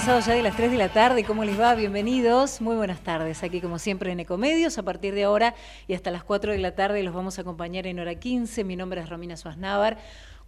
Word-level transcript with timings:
pasado 0.00 0.20
ya 0.20 0.32
de 0.32 0.42
las 0.42 0.56
3 0.56 0.70
de 0.70 0.78
la 0.78 0.88
tarde, 0.88 1.24
¿cómo 1.24 1.44
les 1.44 1.60
va? 1.60 1.74
Bienvenidos, 1.74 2.62
muy 2.62 2.74
buenas 2.74 3.00
tardes. 3.00 3.42
Aquí 3.42 3.60
como 3.60 3.78
siempre 3.78 4.10
en 4.10 4.20
Ecomedios, 4.20 4.78
a 4.78 4.82
partir 4.82 5.14
de 5.14 5.24
ahora 5.24 5.54
y 5.86 5.92
hasta 5.92 6.10
las 6.10 6.24
4 6.24 6.52
de 6.52 6.58
la 6.58 6.74
tarde 6.74 7.02
los 7.02 7.12
vamos 7.12 7.36
a 7.36 7.42
acompañar 7.42 7.86
en 7.86 7.98
hora 8.00 8.14
15. 8.14 8.64
Mi 8.64 8.76
nombre 8.76 9.02
es 9.02 9.10
Romina 9.10 9.36
Suaznávar 9.36 9.98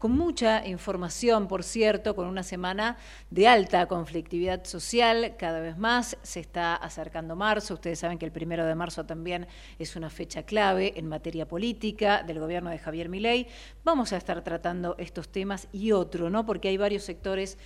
con 0.02 0.10
mucha 0.10 0.66
información, 0.66 1.46
por 1.46 1.62
cierto, 1.62 2.16
con 2.16 2.26
una 2.26 2.42
semana 2.42 2.96
de 3.30 3.46
alta 3.46 3.86
conflictividad 3.86 4.64
social, 4.64 5.36
cada 5.38 5.60
vez 5.60 5.78
más 5.78 6.16
se 6.22 6.40
está 6.40 6.74
acercando 6.74 7.36
marzo, 7.36 7.74
ustedes 7.74 8.00
saben 8.00 8.18
que 8.18 8.26
el 8.26 8.32
primero 8.32 8.66
de 8.66 8.74
marzo 8.74 9.06
también 9.06 9.46
es 9.78 9.94
una 9.94 10.10
fecha 10.10 10.42
clave 10.42 10.94
en 10.96 11.06
materia 11.06 11.46
política 11.46 12.24
del 12.24 12.40
gobierno 12.40 12.70
de 12.70 12.78
Javier 12.78 13.08
Milei. 13.08 13.46
Vamos 13.84 14.12
a 14.12 14.16
estar 14.16 14.42
tratando 14.42 14.96
estos 14.98 15.28
temas 15.28 15.68
y 15.70 15.92
otro, 15.92 16.30
¿no? 16.30 16.44
Porque 16.44 16.66
hay 16.66 16.78
varios 16.78 17.04
sectores 17.04 17.56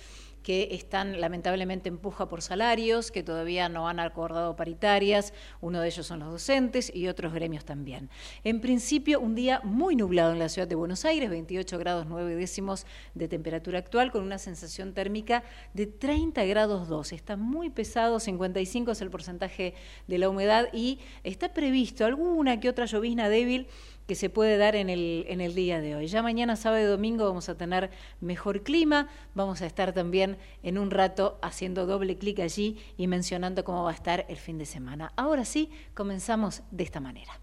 que 0.47 0.69
están 0.71 1.19
lamentablemente 1.19 1.89
empuja 1.89 2.29
por 2.29 2.41
salarios, 2.41 3.11
que 3.11 3.21
todavía 3.21 3.67
no 3.67 3.89
han 3.89 3.99
acordado 3.99 4.55
paritarias, 4.55 5.33
uno 5.59 5.81
de 5.81 5.89
ellos 5.89 6.07
son 6.07 6.19
los 6.19 6.31
docentes 6.31 6.89
y 6.95 7.09
otros 7.09 7.33
gremios 7.33 7.65
también. 7.65 8.09
En 8.45 8.61
principio, 8.61 9.19
un 9.19 9.35
día 9.35 9.59
muy 9.65 9.97
nublado 9.97 10.31
en 10.31 10.39
la 10.39 10.47
ciudad 10.47 10.65
de 10.65 10.75
Buenos 10.75 11.03
Aires, 11.03 11.29
28 11.29 11.77
grados 11.79 12.05
9 12.07 12.37
décimos 12.37 12.85
de 13.13 13.27
temperatura 13.27 13.79
actual, 13.79 14.09
con 14.09 14.23
una 14.23 14.37
sensación 14.37 14.93
térmica 14.93 15.43
de 15.73 15.85
30 15.85 16.45
grados 16.45 16.87
2. 16.87 17.11
Está 17.11 17.35
muy 17.35 17.69
pesado, 17.69 18.21
55 18.21 18.91
es 18.91 19.01
el 19.01 19.09
porcentaje 19.09 19.73
de 20.07 20.17
la 20.17 20.29
humedad 20.29 20.69
y 20.71 20.99
está 21.25 21.53
previsto 21.53 22.05
alguna 22.05 22.61
que 22.61 22.69
otra 22.69 22.85
llovizna 22.85 23.27
débil 23.27 23.67
que 24.07 24.15
se 24.15 24.29
puede 24.29 24.57
dar 24.57 24.75
en 24.75 24.89
el, 24.89 25.25
en 25.27 25.41
el 25.41 25.53
día 25.53 25.81
de 25.81 25.95
hoy. 25.95 26.07
Ya 26.07 26.23
mañana, 26.23 26.55
sábado 26.55 26.81
y 26.81 26.87
domingo, 26.87 27.25
vamos 27.25 27.49
a 27.49 27.57
tener 27.57 27.91
mejor 28.21 28.63
clima. 28.63 29.09
Vamos 29.35 29.61
a 29.61 29.65
estar 29.65 29.93
también 29.93 30.37
en 30.63 30.77
un 30.77 30.91
rato 30.91 31.37
haciendo 31.41 31.85
doble 31.85 32.17
clic 32.17 32.39
allí 32.39 32.77
y 32.97 33.07
mencionando 33.07 33.65
cómo 33.65 33.83
va 33.83 33.91
a 33.91 33.93
estar 33.93 34.25
el 34.29 34.37
fin 34.37 34.57
de 34.57 34.65
semana. 34.65 35.11
Ahora 35.17 35.43
sí, 35.43 35.69
comenzamos 35.93 36.63
de 36.71 36.85
esta 36.85 37.01
manera. 37.01 37.39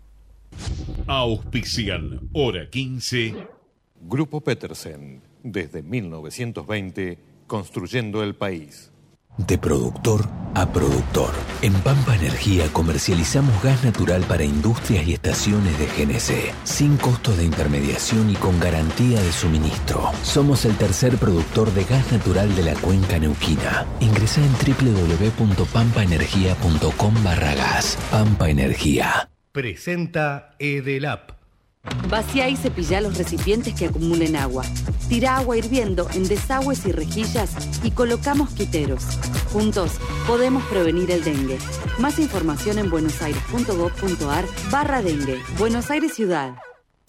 Auspician, 1.06 2.30
hora 2.32 2.70
15. 2.70 3.46
Grupo 4.00 4.40
Petersen, 4.40 5.22
desde 5.42 5.82
1920, 5.82 7.18
construyendo 7.46 8.22
el 8.22 8.34
país. 8.34 8.90
De 9.36 9.58
productor 9.58 10.28
a 10.54 10.72
productor. 10.72 11.32
En 11.62 11.72
Pampa 11.72 12.14
Energía 12.14 12.68
comercializamos 12.72 13.60
gas 13.62 13.82
natural 13.82 14.22
para 14.22 14.44
industrias 14.44 15.08
y 15.08 15.14
estaciones 15.14 15.76
de 15.78 15.86
GNC, 15.86 16.54
sin 16.62 16.96
costo 16.96 17.34
de 17.36 17.42
intermediación 17.44 18.30
y 18.30 18.34
con 18.34 18.60
garantía 18.60 19.20
de 19.20 19.32
suministro. 19.32 20.12
Somos 20.22 20.64
el 20.64 20.76
tercer 20.76 21.16
productor 21.16 21.74
de 21.74 21.82
gas 21.84 22.12
natural 22.12 22.54
de 22.54 22.62
la 22.62 22.74
cuenca 22.74 23.18
neuquina. 23.18 23.84
Ingresa 23.98 24.40
en 24.40 24.52
www.pampaenergia.com 24.52 27.24
barra 27.24 27.54
gas. 27.54 27.98
Pampa 28.12 28.48
Energía. 28.48 29.28
Presenta 29.52 30.54
Edelap 30.58 31.34
Vacía 32.08 32.48
y 32.48 32.56
cepilla 32.56 33.00
los 33.00 33.18
recipientes 33.18 33.74
que 33.74 33.86
acumulen 33.86 34.36
agua. 34.36 34.64
Tira 35.08 35.36
agua 35.36 35.56
hirviendo 35.56 36.08
en 36.14 36.26
desagües 36.26 36.86
y 36.86 36.92
rejillas 36.92 37.54
y 37.84 37.90
colocamos 37.90 38.50
quiteros. 38.50 39.04
Juntos 39.52 39.92
podemos 40.26 40.64
prevenir 40.64 41.10
el 41.10 41.22
dengue. 41.22 41.58
Más 41.98 42.18
información 42.18 42.78
en 42.78 42.90
buenosaires.gov.ar 42.90 44.44
barra 44.70 45.02
dengue. 45.02 45.38
Buenos 45.58 45.90
Aires 45.90 46.14
Ciudad. 46.14 46.54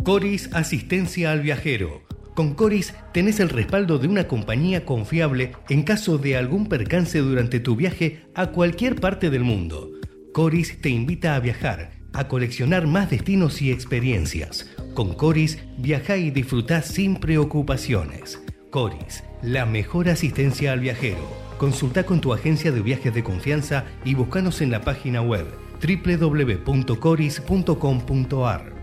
Coris 0.04 0.50
Asistencia 0.54 1.32
al 1.32 1.42
Viajero. 1.42 2.04
Con 2.36 2.54
Coris 2.54 2.94
tenés 3.14 3.40
el 3.40 3.50
respaldo 3.50 3.98
de 3.98 4.10
una 4.10 4.28
compañía 4.28 4.86
confiable 4.86 5.54
en 5.70 5.84
caso 5.84 6.18
de 6.18 6.36
algún 6.36 6.68
percance 6.68 7.20
durante 7.20 7.62
tu 7.62 7.78
viaje 7.78 8.26
a 8.36 8.48
cualquier 8.48 8.96
parte 8.96 9.30
del 9.30 9.46
mundo. 9.46 9.90
Coris 10.34 10.82
te 10.82 10.90
invita 10.90 11.36
a 11.36 11.40
viajar 11.40 11.92
a 12.16 12.28
coleccionar 12.28 12.88
más 12.88 13.10
destinos 13.10 13.62
y 13.62 13.72
experiencias. 13.72 14.68
Con 14.96 15.14
Coris, 15.14 15.60
viaja 15.78 16.16
y 16.16 16.32
disfruta 16.32 16.82
sin 16.82 17.18
preocupaciones. 17.18 18.42
Coris, 18.70 19.26
la 19.42 19.66
mejor 19.66 20.08
asistencia 20.08 20.72
al 20.72 20.80
viajero. 20.80 21.20
Consulta 21.58 22.06
con 22.06 22.22
tu 22.22 22.32
agencia 22.32 22.72
de 22.72 22.80
viajes 22.80 23.14
de 23.14 23.22
confianza 23.22 23.84
y 24.06 24.16
búscanos 24.16 24.62
en 24.62 24.72
la 24.72 24.80
página 24.80 25.22
web 25.22 25.48
www.coris.com.ar. 25.86 28.74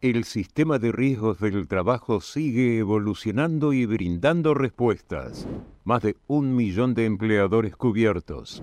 El 0.00 0.24
sistema 0.24 0.78
de 0.78 0.92
riesgos 0.92 1.40
del 1.40 1.68
trabajo 1.68 2.22
sigue 2.22 2.78
evolucionando 2.78 3.74
y 3.74 3.84
brindando 3.84 4.54
respuestas. 4.54 5.46
Más 5.84 6.00
de 6.00 6.16
un 6.26 6.56
millón 6.56 6.94
de 6.94 7.04
empleadores 7.04 7.76
cubiertos 7.76 8.62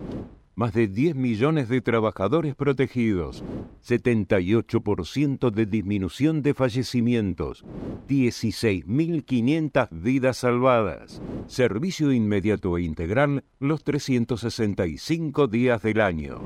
más 0.62 0.74
de 0.74 0.88
10 0.88 1.16
millones 1.16 1.70
de 1.70 1.82
trabajadores 1.82 2.54
protegidos, 2.54 3.44
78% 3.84 5.50
de 5.50 5.66
disminución 5.66 6.44
de 6.44 6.54
fallecimientos, 6.54 7.66
16.500 8.08 9.88
vidas 9.90 10.38
salvadas, 10.38 11.20
servicio 11.48 12.12
inmediato 12.12 12.78
e 12.78 12.84
integral 12.84 13.44
los 13.60 13.84
365 13.84 15.48
días 15.48 15.82
del 15.82 16.00
año. 16.00 16.44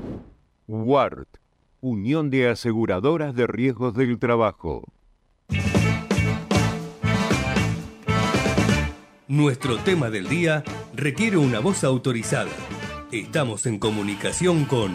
WART, 0.66 1.28
Unión 1.82 2.30
de 2.30 2.48
Aseguradoras 2.48 3.34
de 3.34 3.46
Riesgos 3.46 3.94
del 3.94 4.18
Trabajo. 4.18 4.84
Nuestro 9.28 9.76
tema 9.76 10.08
del 10.08 10.26
día 10.26 10.64
requiere 10.94 11.36
una 11.36 11.60
voz 11.60 11.84
autorizada 11.84 12.48
Estamos 13.12 13.66
en 13.66 13.78
comunicación 13.78 14.64
con... 14.64 14.92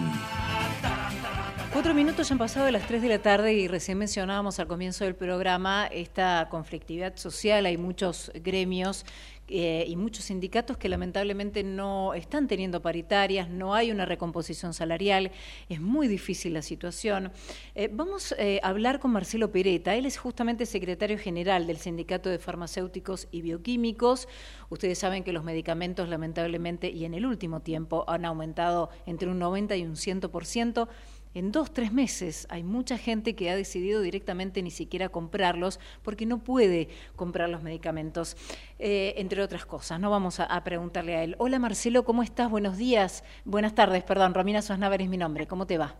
Cuatro 1.72 1.94
minutos 1.94 2.30
han 2.30 2.38
pasado 2.38 2.66
de 2.66 2.74
las 2.74 2.86
tres 2.86 3.02
de 3.02 3.08
la 3.08 3.20
tarde 3.20 3.54
y 3.54 3.70
recién 3.70 3.98
mencionábamos 3.98 4.60
al 4.60 4.68
comienzo 4.68 5.06
del 5.06 5.16
programa 5.16 5.88
esta 5.88 6.50
conflictividad 6.52 7.16
social. 7.16 7.66
Hay 7.66 7.78
muchos 7.78 8.30
gremios 8.36 9.06
eh, 9.52 9.86
y 9.88 9.98
muchos 9.98 10.26
sindicatos 10.26 10.78
que 10.78 10.88
lamentablemente 10.88 11.64
no 11.64 12.14
están 12.14 12.48
teniendo 12.48 12.82
paritarias, 12.82 13.50
no 13.50 13.76
hay 13.76 13.92
una 13.92 14.06
recomposición 14.06 14.74
salarial, 14.74 15.32
es 15.68 15.82
muy 15.82 16.08
difícil 16.08 16.54
la 16.54 16.62
situación. 16.62 17.32
Eh, 17.76 17.90
vamos 17.92 18.34
eh, 18.38 18.62
a 18.64 18.70
hablar 18.70 19.00
con 19.00 19.12
Marcelo 19.12 19.52
Pereta, 19.52 19.96
él 19.96 20.06
es 20.06 20.18
justamente 20.18 20.66
secretario 20.66 21.18
general 21.18 21.68
del 21.68 21.78
Sindicato 21.78 22.30
de 22.30 22.40
Farmacéuticos 22.40 23.28
y 23.32 23.42
Bioquímicos. 23.42 24.30
Ustedes 24.70 24.98
saben 24.98 25.24
que 25.24 25.34
los 25.34 25.44
medicamentos 25.44 26.08
lamentablemente 26.08 26.90
y 26.90 27.04
en 27.04 27.14
el 27.14 27.26
último 27.26 27.60
tiempo 27.60 28.06
han 28.08 28.24
aumentado 28.24 28.90
entre 29.06 29.30
un 29.30 29.40
90 29.40 29.76
y 29.76 29.84
un 29.84 29.96
100% 29.96 30.88
en 31.34 31.52
dos, 31.52 31.72
tres 31.72 31.94
meses 31.94 32.46
hay 32.50 32.64
mucha 32.64 32.98
gente 32.98 33.36
que 33.36 33.50
ha 33.50 33.56
decidido 33.56 34.02
directamente 34.02 34.62
ni 34.62 34.72
siquiera 34.72 35.10
comprarlos 35.10 35.80
porque 36.04 36.26
no 36.26 36.40
puede 36.40 36.90
comprar 37.16 37.50
los 37.50 37.64
medicamentos, 37.64 38.36
eh, 38.80 39.14
entre 39.18 39.42
otras 39.42 39.66
cosas. 39.66 40.00
No 40.00 40.10
vamos 40.10 40.40
a, 40.40 40.64
preguntarle 40.64 41.16
a 41.16 41.24
él. 41.24 41.36
Hola 41.40 41.60
Marcelo, 41.60 42.04
¿cómo 42.04 42.22
estás? 42.24 42.50
Buenos 42.50 42.78
días, 42.78 43.24
buenas 43.46 43.76
tardes, 43.76 44.04
perdón, 44.04 44.34
Romina 44.34 44.62
Sosnavar 44.62 45.02
es 45.02 45.10
mi 45.10 45.18
nombre. 45.18 45.48
¿Cómo 45.48 45.66
te 45.66 45.78
va? 45.78 45.96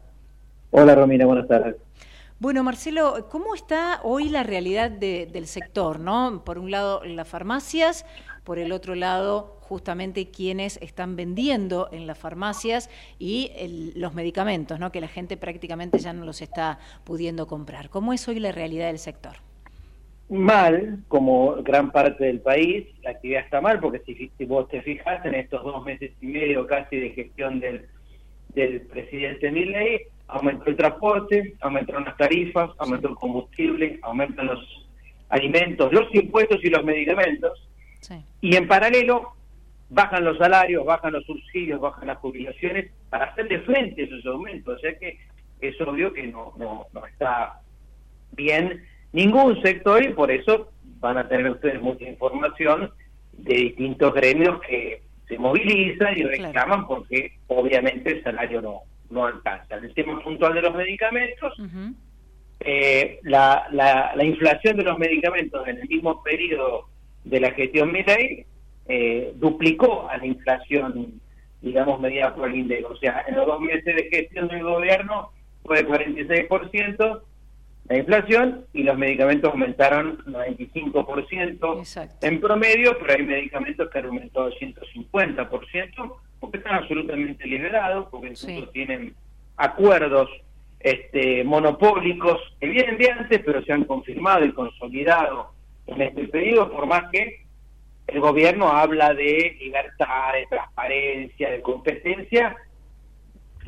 Hola 0.72 0.96
Romina, 0.96 1.26
buenas 1.26 1.48
tardes. 1.48 1.76
Bueno, 2.42 2.64
Marcelo, 2.64 3.28
¿cómo 3.30 3.54
está 3.54 4.00
hoy 4.02 4.28
la 4.28 4.42
realidad 4.42 4.90
del 4.90 5.46
sector? 5.46 6.00
¿no? 6.00 6.44
Por 6.44 6.58
un 6.58 6.72
lado, 6.72 7.04
las 7.06 7.28
farmacias, 7.28 8.04
por 8.44 8.60
el 8.60 8.72
otro 8.72 8.96
lado, 8.96 9.58
justamente 9.62 10.30
quienes 10.32 10.78
están 10.82 11.16
vendiendo 11.16 11.90
en 11.92 12.08
las 12.08 12.18
farmacias 12.18 12.90
y 13.20 13.52
los 13.96 14.14
medicamentos, 14.14 14.80
¿no? 14.80 14.92
que 14.92 15.02
la 15.02 15.08
gente 15.08 15.38
prácticamente 15.38 16.00
ya 16.00 16.14
no 16.14 16.26
los 16.26 16.42
está 16.42 16.80
pudiendo 17.04 17.48
comprar. 17.48 17.90
¿Cómo 17.90 18.14
es 18.14 18.28
hoy 18.28 18.40
la 18.40 18.52
realidad 18.52 18.88
del 18.88 19.00
sector? 19.00 19.34
Mal, 20.30 21.00
como 21.10 21.56
gran 21.62 21.92
parte 21.92 22.24
del 22.24 22.40
país, 22.40 22.88
la 23.04 23.12
actividad 23.12 23.44
está 23.44 23.60
mal, 23.60 23.80
porque 23.80 24.02
si, 24.06 24.46
vos 24.46 24.68
te 24.70 24.82
fijas 24.82 25.26
en 25.26 25.36
estos 25.36 25.64
dos 25.64 25.84
meses 25.84 26.12
y 26.22 26.26
medio 26.26 26.66
casi 26.68 26.98
de 26.98 27.10
gestión 27.10 27.60
del, 27.60 27.86
del 28.56 28.82
presidente 28.82 29.52
Milley, 29.52 30.04
aumentó 30.28 30.70
el 30.70 30.78
transporte, 30.78 31.56
aumentaron 31.60 32.06
las 32.06 32.16
tarifas, 32.16 32.72
aumentó 32.78 33.10
el 33.10 33.16
combustible, 33.16 34.00
aumentan 34.04 34.48
los 34.48 34.88
alimentos, 35.28 35.92
los 35.92 36.14
impuestos 36.16 36.64
y 36.64 36.70
los 36.70 36.84
medicamentos, 36.84 37.68
y 38.42 38.56
en 38.56 38.68
paralelo 38.68 39.34
bajan 39.90 40.24
los 40.24 40.38
salarios, 40.38 40.86
bajan 40.86 41.14
los 41.14 41.26
subsidios, 41.26 41.80
bajan 41.80 42.08
las 42.08 42.18
jubilaciones 42.20 42.92
para 43.10 43.26
hacerle 43.26 43.60
frente 43.62 44.02
a 44.02 44.06
esos 44.06 44.26
aumentos. 44.26 44.78
O 44.78 44.80
sea 44.80 44.98
que 44.98 45.20
es 45.60 45.80
obvio 45.82 46.14
que 46.14 46.28
no, 46.28 46.54
no, 46.58 46.88
no 46.94 47.06
está 47.06 47.62
bien 48.32 48.84
ningún 49.12 49.62
sector 49.62 50.04
y 50.04 50.14
por 50.14 50.32
eso 50.32 50.72
van 51.00 51.18
a 51.18 51.28
tener 51.28 51.52
ustedes 51.52 51.82
mucha 51.82 52.06
información 52.06 52.92
de 53.34 53.54
distintos 53.54 54.14
gremios 54.14 54.62
que 54.62 55.02
se 55.28 55.38
movilizan 55.38 56.18
y 56.18 56.24
reclaman 56.24 56.88
porque 56.88 57.34
obviamente 57.48 58.12
el 58.12 58.24
salario 58.24 58.62
no, 58.62 58.82
no 59.10 59.26
alcanza. 59.26 59.76
El 59.76 59.94
tema 59.94 60.22
puntual 60.24 60.54
de 60.54 60.62
los 60.62 60.76
medicamentos, 60.76 61.54
eh, 62.62 63.20
la, 63.24 63.68
la, 63.72 64.14
la 64.16 64.24
inflación 64.24 64.78
de 64.78 64.84
los 64.84 64.98
medicamentos 64.98 65.68
en 65.68 65.80
el 65.80 65.88
mismo 65.88 66.24
periodo 66.24 66.88
de 67.24 67.40
la 67.40 67.52
gestión 67.52 67.92
Milley 67.92 68.46
eh, 68.88 69.34
duplicó 69.36 70.10
a 70.10 70.18
la 70.18 70.26
inflación, 70.26 71.22
digamos, 71.62 72.00
medida 72.00 72.34
por 72.34 72.50
el 72.50 72.56
INDEC. 72.56 72.90
O 72.90 72.96
sea, 72.98 73.24
en 73.28 73.36
los 73.36 73.46
dos 73.46 73.62
meses 73.62 73.96
de 73.96 74.10
gestión 74.10 74.48
del 74.48 74.64
gobierno 74.64 75.32
fue 75.64 75.84
de 75.84 75.88
46% 75.88 77.22
la 77.92 77.98
inflación 77.98 78.66
y 78.74 78.84
los 78.84 78.98
medicamentos 78.98 79.52
aumentaron 79.52 80.20
95% 80.26 82.16
en 82.22 82.40
promedio, 82.40 82.98
pero 83.00 83.14
hay 83.14 83.26
medicamentos 83.26 83.90
que 83.90 84.00
han 84.00 84.06
aumentado 84.06 84.50
150% 84.52 86.16
porque 86.40 86.58
están 86.58 86.76
absolutamente 86.76 87.46
liberados, 87.46 88.08
porque 88.10 88.30
incluso 88.30 88.70
tienen 88.70 89.14
acuerdos 89.58 90.30
este, 90.80 91.44
monopólicos 91.44 92.40
que 92.60 92.68
vienen 92.68 92.98
de 92.98 93.12
antes, 93.12 93.42
pero 93.46 93.62
se 93.64 93.74
han 93.74 93.84
confirmado 93.84 94.46
y 94.46 94.54
consolidado 94.54 95.52
en 95.96 96.02
este 96.02 96.28
periodo, 96.28 96.72
por 96.72 96.86
más 96.86 97.10
que 97.12 97.46
el 98.08 98.20
gobierno 98.20 98.70
habla 98.70 99.14
de 99.14 99.58
libertad, 99.60 100.34
de 100.34 100.46
transparencia, 100.50 101.52
de 101.52 101.62
competencia, 101.62 102.56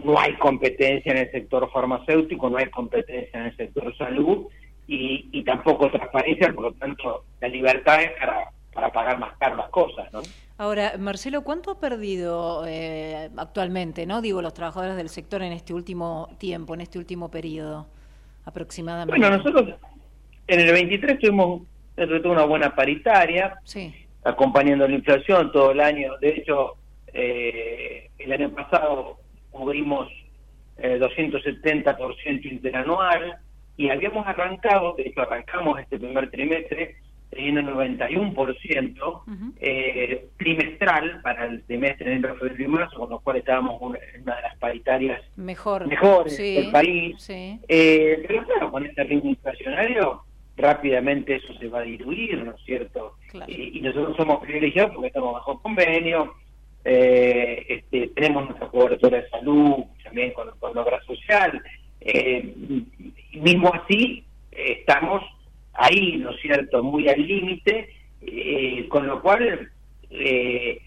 no 0.04 0.20
hay 0.20 0.34
competencia 0.38 1.12
en 1.12 1.20
el 1.20 1.32
sector 1.32 1.70
farmacéutico, 1.72 2.50
no 2.50 2.58
hay 2.58 2.70
competencia 2.70 3.40
en 3.40 3.46
el 3.48 3.58
sector 3.58 3.96
salud 3.98 4.48
y, 4.88 5.30
y 5.32 5.44
tampoco 5.44 5.90
transparencia, 5.90 6.52
por 6.54 6.64
lo 6.66 6.74
tanto 6.74 7.26
la 7.40 7.48
libertad 7.48 8.02
es 8.02 8.12
para, 8.20 8.50
para 8.74 8.92
pagar 8.92 9.20
más 9.20 9.38
caras 9.38 9.58
las 9.58 9.70
cosas, 9.70 10.12
¿no? 10.12 10.22
Ahora, 10.58 10.94
Marcelo, 11.00 11.44
¿cuánto 11.44 11.72
ha 11.72 11.80
perdido 11.80 12.66
eh, 12.68 13.30
actualmente, 13.38 14.06
no 14.06 14.22
digo 14.22 14.42
los 14.42 14.54
trabajadores 14.54 14.96
del 14.96 15.10
sector 15.10 15.42
en 15.42 15.52
este 15.52 15.74
último 15.74 16.30
tiempo, 16.38 16.74
en 16.74 16.82
este 16.82 17.00
último 17.00 17.32
periodo 17.32 17.88
aproximadamente? 18.46 19.20
Bueno, 19.20 19.38
nosotros 19.38 19.76
en 20.48 20.60
el 20.60 20.72
23 20.72 21.20
tuvimos 21.20 21.64
una 22.26 22.46
buena 22.46 22.76
paritaria, 22.76 23.60
acompañando 24.24 24.88
la 24.88 24.96
inflación 24.96 25.52
todo 25.52 25.72
el 25.72 25.80
año. 25.80 26.18
De 26.20 26.30
hecho, 26.30 26.76
eh, 27.14 28.10
el 28.18 28.32
año 28.32 28.50
pasado 28.52 29.20
cubrimos 29.52 30.10
eh, 30.78 31.00
270% 31.00 32.46
interanual 32.46 33.38
y 33.78 33.90
habíamos 33.90 34.26
arrancado, 34.28 34.96
de 34.96 35.04
hecho 35.04 35.22
arrancamos 35.22 35.80
este 35.80 36.00
primer 36.00 36.30
trimestre 36.30 36.96
teniendo 37.34 37.62
91% 37.62 39.54
eh, 39.60 40.28
trimestral 40.38 41.22
para 41.22 41.46
el 41.46 41.64
trimestre 41.64 42.14
en 42.14 42.22
febrero 42.22 42.64
y 42.64 42.68
marzo, 42.68 43.00
con 43.00 43.10
lo 43.10 43.20
cual 43.20 43.38
estábamos 43.38 43.82
en 44.14 44.22
una 44.22 44.36
de 44.36 44.42
las 44.42 44.58
paritarias 44.58 45.22
Mejor. 45.36 45.88
mejores 45.88 46.38
del 46.38 46.72
país. 46.72 47.28
Eh, 47.30 48.24
pero 48.28 48.46
claro, 48.46 48.72
con 48.72 48.86
este 48.86 49.04
ritmo 49.04 49.30
inflacionario, 49.32 50.24
rápidamente 50.56 51.36
eso 51.36 51.54
se 51.56 51.68
va 51.68 51.80
a 51.80 51.84
diluir, 51.84 52.44
¿no 52.44 52.52
es 52.52 52.64
cierto? 52.64 53.18
Y, 53.48 53.82
nosotros 53.82 54.16
somos 54.18 54.40
privilegiados 54.44 54.94
porque 54.94 55.08
estamos 55.08 55.34
bajo 55.34 55.62
convenio, 55.62 56.36
eh, 56.86 57.66
este, 57.68 58.10
tenemos 58.10 58.46
nuestra 58.46 58.68
cobertura 58.68 59.22
de 59.22 59.30
salud, 59.30 59.86
también 60.04 60.32
con, 60.34 60.50
con 60.60 60.78
obra 60.78 61.02
social. 61.04 61.62
Eh, 62.02 62.54
mismo 63.34 63.72
así, 63.74 64.26
estamos 64.52 65.24
ahí, 65.74 66.18
¿no 66.18 66.32
es 66.32 66.42
cierto?, 66.42 66.84
muy 66.84 67.08
al 67.10 67.26
límite, 67.26 67.90
eh, 68.22 68.88
con 68.90 69.08
lo 69.08 69.22
cual, 69.22 69.72
eh, 70.10 70.82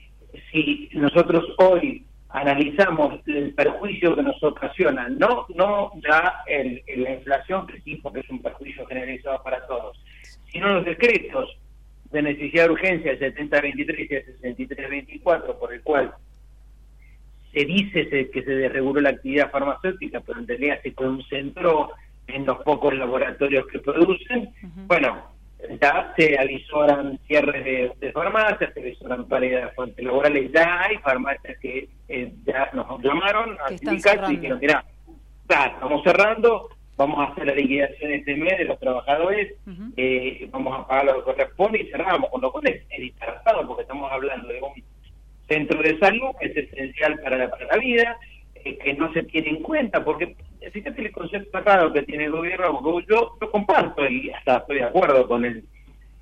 si 0.50 0.88
nosotros 0.92 1.44
hoy 1.58 2.04
analizamos 2.36 3.18
el 3.28 3.54
perjuicio 3.54 4.14
que 4.14 4.22
nos 4.22 4.42
ocasiona, 4.42 5.08
no 5.08 5.46
no 5.54 5.92
ya 6.06 6.42
el, 6.46 6.82
la 6.98 7.14
inflación, 7.14 7.66
que 7.66 7.80
sí, 7.80 7.96
porque 7.96 8.20
es 8.20 8.28
un 8.28 8.42
perjuicio 8.42 8.86
generalizado 8.86 9.42
para 9.42 9.66
todos, 9.66 9.98
sino 10.52 10.68
los 10.68 10.84
decretos 10.84 11.56
de 12.10 12.20
necesidad 12.20 12.64
de 12.66 12.72
urgencia 12.72 13.12
el 13.12 13.18
7023 13.18 13.98
y 13.98 14.14
el 14.14 14.24
6324, 14.42 15.58
por 15.58 15.72
el 15.72 15.80
cual 15.80 16.14
se 17.54 17.64
dice 17.64 18.06
que 18.30 18.42
se 18.42 18.50
desreguló 18.50 19.00
la 19.00 19.10
actividad 19.10 19.50
farmacéutica, 19.50 20.20
pero 20.20 20.38
en 20.38 20.46
realidad 20.46 20.78
se 20.82 20.92
concentró 20.92 21.92
en 22.26 22.44
los 22.44 22.58
pocos 22.64 22.94
laboratorios 22.94 23.66
que 23.68 23.78
producen. 23.78 24.50
Bueno, 24.86 25.35
ya 25.80 26.12
se 26.16 26.38
avisoran 26.38 27.18
cierres 27.26 27.64
de, 28.00 28.12
farmacias, 28.12 28.72
se 28.72 28.80
avisoran 28.80 29.26
paredes 29.26 29.64
de 29.64 29.70
fuentes 29.72 30.04
laborales, 30.04 30.52
ya 30.52 30.82
hay 30.82 30.98
farmacias 30.98 31.58
que 31.58 31.88
eh, 32.08 32.32
ya 32.44 32.70
nos 32.72 33.02
llamaron 33.02 33.56
a 33.60 33.68
sindicatos 33.68 34.30
y 34.30 34.36
dijeron, 34.36 34.58
mira, 34.60 34.84
ya, 35.48 35.66
estamos 35.66 36.02
cerrando, 36.02 36.68
vamos 36.96 37.18
a 37.20 37.32
hacer 37.32 37.46
la 37.46 37.54
liquidación 37.54 38.12
este 38.12 38.36
mes 38.36 38.58
de 38.58 38.64
los 38.64 38.78
trabajadores, 38.78 39.54
eh, 39.96 40.48
vamos 40.50 40.78
a 40.78 40.86
pagar 40.86 41.06
lo 41.06 41.16
que 41.16 41.32
corresponde 41.32 41.80
y 41.80 41.90
cerramos, 41.90 42.30
con 42.30 42.40
lo 42.40 42.52
cual 42.52 42.66
es, 42.68 42.88
disparatado 42.98 43.66
porque 43.66 43.82
estamos 43.82 44.10
hablando 44.10 44.48
de 44.48 44.60
un 44.60 44.82
centro 45.48 45.82
de 45.82 45.98
salud 45.98 46.30
que 46.40 46.46
es 46.46 46.56
esencial 46.56 47.18
para 47.20 47.38
la, 47.38 47.50
para 47.50 47.66
la 47.66 47.76
vida, 47.78 48.18
eh, 48.54 48.76
que 48.78 48.94
no 48.94 49.12
se 49.12 49.22
tiene 49.24 49.50
en 49.50 49.62
cuenta, 49.62 50.04
porque 50.04 50.36
fíjate 50.70 51.02
el 51.02 51.12
concepto 51.12 51.60
raro 51.60 51.92
que 51.92 52.02
tiene 52.02 52.24
el 52.24 52.32
gobierno, 52.32 53.00
yo 53.08 53.36
lo 53.40 53.50
comparto 53.50 54.06
y 54.08 54.30
hasta 54.30 54.58
estoy 54.58 54.76
de 54.78 54.84
acuerdo 54.84 55.26
con 55.26 55.44
el, 55.44 55.64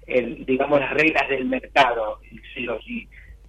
el 0.06 0.44
digamos, 0.44 0.80
las 0.80 0.92
reglas 0.92 1.28
del 1.28 1.46
mercado. 1.46 2.20
Si, 2.28 2.66
si, 2.84 3.08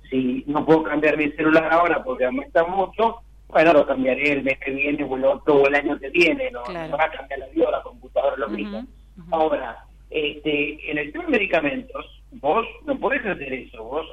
si 0.10 0.44
no 0.48 0.66
puedo 0.66 0.84
cambiar 0.84 1.18
mi 1.18 1.32
celular 1.32 1.72
ahora 1.72 2.04
porque 2.04 2.26
aumenta 2.26 2.66
mucho, 2.66 3.22
bueno, 3.48 3.74
lo 3.74 3.86
cambiaré 3.86 4.34
el 4.34 4.44
mes 4.44 4.58
que 4.60 4.72
viene 4.72 5.04
o 5.04 5.16
el 5.16 5.26
otro 5.26 5.56
o 5.56 5.68
el 5.68 5.76
año 5.76 5.98
que 6.00 6.10
viene, 6.10 6.52
no, 6.52 6.62
va 6.64 7.06
a 7.06 7.12
cambiar 7.12 7.40
la 7.40 7.48
vida, 7.48 7.72
la 7.72 7.82
computadora 7.84 8.36
lo 8.38 8.50
mismo. 8.50 8.86
Ahora, 9.32 9.86
este, 10.10 10.92
en 10.92 10.98
el 10.98 11.12
tema 11.12 11.26
de 11.26 11.32
medicamentos, 11.32 12.24
vos 12.34 12.66
no 12.86 12.98
podés 12.98 13.26
hacer 13.26 13.54
eso, 13.54 13.84
vos 13.84 14.06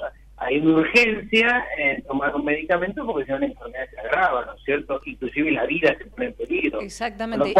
hay 0.45 0.59
una 0.59 0.81
urgencia 0.81 1.65
en 1.79 2.03
tomar 2.05 2.35
un 2.35 2.45
medicamento 2.45 3.05
porque 3.07 3.25
si 3.25 3.33
no 3.33 3.39
la 3.39 3.47
enfermedad 3.47 3.85
se 3.91 4.01
agrava, 4.01 4.45
¿no 4.45 4.55
es 4.55 4.63
cierto? 4.65 5.01
Inclusive 5.05 5.51
la 5.53 5.67
vida 5.67 5.97
se 5.99 6.07
pone 6.07 6.27
en 6.27 6.35
peligro. 6.35 6.81
Exactamente. 6.81 7.55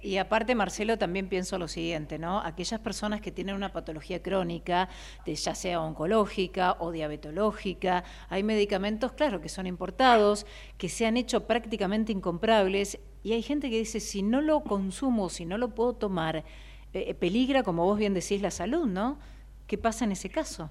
y 0.00 0.16
aparte, 0.16 0.54
Marcelo, 0.54 0.96
también 0.98 1.28
pienso 1.28 1.58
lo 1.58 1.68
siguiente, 1.68 2.18
¿no? 2.18 2.40
Aquellas 2.40 2.80
personas 2.80 3.20
que 3.20 3.32
tienen 3.32 3.54
una 3.54 3.72
patología 3.72 4.22
crónica, 4.22 4.88
de, 5.24 5.34
ya 5.34 5.54
sea 5.54 5.80
oncológica 5.80 6.76
o 6.78 6.92
diabetológica, 6.92 8.04
hay 8.28 8.42
medicamentos, 8.42 9.12
claro, 9.12 9.40
que 9.40 9.48
son 9.48 9.66
importados, 9.66 10.46
que 10.76 10.88
se 10.88 11.06
han 11.06 11.16
hecho 11.16 11.46
prácticamente 11.46 12.12
incomprables, 12.12 13.00
y 13.22 13.32
hay 13.32 13.42
gente 13.42 13.70
que 13.70 13.78
dice, 13.78 14.00
si 14.00 14.22
no 14.22 14.40
lo 14.40 14.60
consumo, 14.60 15.28
si 15.28 15.44
no 15.44 15.58
lo 15.58 15.74
puedo 15.74 15.94
tomar, 15.94 16.44
eh, 16.92 17.14
peligra, 17.14 17.62
como 17.62 17.84
vos 17.84 17.98
bien 17.98 18.14
decís, 18.14 18.40
la 18.40 18.50
salud, 18.50 18.86
¿no? 18.86 19.18
¿Qué 19.66 19.76
pasa 19.76 20.04
en 20.04 20.12
ese 20.12 20.30
caso? 20.30 20.70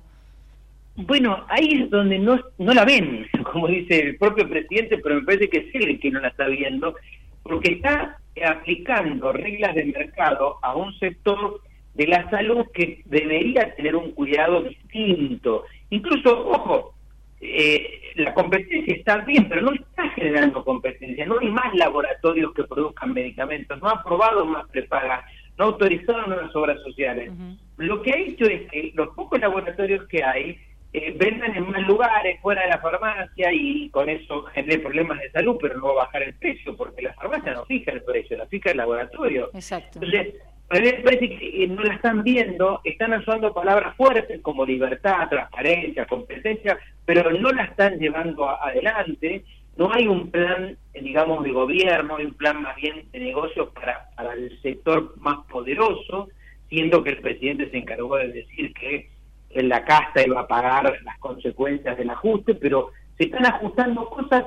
Bueno, 0.98 1.46
ahí 1.48 1.84
es 1.84 1.90
donde 1.92 2.18
no, 2.18 2.40
no 2.58 2.74
la 2.74 2.84
ven, 2.84 3.28
como 3.52 3.68
dice 3.68 4.00
el 4.00 4.18
propio 4.18 4.50
presidente, 4.50 4.98
pero 4.98 5.16
me 5.16 5.22
parece 5.22 5.48
que 5.48 5.60
es 5.60 5.76
él 5.76 6.00
que 6.00 6.10
no 6.10 6.20
la 6.20 6.30
está 6.30 6.48
viendo, 6.48 6.96
porque 7.44 7.74
está 7.74 8.18
aplicando 8.44 9.32
reglas 9.32 9.76
de 9.76 9.86
mercado 9.86 10.58
a 10.64 10.76
un 10.76 10.98
sector 10.98 11.62
de 11.94 12.08
la 12.08 12.28
salud 12.32 12.66
que 12.74 13.02
debería 13.06 13.76
tener 13.76 13.96
un 13.96 14.12
cuidado 14.12 14.64
distinto. 14.64 15.66
Incluso, 15.92 16.50
ojo, 16.50 16.96
eh, 17.42 18.02
la 18.16 18.34
competencia 18.34 18.96
está 18.96 19.18
bien, 19.18 19.48
pero 19.48 19.62
no 19.62 19.74
está 19.74 20.10
generando 20.10 20.64
competencia. 20.64 21.28
No 21.28 21.38
hay 21.40 21.50
más 21.50 21.76
laboratorios 21.76 22.54
que 22.56 22.64
produzcan 22.64 23.14
medicamentos, 23.14 23.80
no 23.82 23.90
ha 23.90 23.94
aprobado 23.94 24.46
más 24.46 24.68
prepagas, 24.70 25.24
no 25.58 25.66
ha 25.66 25.68
autorizado 25.68 26.26
nuevas 26.26 26.56
obras 26.56 26.82
sociales. 26.82 27.32
Lo 27.78 28.02
que 28.02 28.14
ha 28.14 28.18
hecho 28.18 28.46
es 28.46 28.70
que 28.72 28.92
los 28.96 29.10
pocos 29.10 29.40
laboratorios 29.40 30.08
que 30.08 30.24
hay 30.24 30.58
eh, 30.94 31.14
vendan 31.18 31.56
en 31.56 31.70
más 31.70 31.86
lugares, 31.86 32.40
fuera 32.42 32.64
de 32.64 32.70
la 32.70 32.80
farmacia, 32.80 33.52
y 33.52 33.90
con 33.90 34.10
eso 34.10 34.44
genere 34.54 34.80
problemas 34.80 35.20
de 35.20 35.32
salud, 35.32 35.58
pero 35.62 35.78
no 35.78 35.88
va 35.88 36.04
a 36.04 36.06
bajar 36.06 36.24
el 36.24 36.34
precio, 36.36 36.76
porque 36.76 37.02
la 37.02 37.14
farmacia 37.14 37.54
no 37.54 37.66
fija 37.66 37.92
el 37.92 38.04
precio, 38.04 38.38
la 38.38 38.48
fija 38.48 38.72
el 38.72 38.78
laboratorio. 38.78 39.50
Exacto. 39.54 40.00
Entonces, 40.02 40.36
a 40.70 40.80
mí 40.80 40.82
me 40.82 40.94
parece 40.94 41.30
que 41.30 41.64
eh, 41.64 41.68
no 41.68 41.84
la 41.84 41.94
están 41.94 42.24
viendo, 42.24 42.82
están 42.84 43.14
usando 43.14 43.54
palabras 43.54 43.96
fuertes 43.96 44.42
como 44.42 44.66
libertad, 44.66 45.30
transparencia, 45.30 46.06
competencia, 46.06 46.78
pero 47.06 47.32
no 47.32 47.52
la 47.52 47.64
están 47.64 47.98
llevando 48.00 48.50
adelante. 48.50 49.46
No 49.78 49.94
hay 49.94 50.08
un 50.08 50.30
plan, 50.30 50.78
digamos, 50.94 51.44
de 51.44 51.52
gobierno, 51.52 52.18
hay 52.18 52.26
un 52.26 52.34
plan 52.34 52.62
más 52.62 52.76
bien 52.76 53.06
de 53.12 53.20
negocios 53.20 53.70
para, 53.74 54.10
para 54.16 54.34
el 54.34 54.60
sector 54.62 55.14
más 55.18 55.46
poderoso, 55.48 56.30
siendo 56.68 57.04
que 57.04 57.12
el 57.12 57.20
presidente 57.20 57.70
se 57.70 57.78
encargó 57.78 58.18
de 58.18 58.30
decir 58.30 58.74
que 58.74 59.10
en 59.60 59.70
la 59.70 59.84
casa 59.84 60.26
iba 60.26 60.42
a 60.42 60.48
pagar 60.48 60.94
las 61.04 61.18
consecuencias 61.20 61.98
del 61.98 62.10
ajuste, 62.10 62.56
pero 62.56 62.92
se 63.18 63.26
están 63.26 63.46
ajustando 63.46 64.10
cosas 64.10 64.46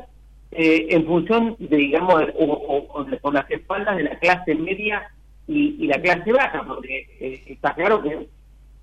eh, 0.53 0.89
en 0.91 1.07
función 1.07 1.57
de, 1.59 1.77
digamos, 1.77 2.25
o, 2.39 3.07
con 3.21 3.35
las 3.35 3.51
espaldas 3.51 3.97
de 3.97 4.05
la 4.05 4.19
clase 4.19 4.55
media 4.55 5.09
y, 5.47 5.87
la 5.87 6.01
clase 6.01 6.33
baja, 6.33 6.65
porque 6.67 7.09
eh, 7.21 7.43
está 7.47 7.75
claro 7.75 8.03
que 8.03 8.29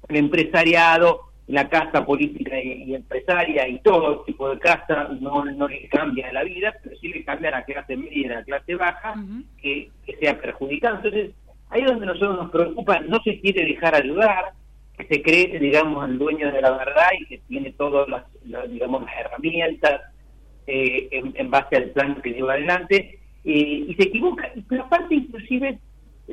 el 0.09 0.15
empresariado, 0.15 1.21
la 1.47 1.69
casa 1.69 2.05
política 2.05 2.61
y, 2.61 2.93
empresaria 2.93 3.67
y 3.67 3.79
todo 3.79 4.23
tipo 4.23 4.49
de 4.49 4.59
casa 4.59 5.09
no, 5.19 5.45
no 5.45 5.67
le 5.67 5.87
cambia 5.87 6.31
la 6.33 6.43
vida, 6.43 6.73
pero 6.83 6.97
sí 6.97 7.07
le 7.07 7.23
cambia 7.23 7.49
a 7.49 7.59
la 7.59 7.65
clase 7.65 7.95
media 7.95 8.17
y 8.17 8.25
a 8.25 8.35
la 8.35 8.43
clase 8.43 8.75
baja, 8.75 9.15
que, 9.61 9.89
que 10.05 10.17
sea 10.17 10.39
perjudicada. 10.39 10.97
Entonces, 10.97 11.31
ahí 11.69 11.81
es 11.81 11.87
donde 11.87 12.05
nosotros 12.05 12.37
nos 12.37 12.51
preocupa, 12.51 12.99
no 13.01 13.19
se 13.23 13.39
quiere 13.39 13.65
dejar 13.65 13.95
ayudar, 13.95 14.53
que 14.97 15.05
se 15.05 15.21
cree, 15.21 15.59
digamos, 15.59 16.09
el 16.09 16.17
dueño 16.17 16.51
de 16.51 16.61
la 16.61 16.71
verdad 16.71 17.09
y 17.19 17.25
que 17.25 17.37
tiene 17.47 17.71
todas 17.73 18.07
las, 18.09 18.23
digamos, 18.69 19.03
las 19.03 19.15
herramientas 19.19 20.01
eh, 20.65 21.07
en, 21.11 21.51
base 21.51 21.77
al 21.77 21.91
plan 21.91 22.21
que 22.21 22.31
lleva 22.31 22.53
adelante, 22.53 23.19
y 23.43 23.95
se 23.97 24.03
equivoca. 24.03 24.51
Pero 24.67 24.83
aparte, 24.83 25.15
inclusive, 25.15 25.79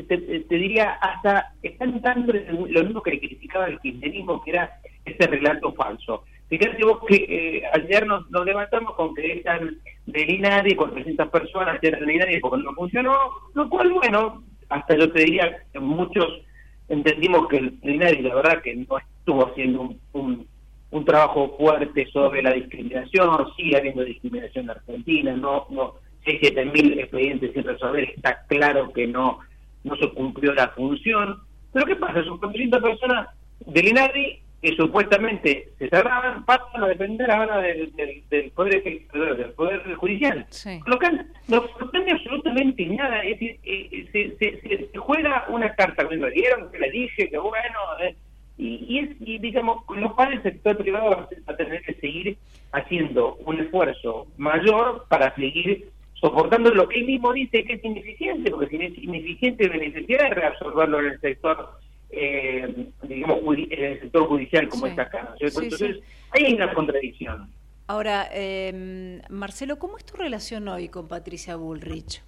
te, 0.02 0.18
diría, 0.48 0.92
hasta 0.94 1.52
están 1.62 2.00
dando 2.00 2.32
lo 2.32 2.84
mismo 2.84 3.02
que 3.02 3.12
le 3.12 3.20
criticaba 3.20 3.66
el 3.66 3.78
kirchnerismo, 3.80 4.42
que 4.42 4.50
era 4.50 4.70
ese 5.04 5.26
relato 5.26 5.72
falso. 5.74 6.24
Fíjate 6.48 6.84
vos 6.84 7.00
que 7.06 7.16
eh, 7.16 7.62
ayer 7.72 8.06
nos, 8.06 8.28
levantamos 8.44 8.94
con 8.96 9.14
que 9.14 9.34
están 9.34 9.78
del 10.06 10.30
INADI 10.30 10.74
con 10.74 10.92
300 10.92 11.28
personas, 11.28 11.80
del 11.80 12.10
INADI 12.10 12.40
porque 12.40 12.62
no 12.62 12.74
funcionó, 12.74 13.16
lo 13.54 13.68
cual, 13.70 13.92
bueno, 13.92 14.42
hasta 14.68 14.96
yo 14.96 15.10
te 15.12 15.20
diría 15.20 15.64
muchos 15.80 16.42
entendimos 16.88 17.48
que 17.48 17.58
el 17.58 17.78
INADI, 17.82 18.22
la 18.22 18.34
verdad, 18.34 18.62
que 18.62 18.74
no 18.74 18.98
estuvo 18.98 19.46
haciendo 19.46 19.94
un, 20.12 20.46
un, 20.90 21.04
trabajo 21.04 21.56
fuerte 21.58 22.06
sobre 22.12 22.42
la 22.42 22.52
discriminación, 22.52 23.46
sigue 23.56 23.76
habiendo 23.76 24.04
discriminación 24.04 24.64
en 24.64 24.70
Argentina, 24.70 25.36
no, 25.36 25.66
no, 25.70 25.94
6, 26.24 26.38
7 26.40 26.64
mil 26.66 26.98
expedientes 26.98 27.52
sin 27.52 27.64
resolver, 27.64 28.04
está 28.04 28.44
claro 28.46 28.92
que 28.92 29.06
no 29.06 29.40
no 29.84 29.96
se 29.96 30.08
cumplió 30.10 30.52
la 30.54 30.68
función. 30.70 31.38
Pero 31.72 31.86
¿qué 31.86 31.96
pasa? 31.96 32.24
Son 32.24 32.38
400 32.38 32.82
personas 32.82 33.28
del 33.66 33.88
INADI 33.88 34.40
que 34.64 34.74
supuestamente 34.76 35.68
se 35.78 35.90
cerraban, 35.90 36.42
pasan 36.46 36.82
a 36.82 36.86
depender 36.86 37.30
ahora 37.30 37.58
del, 37.58 37.92
del, 38.30 38.50
poder, 38.52 38.82
del 38.82 39.50
poder 39.50 39.94
Judicial. 39.94 40.46
Lo 40.86 40.98
que 40.98 41.10
no 41.48 41.68
sorprende 41.78 42.12
absolutamente 42.12 42.86
nada. 42.86 43.20
Es 43.20 43.38
decir, 43.38 43.58
eh, 43.62 44.08
se, 44.10 44.38
se, 44.38 44.88
juega 44.96 45.44
una 45.48 45.74
carta, 45.74 46.08
que 46.08 46.16
me 46.16 46.30
dieron, 46.30 46.72
que 46.72 46.78
le 46.78 46.90
dije, 46.90 47.28
que 47.28 47.38
bueno... 47.38 47.78
Eh, 48.00 48.16
y, 48.56 49.00
es, 49.00 49.10
y 49.20 49.38
digamos, 49.38 49.82
los 49.96 50.12
padres 50.14 50.42
del 50.44 50.52
sector 50.54 50.78
privado 50.78 51.10
van 51.10 51.26
a 51.46 51.56
tener 51.56 51.82
que 51.82 51.94
seguir 51.94 52.38
haciendo 52.72 53.34
un 53.44 53.60
esfuerzo 53.60 54.28
mayor 54.38 55.04
para 55.08 55.34
seguir 55.34 55.90
soportando 56.14 56.70
lo 56.70 56.88
que 56.88 57.00
él 57.00 57.04
mismo 57.04 57.32
dice 57.32 57.64
que 57.64 57.74
es 57.74 57.84
ineficiente, 57.84 58.50
porque 58.50 58.78
si 58.78 58.84
es 58.84 58.96
ineficiente 58.96 59.68
de 59.68 60.16
reabsorberlo 60.30 61.00
en 61.00 61.06
el 61.06 61.20
sector, 61.20 61.68
eh, 62.16 62.88
digamos, 63.02 63.40
en 63.70 63.84
el 63.84 64.00
sector 64.00 64.26
judicial 64.26 64.68
como 64.68 64.86
está 64.86 65.02
acá. 65.02 65.34
Entonces, 65.38 66.00
ahí 66.30 66.44
hay 66.44 66.54
una 66.54 66.72
contradicción. 66.72 67.50
Ahora, 67.86 68.28
eh, 68.32 69.20
Marcelo, 69.28 69.78
¿cómo 69.78 69.98
es 69.98 70.04
tu 70.04 70.16
relación 70.16 70.68
hoy 70.68 70.88
con 70.88 71.06
Patricia 71.06 71.56
Bullrich? 71.56 72.22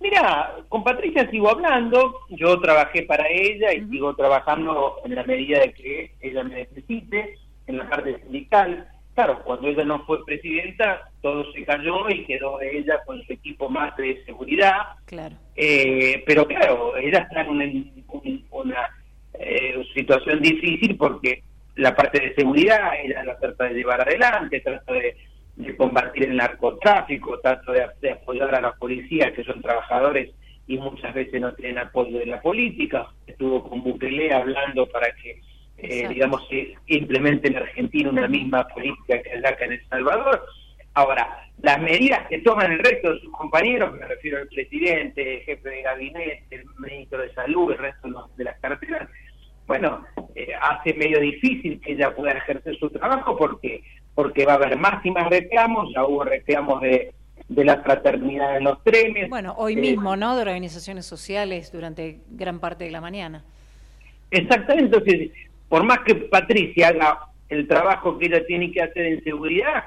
Mira, 0.00 0.56
con 0.68 0.84
Patricia 0.84 1.30
sigo 1.30 1.48
hablando, 1.48 2.20
yo 2.30 2.60
trabajé 2.60 3.04
para 3.04 3.26
ella 3.28 3.72
y 3.72 3.88
sigo 3.88 4.14
trabajando 4.14 4.96
en 5.04 5.14
la 5.14 5.24
medida 5.24 5.60
de 5.60 5.72
que 5.72 6.14
ella 6.20 6.44
me 6.44 6.56
necesite, 6.56 7.38
en 7.66 7.78
la 7.78 7.88
parte 7.88 8.20
sindical. 8.20 8.88
Claro, 9.14 9.42
cuando 9.44 9.68
ella 9.68 9.84
no 9.84 10.04
fue 10.04 10.24
presidenta, 10.24 11.10
todo 11.24 11.50
se 11.52 11.64
cayó 11.64 12.06
y 12.10 12.26
quedó 12.26 12.60
ella 12.60 13.00
con 13.06 13.24
su 13.24 13.32
equipo 13.32 13.70
más 13.70 13.96
de 13.96 14.22
seguridad. 14.26 14.76
Claro. 15.06 15.34
Eh, 15.56 16.22
pero 16.26 16.46
claro, 16.46 16.98
ella 16.98 17.20
está 17.20 17.40
en 17.40 17.48
una, 18.50 18.90
eh, 19.38 19.82
situación 19.94 20.42
difícil 20.42 20.98
porque 20.98 21.42
la 21.76 21.96
parte 21.96 22.20
de 22.20 22.34
seguridad 22.34 22.92
ella 23.02 23.24
la 23.24 23.38
trata 23.38 23.64
de 23.64 23.74
llevar 23.74 24.02
adelante, 24.02 24.60
trata 24.60 24.92
de, 24.92 25.16
combatir 25.78 26.24
el 26.24 26.36
narcotráfico, 26.36 27.40
trata 27.40 27.72
de, 28.02 28.10
apoyar 28.10 28.54
a 28.54 28.60
las 28.60 28.76
policías 28.76 29.32
que 29.32 29.44
son 29.44 29.62
trabajadores 29.62 30.30
y 30.66 30.76
muchas 30.76 31.14
veces 31.14 31.40
no 31.40 31.54
tienen 31.54 31.78
apoyo 31.78 32.18
de 32.18 32.26
la 32.26 32.42
política. 32.42 33.06
Estuvo 33.26 33.66
con 33.66 33.82
Bukele 33.82 34.30
hablando 34.30 34.84
para 34.88 35.06
que 35.14 35.40
eh, 35.78 36.06
digamos, 36.06 36.46
que 36.48 36.74
implemente 36.86 37.48
en 37.48 37.56
Argentina 37.56 38.10
una 38.10 38.28
misma 38.28 38.68
política 38.68 39.22
que 39.22 39.38
la 39.38 39.56
que 39.56 39.64
en 39.64 39.72
El 39.72 39.88
Salvador. 39.88 40.44
Ahora, 40.94 41.48
las 41.60 41.80
medidas 41.80 42.26
que 42.28 42.38
toman 42.38 42.72
el 42.72 42.78
resto 42.78 43.12
de 43.12 43.20
sus 43.20 43.32
compañeros, 43.32 43.92
me 43.94 44.06
refiero 44.06 44.38
al 44.38 44.48
presidente, 44.48 45.38
el 45.38 45.40
jefe 45.42 45.68
de 45.68 45.82
gabinete, 45.82 46.44
el 46.50 46.64
ministro 46.78 47.20
de 47.20 47.32
Salud, 47.34 47.72
el 47.72 47.78
resto 47.78 48.30
de 48.36 48.44
las 48.44 48.58
carteras, 48.60 49.08
bueno, 49.66 50.04
eh, 50.34 50.48
hace 50.60 50.94
medio 50.94 51.20
difícil 51.20 51.80
que 51.80 51.92
ella 51.92 52.14
pueda 52.14 52.32
ejercer 52.32 52.76
su 52.78 52.90
trabajo 52.90 53.36
porque 53.36 53.82
porque 54.14 54.44
va 54.44 54.52
a 54.52 54.56
haber 54.56 54.76
más 54.78 55.04
y 55.04 55.10
más 55.10 55.28
reclamos, 55.28 55.92
ya 55.92 56.04
hubo 56.04 56.22
reclamos 56.22 56.80
de, 56.82 57.12
de 57.48 57.64
la 57.64 57.82
fraternidad 57.82 58.58
en 58.58 58.64
los 58.64 58.80
trenes. 58.84 59.28
Bueno, 59.28 59.54
hoy 59.58 59.72
eh, 59.72 59.76
mismo, 59.76 60.14
¿no? 60.14 60.36
De 60.36 60.42
organizaciones 60.42 61.04
sociales 61.04 61.72
durante 61.72 62.20
gran 62.28 62.60
parte 62.60 62.84
de 62.84 62.92
la 62.92 63.00
mañana. 63.00 63.42
Exactamente, 64.30 64.96
entonces 64.96 65.30
por 65.68 65.82
más 65.82 66.00
que 66.00 66.14
Patricia 66.14 66.88
haga 66.88 67.18
el 67.48 67.66
trabajo 67.66 68.18
que 68.18 68.26
ella 68.26 68.46
tiene 68.46 68.70
que 68.70 68.82
hacer 68.82 69.06
en 69.06 69.24
seguridad, 69.24 69.84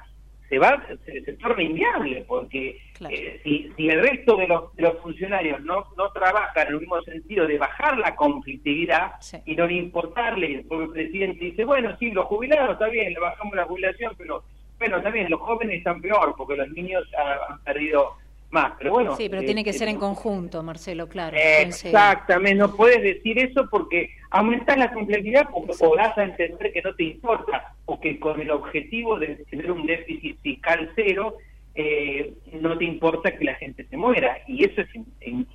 se 0.50 0.60
va 0.60 0.82
se, 1.06 1.34
torna 1.34 1.62
inviable, 1.62 2.24
porque 2.28 2.80
eh, 3.10 3.42
si, 3.44 3.72
si 3.76 3.90
el 3.90 4.02
resto 4.02 4.38
de 4.38 4.48
los, 4.48 4.76
de 4.76 4.84
los 4.84 4.98
funcionarios 5.00 5.62
no, 5.62 5.86
no 5.98 6.12
trabajan 6.12 6.68
en 6.68 6.74
el 6.74 6.80
mismo 6.80 7.02
sentido 7.02 7.46
de 7.48 7.58
bajar 7.58 7.98
la 7.98 8.16
conflictividad 8.16 9.14
y 9.46 9.56
no 9.56 9.70
importarle, 9.70 10.66
porque 10.68 10.86
el 10.86 10.92
presidente 10.92 11.46
dice, 11.46 11.66
bueno, 11.66 11.96
sí, 12.00 12.12
los 12.12 12.26
jubilados 12.26 12.72
está 12.72 12.88
bien, 12.88 13.14
le 13.14 13.20
bajamos 13.20 13.56
la 13.56 13.66
jubilación, 13.66 14.14
pero 14.18 14.44
bueno, 14.80 15.02
también 15.02 15.30
los 15.30 15.42
jóvenes 15.42 15.80
están 15.80 16.02
peor, 16.02 16.34
porque 16.38 16.56
los 16.56 16.70
niños 16.70 17.04
han 17.18 17.62
perdido 17.64 18.16
más. 18.50 18.74
Pero 18.78 18.92
bueno. 18.92 19.16
Sí, 19.16 19.30
pero 19.30 19.44
tiene 19.44 19.64
que 19.64 19.72
eh, 19.72 19.74
ser 19.74 19.88
en 19.88 19.98
conjunto, 19.98 20.64
Marcelo, 20.64 21.08
claro. 21.08 21.36
Exactamente, 21.38 22.56
no 22.56 22.76
puedes 22.76 23.02
decir 23.02 23.40
eso 23.40 23.68
porque 23.70 24.12
aumentas 24.30 24.78
la 24.78 24.92
complejidad 24.94 25.48
o, 25.54 25.96
das 25.96 26.18
a 26.18 26.24
entender 26.24 26.72
que 26.74 26.82
no 26.82 26.94
te 26.96 27.04
importa 27.04 27.74
o 27.86 28.00
que 28.00 28.20
con 28.20 28.40
el 28.42 28.52
objetivo 28.52 29.20
de 29.20 29.36
tener 29.50 29.72
un 29.72 29.86
déficit 29.86 30.40
fiscal 30.42 30.92
cero 30.96 31.38
eh, 31.80 32.34
no 32.60 32.76
te 32.76 32.86
importa 32.86 33.38
que 33.38 33.46
la 33.46 33.54
gente 33.54 33.86
se 33.88 33.98
muera. 33.98 34.40
Y 34.48 34.66
eso 34.66 34.82
es 34.82 34.88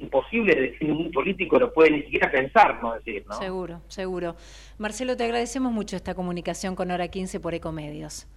imposible 0.01 0.55
de 0.55 0.61
decir, 0.71 0.91
un 0.91 1.11
político 1.11 1.59
lo 1.59 1.73
puede 1.73 1.91
ni 1.91 2.03
siquiera 2.03 2.31
pensar, 2.31 2.81
no 2.81 2.95
decir, 2.95 3.25
¿no? 3.29 3.35
Seguro, 3.35 3.81
seguro. 3.89 4.37
Marcelo, 4.79 5.17
te 5.17 5.25
agradecemos 5.25 5.73
mucho 5.73 5.97
esta 5.97 6.15
comunicación 6.15 6.77
con 6.77 6.93
Hora 6.93 7.09
15 7.09 7.41
por 7.41 7.55
Ecomedios. 7.55 8.29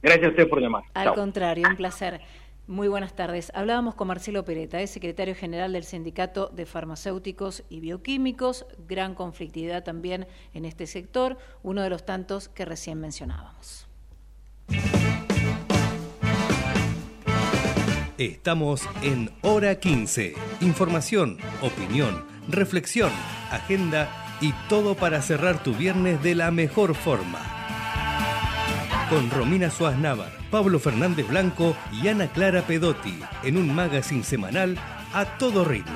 Gracias 0.00 0.26
a 0.26 0.28
usted 0.30 0.48
por 0.48 0.60
llamar. 0.60 0.84
Al 0.94 1.14
contrario, 1.14 1.66
un 1.68 1.76
placer. 1.76 2.20
Muy 2.68 2.86
buenas 2.86 3.14
tardes. 3.14 3.50
Hablábamos 3.54 3.96
con 3.96 4.06
Marcelo 4.06 4.44
Pereta, 4.44 4.80
es 4.80 4.90
secretario 4.90 5.34
general 5.34 5.72
del 5.72 5.82
Sindicato 5.82 6.48
de 6.48 6.64
Farmacéuticos 6.64 7.64
y 7.68 7.80
Bioquímicos. 7.80 8.66
Gran 8.88 9.14
conflictividad 9.14 9.82
también 9.82 10.28
en 10.54 10.64
este 10.64 10.86
sector, 10.86 11.38
uno 11.64 11.82
de 11.82 11.90
los 11.90 12.06
tantos 12.06 12.48
que 12.48 12.64
recién 12.64 13.00
mencionábamos. 13.00 13.88
Estamos 18.16 18.88
en 19.02 19.30
Hora 19.42 19.80
15. 19.80 20.34
Información, 20.60 21.38
opinión, 21.62 22.24
reflexión, 22.48 23.10
agenda 23.50 24.08
y 24.40 24.52
todo 24.68 24.94
para 24.94 25.20
cerrar 25.20 25.64
tu 25.64 25.74
viernes 25.74 26.22
de 26.22 26.36
la 26.36 26.52
mejor 26.52 26.94
forma. 26.94 27.61
Con 29.12 29.30
Romina 29.30 29.68
Suárez 29.68 29.98
Navar 29.98 30.32
Pablo 30.50 30.78
Fernández 30.78 31.28
Blanco 31.28 31.76
y 31.92 32.08
Ana 32.08 32.28
Clara 32.28 32.62
Pedotti 32.62 33.20
en 33.42 33.58
un 33.58 33.74
magazine 33.74 34.24
semanal 34.24 34.78
a 35.12 35.26
todo 35.36 35.66
ritmo. 35.66 35.92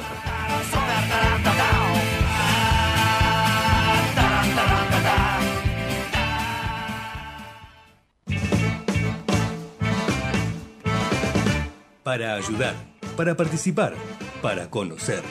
Para 12.02 12.34
ayudar, 12.34 12.74
para 13.16 13.34
participar, 13.34 13.94
para 14.42 14.68
conocer. 14.68 15.22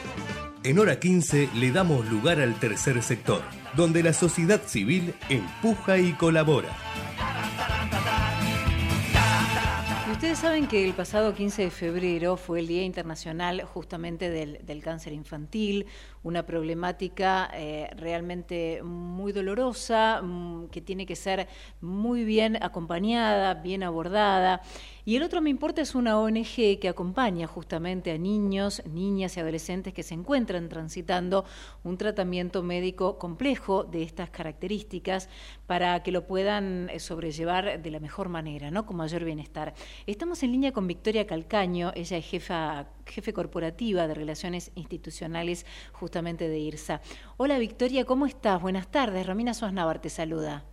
En 0.63 0.79
hora 0.79 0.99
15 0.99 1.49
le 1.53 1.71
damos 1.71 2.09
lugar 2.09 2.39
al 2.41 2.55
tercer 2.55 3.03
sector, 3.03 3.43
donde 3.75 4.01
la 4.01 4.13
sociedad 4.13 4.63
civil 4.65 5.13
empuja 5.29 5.99
y 5.99 6.13
colabora. 6.13 6.69
Ustedes 10.25 10.39
saben 10.39 10.65
que 10.65 10.83
el 10.83 10.95
pasado 10.95 11.35
15 11.35 11.65
de 11.65 11.69
febrero 11.69 12.35
fue 12.35 12.59
el 12.59 12.65
Día 12.65 12.81
Internacional 12.81 13.61
justamente 13.61 14.31
del, 14.31 14.81
cáncer 14.81 15.13
infantil, 15.13 15.85
una 16.23 16.47
problemática 16.47 17.47
eh, 17.53 17.91
realmente 17.95 18.81
muy 18.81 19.33
dolorosa, 19.33 20.23
mm, 20.23 20.69
que 20.69 20.81
tiene 20.81 21.05
que 21.05 21.15
ser 21.15 21.47
muy 21.79 22.23
bien 22.23 22.57
acompañada, 22.63 23.53
bien 23.53 23.83
abordada. 23.83 24.63
Y 25.07 25.15
el 25.15 25.21
otro 25.21 25.39
me 25.39 25.51
importa 25.51 25.83
es 25.83 25.93
una 25.93 26.19
ONG 26.19 26.79
que 26.81 26.89
acompaña 26.89 27.45
justamente 27.45 28.11
a 28.11 28.17
niños, 28.17 28.81
niñas 28.87 29.37
y 29.37 29.39
adolescentes 29.39 29.93
que 29.93 30.01
se 30.01 30.15
encuentran 30.15 30.67
transitando 30.67 31.45
un 31.83 31.99
tratamiento 31.99 32.63
médico 32.63 33.19
complejo 33.19 33.83
de 33.83 34.01
estas 34.01 34.31
características 34.31 35.29
para 35.67 36.01
que 36.01 36.11
lo 36.11 36.25
puedan 36.25 36.89
eh, 36.89 36.99
sobrellevar 36.99 37.83
de 37.83 37.91
la 37.91 37.99
mejor 37.99 38.29
manera, 38.29 38.71
¿no? 38.71 38.87
con 38.87 38.97
mayor 38.97 39.23
bienestar. 39.23 39.75
Estamos 40.07 40.41
en 40.41 40.53
línea 40.53 40.71
con 40.71 40.87
Victoria 40.87 41.27
Calcaño, 41.27 41.91
ella 41.93 42.17
es 42.17 42.25
jefa, 42.25 42.87
jefe 43.05 43.31
corporativa 43.31 44.07
de 44.07 44.15
Relaciones 44.15 44.71
Institucionales 44.73 45.67
justamente 45.93 46.49
de 46.49 46.57
IRSA. 46.57 47.01
Hola 47.37 47.59
Victoria, 47.59 48.05
¿cómo 48.05 48.25
estás? 48.25 48.59
Buenas 48.59 48.87
tardes. 48.87 49.27
Romina 49.27 49.53
Suaznavar 49.53 50.01
te 50.01 50.09
saluda. 50.09 50.65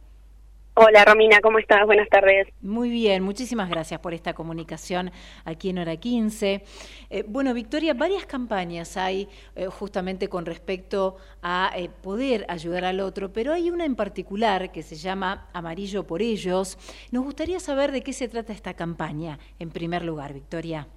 Hola 0.74 1.04
Romina, 1.04 1.42
¿cómo 1.42 1.58
estás? 1.58 1.84
Buenas 1.84 2.08
tardes. 2.08 2.48
Muy 2.62 2.88
bien, 2.88 3.22
muchísimas 3.22 3.68
gracias 3.68 4.00
por 4.00 4.14
esta 4.14 4.32
comunicación 4.32 5.12
aquí 5.44 5.68
en 5.68 5.78
Hora 5.78 5.96
15. 5.96 6.64
Eh, 7.10 7.24
bueno, 7.28 7.52
Victoria, 7.52 7.92
varias 7.92 8.24
campañas 8.24 8.96
hay 8.96 9.28
eh, 9.54 9.66
justamente 9.66 10.28
con 10.28 10.46
respecto 10.46 11.18
a 11.42 11.72
eh, 11.76 11.90
poder 11.90 12.46
ayudar 12.48 12.86
al 12.86 13.00
otro, 13.00 13.34
pero 13.34 13.52
hay 13.52 13.70
una 13.70 13.84
en 13.84 13.96
particular 13.96 14.72
que 14.72 14.82
se 14.82 14.96
llama 14.96 15.50
Amarillo 15.52 16.06
por 16.06 16.22
ellos. 16.22 16.78
Nos 17.10 17.22
gustaría 17.22 17.60
saber 17.60 17.92
de 17.92 18.02
qué 18.02 18.14
se 18.14 18.28
trata 18.28 18.54
esta 18.54 18.72
campaña, 18.72 19.38
en 19.58 19.70
primer 19.72 20.02
lugar, 20.02 20.32
Victoria. 20.32 20.88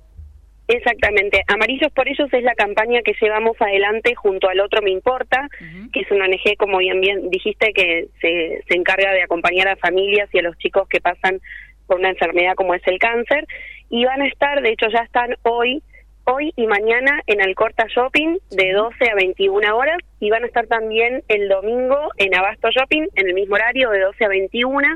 Exactamente. 0.68 1.44
Amarillos 1.48 1.92
por 1.92 2.08
ellos 2.08 2.28
es 2.32 2.44
la 2.44 2.56
campaña 2.56 3.02
que 3.04 3.14
llevamos 3.22 3.56
adelante 3.62 4.16
junto 4.16 4.50
al 4.50 4.60
Otro 4.60 4.82
Me 4.82 4.90
Importa, 4.90 5.48
que 5.94 6.00
es 6.00 6.12
una 6.12 6.26
ONG, 6.26 6.58
como 6.58 6.80
bien, 6.80 7.02
bien 7.02 7.30
dijiste, 7.30 7.72
que 7.74 8.08
se, 8.20 8.64
se 8.68 8.76
encarga 8.76 9.12
de 9.12 9.22
acompañar 9.22 9.68
a 9.68 9.76
familias 9.76 10.28
y 10.34 10.40
a 10.40 10.42
los 10.42 10.58
chicos 10.58 10.88
que 10.90 11.02
pasan 11.02 11.40
por 11.86 12.00
una 12.00 12.10
enfermedad 12.10 12.56
como 12.56 12.74
es 12.74 12.82
el 12.88 12.98
cáncer. 12.98 13.46
Y 13.90 14.06
van 14.06 14.22
a 14.22 14.28
estar, 14.28 14.62
de 14.62 14.72
hecho 14.72 14.88
ya 14.90 15.02
están 15.02 15.36
hoy, 15.44 15.84
hoy 16.24 16.52
y 16.56 16.66
mañana 16.66 17.22
en 17.28 17.42
Alcorta 17.42 17.86
Shopping 17.88 18.40
de 18.50 18.74
12 18.74 19.12
a 19.12 19.16
21 19.16 19.78
horas 19.78 20.00
y 20.20 20.32
van 20.32 20.44
a 20.44 20.48
estar 20.48 20.66
también 20.66 21.24
el 21.28 21.48
domingo 21.48 22.10
en 22.18 22.34
Abasto 22.34 22.70
Shopping 22.72 23.08
en 23.14 23.28
el 23.28 23.36
mismo 23.36 23.54
horario 23.54 23.92
de 23.92 24.00
12 24.00 24.26
a 24.26 24.30
21. 24.30 24.88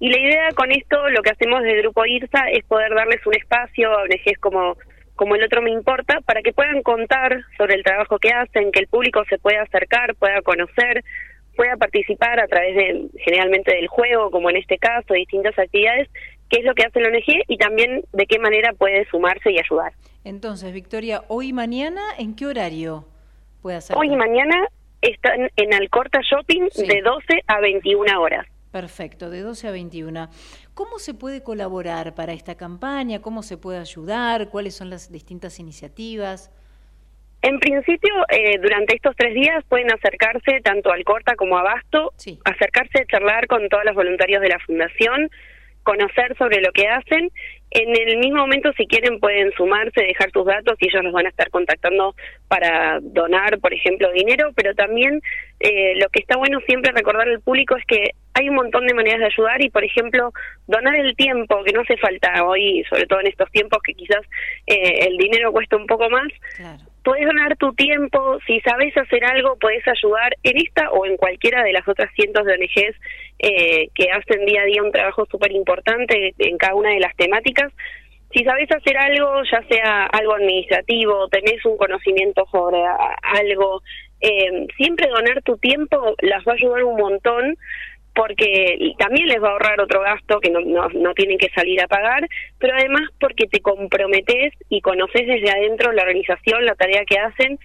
Y 0.00 0.10
la 0.10 0.18
idea 0.18 0.48
con 0.56 0.72
esto, 0.72 1.08
lo 1.10 1.22
que 1.22 1.30
hacemos 1.30 1.62
desde 1.62 1.82
Grupo 1.82 2.04
IRSA 2.04 2.50
es 2.50 2.64
poder 2.64 2.92
darles 2.92 3.24
un 3.24 3.36
espacio 3.36 3.92
a 3.92 4.02
ONGs 4.02 4.38
como 4.40 4.76
como 5.16 5.34
el 5.34 5.44
otro 5.44 5.62
me 5.62 5.70
importa, 5.70 6.20
para 6.24 6.42
que 6.42 6.52
puedan 6.52 6.82
contar 6.82 7.42
sobre 7.56 7.74
el 7.74 7.82
trabajo 7.82 8.18
que 8.18 8.30
hacen, 8.30 8.72
que 8.72 8.80
el 8.80 8.88
público 8.88 9.22
se 9.28 9.38
pueda 9.38 9.62
acercar, 9.62 10.14
pueda 10.16 10.42
conocer, 10.42 11.04
pueda 11.56 11.76
participar 11.76 12.40
a 12.40 12.46
través 12.46 12.74
de, 12.74 13.08
generalmente 13.18 13.74
del 13.74 13.88
juego, 13.88 14.30
como 14.30 14.50
en 14.50 14.56
este 14.56 14.78
caso, 14.78 15.14
distintas 15.14 15.58
actividades, 15.58 16.08
qué 16.48 16.60
es 16.60 16.64
lo 16.64 16.74
que 16.74 16.84
hace 16.84 17.00
la 17.00 17.08
ONG 17.08 17.44
y 17.48 17.56
también 17.58 18.04
de 18.12 18.26
qué 18.26 18.38
manera 18.38 18.72
puede 18.72 19.06
sumarse 19.10 19.52
y 19.52 19.58
ayudar. 19.58 19.92
Entonces, 20.24 20.72
Victoria, 20.72 21.22
hoy 21.28 21.48
y 21.48 21.52
mañana, 21.52 22.02
¿en 22.18 22.34
qué 22.36 22.46
horario 22.46 23.04
puede 23.60 23.78
hacer? 23.78 23.96
Hoy 23.96 24.08
y 24.12 24.16
mañana 24.16 24.66
están 25.00 25.50
en 25.56 25.74
Alcorta 25.74 26.20
Shopping 26.22 26.68
de 26.76 27.02
12 27.02 27.42
a 27.46 27.60
21 27.60 28.20
horas. 28.20 28.46
Perfecto, 28.70 29.28
de 29.28 29.40
12 29.40 29.68
a 29.68 29.70
21. 29.70 30.28
¿Cómo 30.74 30.98
se 30.98 31.12
puede 31.12 31.42
colaborar 31.42 32.14
para 32.14 32.32
esta 32.32 32.56
campaña? 32.56 33.20
¿Cómo 33.20 33.42
se 33.42 33.58
puede 33.58 33.78
ayudar? 33.78 34.48
¿Cuáles 34.48 34.74
son 34.74 34.88
las 34.88 35.12
distintas 35.12 35.58
iniciativas? 35.58 36.50
En 37.42 37.58
principio, 37.58 38.14
eh, 38.30 38.58
durante 38.58 38.96
estos 38.96 39.14
tres 39.16 39.34
días 39.34 39.62
pueden 39.68 39.92
acercarse 39.92 40.60
tanto 40.62 40.90
al 40.90 41.04
Corta 41.04 41.34
como 41.36 41.58
a 41.58 41.62
Basto, 41.62 42.12
acercarse 42.44 43.02
a 43.02 43.06
charlar 43.06 43.48
con 43.48 43.68
todos 43.68 43.84
los 43.84 43.94
voluntarios 43.94 44.40
de 44.40 44.48
la 44.48 44.60
Fundación, 44.60 45.28
conocer 45.82 46.36
sobre 46.38 46.62
lo 46.62 46.72
que 46.72 46.88
hacen. 46.88 47.30
En 47.72 47.88
el 48.08 48.18
mismo 48.18 48.38
momento, 48.38 48.72
si 48.76 48.86
quieren, 48.86 49.20
pueden 49.20 49.52
sumarse, 49.52 50.02
dejar 50.02 50.30
sus 50.30 50.46
datos 50.46 50.76
y 50.80 50.86
ellos 50.86 51.04
los 51.04 51.12
van 51.12 51.26
a 51.26 51.30
estar 51.30 51.50
contactando 51.50 52.14
para 52.48 53.00
donar, 53.02 53.58
por 53.58 53.74
ejemplo, 53.74 54.10
dinero, 54.12 54.52
pero 54.54 54.74
también 54.74 55.20
eh, 55.60 55.94
lo 55.96 56.08
que 56.08 56.20
está 56.20 56.36
bueno 56.36 56.60
siempre 56.66 56.92
recordar 56.92 57.28
al 57.28 57.40
público 57.40 57.76
es 57.76 57.84
que 57.84 58.12
hay 58.34 58.48
un 58.48 58.56
montón 58.56 58.86
de 58.86 58.94
maneras 58.94 59.20
de 59.20 59.26
ayudar 59.26 59.62
y, 59.62 59.70
por 59.70 59.84
ejemplo, 59.84 60.32
donar 60.66 60.96
el 60.96 61.14
tiempo, 61.16 61.62
que 61.64 61.72
no 61.72 61.80
hace 61.82 61.96
falta 61.96 62.44
hoy, 62.44 62.84
sobre 62.88 63.06
todo 63.06 63.20
en 63.20 63.26
estos 63.26 63.50
tiempos 63.50 63.80
que 63.82 63.94
quizás 63.94 64.22
eh, 64.66 65.06
el 65.06 65.16
dinero 65.16 65.52
cuesta 65.52 65.76
un 65.76 65.86
poco 65.86 66.08
más. 66.08 66.28
Claro 66.56 66.92
puedes 67.02 67.26
donar 67.26 67.56
tu 67.56 67.72
tiempo, 67.74 68.38
si 68.46 68.60
sabes 68.60 68.96
hacer 68.96 69.24
algo, 69.24 69.56
puedes 69.60 69.86
ayudar 69.86 70.36
en 70.42 70.58
esta 70.58 70.90
o 70.90 71.04
en 71.06 71.16
cualquiera 71.16 71.62
de 71.62 71.72
las 71.72 71.86
otras 71.86 72.12
cientos 72.14 72.44
de 72.44 72.52
ONGs 72.52 72.96
eh, 73.38 73.88
que 73.94 74.10
hacen 74.10 74.46
día 74.46 74.62
a 74.62 74.66
día 74.66 74.82
un 74.82 74.92
trabajo 74.92 75.26
súper 75.30 75.52
importante 75.52 76.34
en 76.38 76.58
cada 76.58 76.74
una 76.74 76.90
de 76.90 77.00
las 77.00 77.14
temáticas. 77.16 77.72
Si 78.32 78.44
sabes 78.44 78.70
hacer 78.70 78.96
algo, 78.96 79.42
ya 79.50 79.62
sea 79.68 80.04
algo 80.06 80.34
administrativo, 80.34 81.28
tenés 81.28 81.64
un 81.66 81.76
conocimiento 81.76 82.46
sobre 82.50 82.78
algo, 83.22 83.82
eh, 84.20 84.66
siempre 84.76 85.08
donar 85.08 85.42
tu 85.42 85.58
tiempo 85.58 86.14
las 86.20 86.42
va 86.46 86.52
a 86.52 86.54
ayudar 86.54 86.84
un 86.84 86.96
montón 86.96 87.56
porque 88.14 88.94
también 88.98 89.28
les 89.28 89.42
va 89.42 89.48
a 89.48 89.52
ahorrar 89.52 89.80
otro 89.80 90.00
gasto 90.00 90.40
que 90.40 90.50
no, 90.50 90.60
no, 90.60 91.14
tienen 91.14 91.38
que 91.38 91.50
salir 91.54 91.82
a 91.82 91.88
pagar, 91.88 92.28
pero 92.58 92.74
además 92.76 93.02
porque 93.20 93.46
te 93.46 93.60
comprometes 93.60 94.52
y 94.68 94.80
conoces 94.80 95.26
desde 95.26 95.50
adentro 95.50 95.92
la 95.92 96.02
organización, 96.02 96.64
la 96.64 96.74
tarea 96.74 97.04
que 97.04 97.18
hacen 97.18 97.58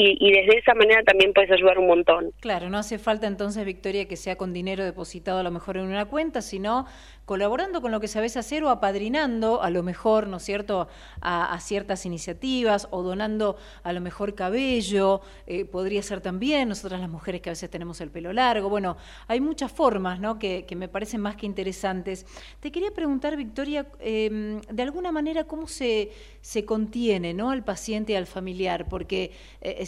y, 0.00 0.30
desde 0.30 0.58
esa 0.58 0.74
manera 0.74 1.02
también 1.02 1.32
puedes 1.32 1.50
ayudar 1.50 1.78
un 1.78 1.88
montón. 1.88 2.30
Claro, 2.40 2.70
no 2.70 2.78
hace 2.78 2.98
falta 2.98 3.26
entonces, 3.26 3.64
Victoria, 3.64 4.06
que 4.06 4.16
sea 4.16 4.36
con 4.36 4.52
dinero 4.52 4.84
depositado 4.84 5.40
a 5.40 5.42
lo 5.42 5.50
mejor 5.50 5.76
en 5.76 5.84
una 5.84 6.04
cuenta, 6.04 6.40
sino 6.40 6.86
colaborando 7.28 7.82
con 7.82 7.92
lo 7.92 8.00
que 8.00 8.08
sabes 8.08 8.38
hacer 8.38 8.64
o 8.64 8.70
apadrinando 8.70 9.60
a 9.60 9.68
lo 9.68 9.82
mejor, 9.82 10.28
¿no 10.28 10.38
es 10.38 10.44
cierto?, 10.44 10.88
a, 11.20 11.60
ciertas 11.60 12.06
iniciativas 12.06 12.88
o 12.90 13.02
donando 13.02 13.58
a 13.82 13.92
lo 13.92 14.00
mejor 14.00 14.34
cabello, 14.34 15.20
eh, 15.46 15.66
podría 15.66 16.02
ser 16.02 16.22
también, 16.22 16.70
nosotras 16.70 17.02
las 17.02 17.10
mujeres 17.10 17.42
que 17.42 17.50
a 17.50 17.52
veces 17.52 17.68
tenemos 17.68 18.00
el 18.00 18.10
pelo 18.10 18.32
largo, 18.32 18.70
bueno, 18.70 18.96
hay 19.26 19.42
muchas 19.42 19.70
formas, 19.70 20.20
¿no?, 20.20 20.38
que, 20.38 20.66
me 20.74 20.88
parecen 20.88 21.20
más 21.20 21.36
que 21.36 21.44
interesantes. 21.44 22.24
Te 22.60 22.72
quería 22.72 22.92
preguntar, 22.92 23.36
Victoria, 23.36 23.86
em, 23.98 24.62
de 24.62 24.82
alguna 24.82 25.12
manera, 25.12 25.44
¿cómo 25.44 25.66
se, 25.66 26.10
se 26.40 26.64
contiene, 26.64 27.34
¿no?, 27.34 27.50
al 27.50 27.62
paciente 27.62 28.14
y 28.14 28.16
al 28.16 28.26
familiar? 28.26 28.88
Porque... 28.88 29.32
Eh, 29.60 29.86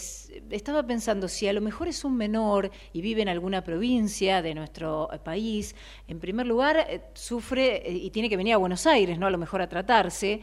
estaba 0.51 0.83
pensando, 0.87 1.29
si 1.29 1.49
a 1.49 1.53
lo 1.53 1.61
mejor 1.61 1.89
es 1.89 2.05
un 2.05 2.17
menor 2.17 2.71
y 2.93 3.01
vive 3.01 3.23
en 3.23 3.29
alguna 3.29 3.63
provincia 3.63 4.43
de 4.43 4.55
nuestro 4.55 5.13
eh, 5.13 5.19
país, 5.19 5.75
en 6.09 6.21
primer 6.21 6.47
lugar 6.47 6.87
eh, 6.89 7.01
sufre 7.31 7.77
eh, 7.89 7.93
y 7.93 8.11
tiene 8.11 8.29
que 8.29 8.37
venir 8.37 8.55
a 8.55 8.57
Buenos 8.57 8.89
Aires, 8.89 9.17
¿no? 9.17 9.29
A 9.29 9.31
lo 9.31 9.39
mejor 9.39 9.63
a 9.63 9.69
tratarse, 9.69 10.41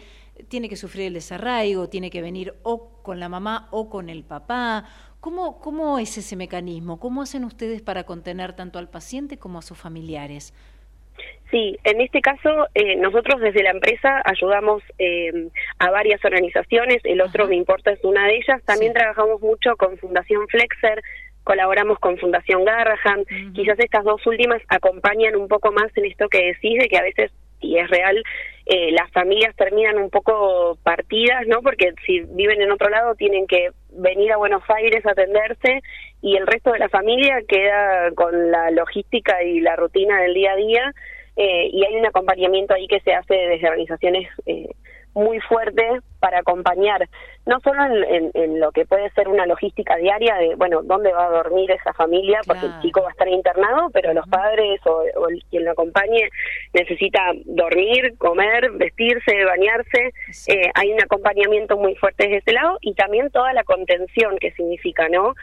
tiene 0.47 0.69
que 0.69 0.77
sufrir 0.77 1.07
el 1.07 1.15
desarraigo, 1.15 1.89
tiene 1.89 2.09
que 2.09 2.21
venir 2.21 2.53
o 2.63 3.03
con 3.03 3.19
la 3.19 3.27
mamá 3.27 3.67
o 3.71 3.89
con 3.89 4.07
el 4.07 4.23
papá. 4.23 4.85
¿Cómo, 5.19 5.59
¿Cómo 5.59 5.99
es 5.99 6.17
ese 6.17 6.37
mecanismo? 6.37 6.97
¿Cómo 6.97 7.21
hacen 7.21 7.43
ustedes 7.43 7.81
para 7.81 8.05
contener 8.05 8.53
tanto 8.53 8.79
al 8.79 8.87
paciente 8.87 9.37
como 9.37 9.59
a 9.59 9.61
sus 9.61 9.77
familiares? 9.77 10.53
Sí, 11.51 11.77
en 11.83 11.99
este 11.99 12.21
caso 12.21 12.67
eh, 12.73 12.95
nosotros 12.95 13.41
desde 13.41 13.63
la 13.63 13.71
empresa 13.71 14.21
ayudamos 14.23 14.83
eh, 14.99 15.49
a 15.79 15.89
varias 15.89 16.23
organizaciones, 16.23 16.99
el 17.03 17.21
otro 17.21 17.47
me 17.47 17.55
importa 17.55 17.91
es 17.91 18.03
una 18.03 18.27
de 18.27 18.37
ellas, 18.37 18.61
también 18.65 18.93
trabajamos 18.93 19.41
mucho 19.41 19.75
con 19.77 19.97
Fundación 19.97 20.47
Flexer, 20.47 21.01
colaboramos 21.47 21.97
con 21.99 22.17
Fundación 22.17 22.65
Garrahan, 22.65 23.23
quizás 23.55 23.79
estas 23.79 24.03
dos 24.03 24.19
últimas 24.27 24.61
acompañan 24.67 25.37
un 25.37 25.47
poco 25.47 25.71
más 25.71 25.95
en 25.95 26.03
esto 26.03 26.27
que 26.27 26.47
decís 26.47 26.77
de 26.77 26.89
que 26.89 26.97
a 26.97 27.03
veces, 27.03 27.31
y 27.61 27.77
es 27.77 27.89
real, 27.89 28.21
eh, 28.65 28.91
las 28.91 29.09
familias 29.13 29.55
terminan 29.55 29.97
un 29.97 30.09
poco 30.09 30.77
partidas, 30.83 31.47
¿no? 31.47 31.61
Porque 31.61 31.93
si 32.05 32.19
viven 32.19 32.61
en 32.61 32.69
otro 32.69 32.89
lado 32.89 33.15
tienen 33.15 33.47
que 33.47 33.69
venir 33.91 34.33
a 34.33 34.37
Buenos 34.37 34.61
Aires 34.67 35.05
a 35.05 35.11
atenderse 35.11 35.79
y 36.21 36.35
el 36.35 36.45
resto 36.45 36.73
de 36.73 36.79
la 36.79 36.89
familia 36.89 37.37
queda 37.47 38.11
con 38.11 38.51
la 38.51 38.69
logística 38.71 39.41
y 39.41 39.61
la 39.61 39.77
rutina 39.77 40.19
del 40.19 40.33
día 40.33 40.51
a 40.51 40.57
día 40.57 40.93
eh, 41.37 41.69
y 41.71 41.85
hay 41.85 41.95
un 41.95 42.05
acompañamiento 42.05 42.73
ahí 42.73 42.87
que 42.87 42.99
se 42.99 43.13
hace 43.13 43.33
desde 43.33 43.69
organizaciones 43.69 44.27
eh, 44.47 44.67
muy 45.17 45.39
fuerte 45.41 45.83
para 46.19 46.39
acompañar, 46.39 47.07
no 47.45 47.59
solo 47.61 47.83
en, 47.83 48.59
lo 48.59 48.71
que 48.71 48.85
puede 48.85 49.09
ser 49.11 49.27
una 49.27 49.45
logística 49.45 49.95
diaria 49.97 50.35
de, 50.35 50.55
bueno, 50.55 50.81
dónde 50.83 51.11
va 51.11 51.25
a 51.27 51.29
dormir 51.29 51.71
esa 51.71 51.93
familia, 51.93 52.41
porque 52.45 52.65
el 52.65 52.79
chico 52.81 53.01
va 53.01 53.09
a 53.09 53.11
estar 53.11 53.27
internado, 53.27 53.89
pero 53.91 54.13
los 54.13 54.27
padres 54.27 54.79
o, 54.85 55.03
quien 55.49 55.65
lo 55.65 55.71
acompañe 55.71 56.29
necesita 56.73 57.19
dormir, 57.45 58.17
comer, 58.17 58.71
vestirse, 58.71 59.45
bañarse. 59.45 60.11
Eh, 60.47 60.71
hay 60.73 60.91
un 60.91 61.01
acompañamiento 61.01 61.77
muy 61.77 61.95
fuerte 61.95 62.23
desde 62.23 62.37
ese 62.37 62.53
lado 62.53 62.77
y 62.81 62.93
también 62.93 63.29
toda 63.31 63.53
la 63.53 63.63
contención 63.63 64.37
que 64.39 64.51
significa, 64.51 65.09
¿no? 65.09 65.33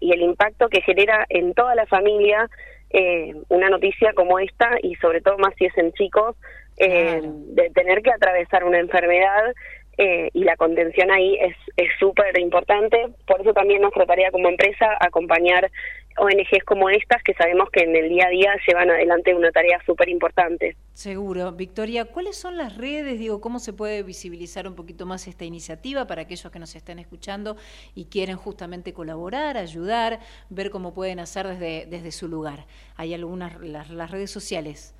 y 0.00 0.12
el 0.12 0.22
impacto 0.22 0.70
que 0.70 0.80
genera 0.80 1.26
en 1.28 1.52
toda 1.52 1.74
la 1.74 1.84
familia 1.84 2.48
eh, 2.90 3.34
una 3.48 3.68
noticia 3.68 4.14
como 4.14 4.38
esta 4.38 4.78
y 4.82 4.94
sobre 4.94 5.20
todo 5.20 5.36
más 5.36 5.54
si 5.58 5.66
es 5.66 5.76
en 5.76 5.92
chicos, 5.92 6.36
eh, 6.78 7.20
de 7.22 7.70
tener 7.70 8.02
que 8.02 8.10
atravesar 8.10 8.64
una 8.64 8.78
enfermedad 8.78 9.54
eh, 9.96 10.30
y 10.32 10.44
la 10.44 10.56
contención 10.56 11.10
ahí 11.10 11.38
es 11.76 11.88
súper 11.98 12.38
importante. 12.38 13.08
Por 13.26 13.40
eso 13.40 13.52
también 13.52 13.82
nuestra 13.82 14.06
tarea 14.06 14.30
como 14.30 14.48
empresa, 14.48 14.96
acompañar 15.00 15.70
ONGs 16.18 16.64
como 16.64 16.90
estas 16.90 17.22
que 17.22 17.34
sabemos 17.34 17.70
que 17.70 17.84
en 17.84 17.94
el 17.94 18.08
día 18.08 18.26
a 18.26 18.30
día 18.30 18.54
llevan 18.66 18.90
adelante 18.90 19.34
una 19.34 19.50
tarea 19.50 19.80
súper 19.86 20.08
importante. 20.08 20.76
Seguro. 20.92 21.52
Victoria, 21.52 22.06
¿cuáles 22.06 22.36
son 22.36 22.56
las 22.56 22.76
redes? 22.76 23.18
Digo, 23.18 23.40
¿cómo 23.40 23.58
se 23.58 23.72
puede 23.72 24.02
visibilizar 24.02 24.66
un 24.66 24.74
poquito 24.74 25.06
más 25.06 25.26
esta 25.28 25.44
iniciativa 25.44 26.06
para 26.06 26.22
aquellos 26.22 26.50
que 26.50 26.58
nos 26.58 26.74
estén 26.74 26.98
escuchando 26.98 27.56
y 27.94 28.06
quieren 28.06 28.36
justamente 28.36 28.92
colaborar, 28.92 29.56
ayudar, 29.56 30.18
ver 30.50 30.70
cómo 30.70 30.92
pueden 30.92 31.20
hacer 31.20 31.46
desde, 31.46 31.86
desde 31.86 32.12
su 32.12 32.28
lugar? 32.28 32.66
Hay 32.96 33.14
algunas, 33.14 33.58
las, 33.60 34.10
redes 34.10 34.30
sociales. 34.30 34.94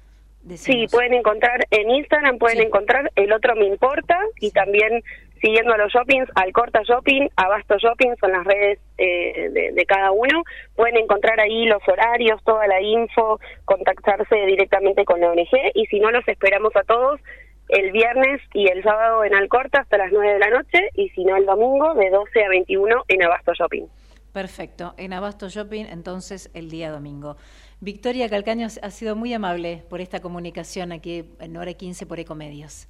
Sí, 0.57 0.87
pueden 0.91 1.15
encontrar 1.15 1.67
en 1.71 1.91
Instagram, 1.91 2.39
pueden 2.39 2.61
encontrar 2.61 3.11
el 3.17 3.33
otro 3.33 3.55
me 3.55 3.67
importa 3.67 4.19
y 4.41 4.51
también 4.51 5.03
siguiendo 5.41 5.73
a 5.73 5.79
los 5.79 5.93
shoppings, 5.93 6.29
al 6.35 6.53
Corta 6.53 6.83
Shopping, 6.83 7.29
Abasto 7.37 7.77
Shopping, 7.79 8.15
son 8.21 8.33
las 8.33 8.45
redes 8.45 8.79
eh, 8.99 9.71
de, 9.75 9.87
cada 9.87 10.11
uno. 10.11 10.43
Pueden 10.75 10.97
encontrar 10.97 11.39
ahí 11.41 11.67
los 11.67 11.83
horarios, 11.87 12.43
toda 12.45 12.67
la 12.67 12.81
info, 12.81 13.41
contactarse 13.65 14.37
directamente 14.47 15.05
con 15.05 15.21
la 15.21 15.31
ONG 15.31 15.73
y 15.75 15.87
si 15.87 16.01
no, 16.01 16.11
los 16.11 16.27
esperamos 16.27 16.75
a 16.77 16.83
todos 16.83 17.21
el 17.69 17.93
viernes 17.93 18.41
y 18.55 18.69
el 18.69 18.83
sábado 18.83 19.25
en 19.25 19.35
Alcorta 19.35 19.81
hasta 19.81 19.99
las 19.99 20.11
9 20.11 20.35
de 20.35 20.39
la 20.39 20.51
noche 20.51 20.91
y 20.95 21.11
si 21.11 21.25
no 21.25 21.37
el 21.37 21.45
domingo 21.45 21.95
de 21.95 22.11
12 22.11 22.45
a 22.45 22.49
21 22.49 23.05
en 23.09 23.23
Abasto 23.23 23.53
Shopping. 23.53 23.85
Perfecto, 24.33 24.95
en 24.97 25.13
Abasto 25.13 25.49
Shopping 25.49 25.85
entonces 25.91 26.51
el 26.55 26.71
día 26.71 26.91
domingo. 26.91 27.37
Victoria 27.81 28.29
Calcaño 28.29 28.67
ha 28.83 28.91
sido 28.91 29.15
muy 29.15 29.33
amable 29.33 29.85
por 29.89 30.01
esta 30.01 30.21
comunicación 30.21 30.91
aquí 30.91 31.25
en 31.39 31.57
Hora 31.57 31.75
15 31.75 32.07
por 32.07 32.19
Ecomedios. 32.19 32.89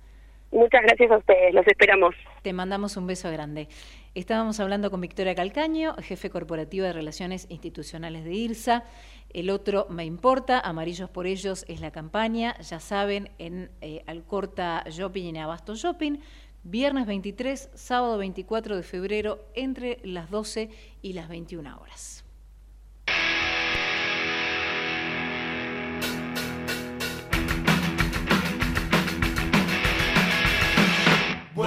Muchas 0.50 0.80
gracias 0.80 1.10
a 1.10 1.18
ustedes, 1.18 1.52
los 1.52 1.66
esperamos. 1.66 2.14
Te 2.40 2.54
mandamos 2.54 2.96
un 2.96 3.06
beso 3.06 3.30
grande. 3.30 3.68
Estábamos 4.14 4.60
hablando 4.60 4.90
con 4.90 5.02
Victoria 5.02 5.34
Calcaño, 5.34 5.94
jefe 5.96 6.30
corporativo 6.30 6.86
de 6.86 6.94
Relaciones 6.94 7.46
Institucionales 7.50 8.24
de 8.24 8.32
IRSA. 8.32 8.84
El 9.28 9.50
otro 9.50 9.86
me 9.90 10.06
importa, 10.06 10.58
Amarillos 10.58 11.10
por 11.10 11.26
Ellos 11.26 11.66
es 11.68 11.82
la 11.82 11.90
campaña, 11.90 12.56
ya 12.60 12.80
saben, 12.80 13.28
en 13.36 13.70
eh, 13.82 14.02
Alcorta 14.06 14.84
Shopping 14.88 15.24
y 15.24 15.28
en 15.28 15.36
Abasto 15.36 15.74
Shopping. 15.74 16.20
Viernes 16.62 17.06
23, 17.06 17.70
sábado 17.74 18.16
24 18.16 18.74
de 18.76 18.82
febrero, 18.82 19.44
entre 19.54 19.98
las 20.02 20.30
12 20.30 20.70
y 21.02 21.12
las 21.12 21.28
21 21.28 21.78
horas. 21.78 22.27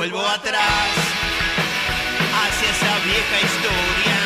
Vuelvo 0.01 0.25
atrás 0.25 0.95
hacia 2.33 2.69
esa 2.71 3.05
vieja 3.05 3.37
historia. 3.45 4.17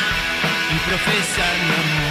Y 0.74 0.78
profesar 0.88 1.54
mi 1.66 1.74
amor 1.74 2.05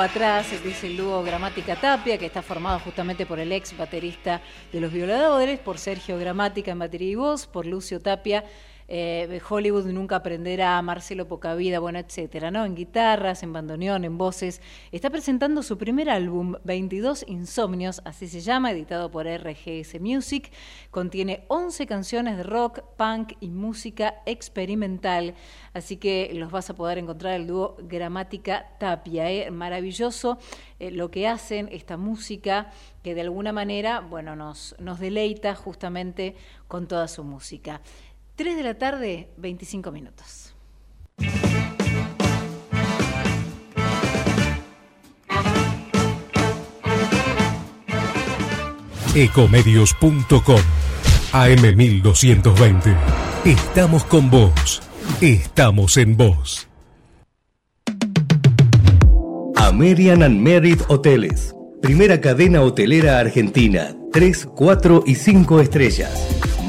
atrás, 0.00 0.46
dice 0.64 0.86
el 0.86 0.96
dúo 0.96 1.22
Gramática 1.22 1.76
Tapia, 1.76 2.18
que 2.18 2.26
está 2.26 2.42
formado 2.42 2.78
justamente 2.80 3.26
por 3.26 3.38
el 3.38 3.52
ex 3.52 3.76
baterista 3.76 4.40
de 4.72 4.80
Los 4.80 4.92
Violadores, 4.92 5.58
por 5.58 5.78
Sergio 5.78 6.18
Gramática 6.18 6.70
en 6.70 6.78
batería 6.78 7.10
y 7.10 7.14
voz, 7.14 7.46
por 7.46 7.66
Lucio 7.66 8.00
Tapia 8.00 8.44
eh, 8.92 9.40
Hollywood 9.48 9.86
nunca 9.86 10.16
aprenderá, 10.16 10.82
Marcelo 10.82 11.28
Pocavida, 11.28 11.78
bueno, 11.78 12.00
etcétera, 12.00 12.50
¿no? 12.50 12.64
En 12.64 12.74
guitarras, 12.74 13.44
en 13.44 13.52
bandoneón, 13.52 14.04
en 14.04 14.18
voces. 14.18 14.60
Está 14.90 15.10
presentando 15.10 15.62
su 15.62 15.78
primer 15.78 16.10
álbum, 16.10 16.56
22 16.64 17.24
Insomnios, 17.28 18.02
así 18.04 18.26
se 18.26 18.40
llama, 18.40 18.72
editado 18.72 19.08
por 19.08 19.28
RGS 19.28 20.00
Music. 20.00 20.50
Contiene 20.90 21.44
11 21.46 21.86
canciones 21.86 22.36
de 22.36 22.42
rock, 22.42 22.80
punk 22.96 23.34
y 23.38 23.50
música 23.50 24.22
experimental, 24.26 25.36
así 25.72 25.96
que 25.96 26.32
los 26.34 26.50
vas 26.50 26.68
a 26.70 26.74
poder 26.74 26.98
encontrar 26.98 27.34
el 27.34 27.46
dúo 27.46 27.76
Gramática 27.78 28.76
Tapia, 28.80 29.30
¿eh? 29.30 29.52
maravilloso 29.52 30.38
eh, 30.80 30.90
lo 30.90 31.12
que 31.12 31.28
hacen, 31.28 31.68
esta 31.70 31.96
música 31.96 32.72
que 33.04 33.14
de 33.14 33.20
alguna 33.20 33.52
manera, 33.52 34.00
bueno, 34.00 34.34
nos, 34.34 34.74
nos 34.80 34.98
deleita 34.98 35.54
justamente 35.54 36.34
con 36.66 36.86
toda 36.86 37.08
su 37.08 37.24
música. 37.24 37.80
3 38.40 38.56
de 38.56 38.62
la 38.62 38.72
tarde, 38.72 39.28
25 39.36 39.92
minutos. 39.92 40.54
Ecomedios.com 49.14 50.60
AM1220. 51.32 52.96
Estamos 53.44 54.04
con 54.04 54.30
vos. 54.30 54.80
Estamos 55.20 55.98
en 55.98 56.16
vos. 56.16 56.66
American 59.56 60.22
and 60.22 60.40
Merit 60.40 60.80
Hoteles. 60.88 61.54
Primera 61.82 62.22
cadena 62.22 62.62
hotelera 62.62 63.18
argentina. 63.18 63.94
3, 64.14 64.46
4 64.56 65.04
y 65.06 65.16
5 65.16 65.60
estrellas 65.60 66.49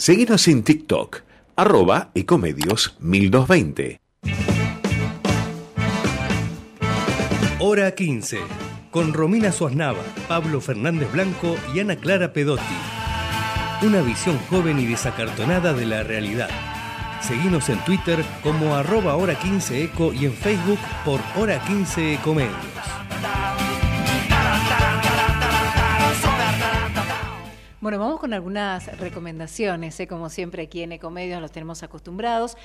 Seguinos 0.00 0.46
en 0.46 0.62
TikTok, 0.62 1.22
arroba 1.56 2.12
ecomedios 2.14 2.96
1220. 3.00 4.00
Hora 7.58 7.90
15, 7.90 8.38
con 8.92 9.12
Romina 9.12 9.50
Suaznava, 9.50 10.04
Pablo 10.28 10.60
Fernández 10.60 11.10
Blanco 11.10 11.56
y 11.74 11.80
Ana 11.80 11.96
Clara 11.96 12.32
Pedotti. 12.32 12.62
Una 13.82 14.00
visión 14.02 14.38
joven 14.48 14.78
y 14.78 14.86
desacartonada 14.86 15.72
de 15.72 15.86
la 15.86 16.04
realidad. 16.04 16.50
Seguinos 17.20 17.68
en 17.68 17.84
Twitter 17.84 18.24
como 18.44 18.76
arroba 18.76 19.16
hora 19.16 19.36
15 19.36 19.82
eco 19.82 20.12
y 20.12 20.26
en 20.26 20.32
Facebook 20.32 20.78
por 21.04 21.18
hora 21.36 21.60
15 21.66 22.14
ecomedios. 22.14 22.54
Bueno, 27.80 28.00
vamos 28.00 28.18
con 28.18 28.32
algunas 28.32 28.98
recomendaciones, 28.98 30.00
¿eh? 30.00 30.08
como 30.08 30.30
siempre 30.30 30.64
aquí 30.64 30.82
en 30.82 30.90
Ecomedios 30.90 31.40
los 31.40 31.52
tenemos 31.52 31.84
acostumbrados. 31.84 32.56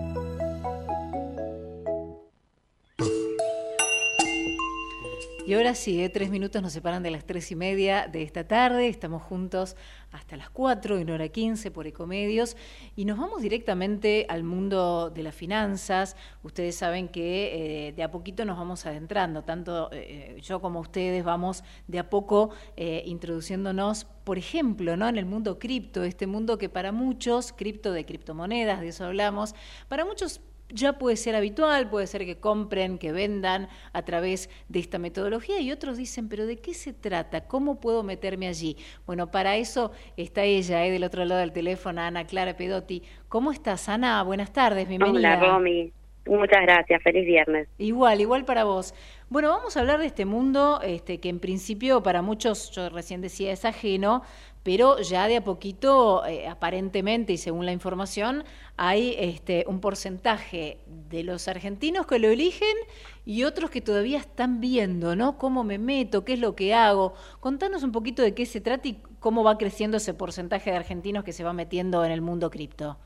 Y 5.51 5.55
ahora 5.55 5.75
sí, 5.75 6.01
¿eh? 6.01 6.09
tres 6.09 6.31
minutos 6.31 6.63
nos 6.63 6.73
separan 6.73 7.03
de 7.03 7.11
las 7.11 7.25
tres 7.25 7.51
y 7.51 7.57
media 7.57 8.07
de 8.07 8.23
esta 8.23 8.47
tarde. 8.47 8.87
Estamos 8.87 9.21
juntos 9.21 9.75
hasta 10.13 10.37
las 10.37 10.49
cuatro, 10.49 10.97
en 10.97 11.11
hora 11.11 11.29
quince, 11.29 11.73
por 11.73 11.89
Ecomedios. 11.89 12.57
Y 12.95 13.05
nos 13.05 13.19
vamos 13.19 13.43
directamente 13.43 14.27
al 14.29 14.45
mundo 14.45 15.11
de 15.11 15.25
las 15.25 15.35
finanzas. 15.35 16.15
Ustedes 16.45 16.77
saben 16.77 17.09
que 17.09 17.89
eh, 17.89 17.93
de 17.95 18.03
a 18.05 18.13
poquito 18.13 18.45
nos 18.45 18.59
vamos 18.59 18.87
adentrando. 18.87 19.43
Tanto 19.43 19.91
eh, 19.91 20.39
yo 20.41 20.61
como 20.61 20.79
ustedes 20.79 21.25
vamos 21.25 21.65
de 21.89 21.99
a 21.99 22.09
poco 22.09 22.51
introduciéndonos, 22.77 24.05
por 24.23 24.39
ejemplo, 24.39 24.97
¿no? 24.97 25.09
en 25.09 25.19
el 25.19 25.27
mundo 25.27 25.59
cripto, 25.59 26.05
este 26.05 26.29
mundo 26.29 26.59
que 26.59 26.69
para 26.69 26.93
muchos, 26.93 27.53
cripto 27.53 27.91
de 27.91 28.07
criptomonedas, 28.07 28.81
de 28.81 28.89
eso 28.89 29.05
hablamos, 29.05 29.57
para 29.89 30.05
muchos 30.05 30.41
ya 30.73 30.95
puede 30.95 31.17
ser 31.17 31.37
habitual, 31.37 31.89
puede 31.89 32.07
ser 32.07 32.25
que 32.25 32.39
compren, 32.39 32.99
que 32.99 33.13
vendan 33.13 33.69
a 33.93 34.03
través 34.03 34.51
de 34.69 34.79
esta 34.79 34.99
metodología 34.99 35.61
y 35.61 35.73
otros 35.73 35.97
dicen, 35.97 36.29
pero 36.29 36.47
¿de 36.47 36.59
qué 36.59 36.75
se 36.75 36.93
trata? 36.93 37.47
¿Cómo 37.47 37.81
puedo 37.81 38.03
meterme 38.03 38.49
allí? 38.49 38.77
Bueno, 39.07 39.31
para 39.31 39.57
eso 39.57 39.93
está 40.17 40.45
ella, 40.45 40.85
¿eh? 40.87 40.91
del 40.91 41.05
otro 41.05 41.25
lado 41.25 41.41
del 41.41 41.53
teléfono, 41.53 42.01
Ana 42.01 42.27
Clara 42.27 42.57
Pedotti. 42.57 43.03
¿Cómo 43.29 43.53
estás, 43.53 43.89
Ana? 43.89 44.23
Buenas 44.23 44.53
tardes, 44.53 44.89
bienvenida. 44.89 45.39
Hola, 45.39 45.53
Romy. 45.53 45.93
Muchas 46.27 46.63
gracias, 46.63 47.03
feliz 47.03 47.27
viernes. 47.27 47.69
Igual, 47.79 48.21
igual 48.21 48.45
para 48.45 48.65
vos. 48.65 48.95
Bueno, 49.31 49.49
vamos 49.49 49.77
a 49.77 49.81
hablar 49.81 49.99
de 50.01 50.07
este 50.07 50.27
mundo 50.27 50.81
este, 50.83 51.19
que 51.19 51.29
en 51.29 51.41
principio 51.41 52.03
para 52.03 52.21
muchos, 52.21 52.71
yo 52.73 52.89
recién 52.91 53.21
decía, 53.21 53.53
es 53.53 53.65
ajeno, 53.65 54.23
pero 54.63 54.99
ya 55.01 55.27
de 55.27 55.37
a 55.37 55.45
poquito, 55.45 56.25
eh, 56.27 56.47
aparentemente 56.47 57.33
y 57.33 57.39
según 57.39 57.67
la 57.67 57.73
información, 57.73 58.45
hay 58.77 59.17
este, 59.19 59.65
un 59.67 59.81
porcentaje 59.81 60.79
de 61.09 61.23
los 61.23 61.49
argentinos 61.49 62.07
que 62.07 62.19
lo 62.19 62.29
eligen 62.29 62.77
y 63.25 63.45
otros 63.45 63.71
que 63.71 63.81
todavía 63.81 64.19
están 64.19 64.61
viendo, 64.61 65.17
¿no? 65.17 65.39
¿Cómo 65.39 65.65
me 65.65 65.79
meto? 65.79 66.25
¿Qué 66.25 66.35
es 66.35 66.41
lo 66.41 66.55
que 66.55 66.75
hago? 66.75 67.15
Contanos 67.41 67.83
un 67.83 67.93
poquito 67.93 68.23
de 68.23 68.35
qué 68.35 68.45
se 68.47 68.61
trata 68.61 68.89
y 68.89 68.99
cómo 69.19 69.45
va 69.45 69.59
creciendo 69.59 69.97
ese 69.97 70.15
porcentaje 70.15 70.71
de 70.71 70.77
argentinos 70.77 71.25
que 71.25 71.33
se 71.33 71.45
va 71.45 71.53
metiendo 71.53 72.05
en 72.05 72.13
el 72.13 72.21
mundo 72.21 72.51
cripto. 72.51 72.97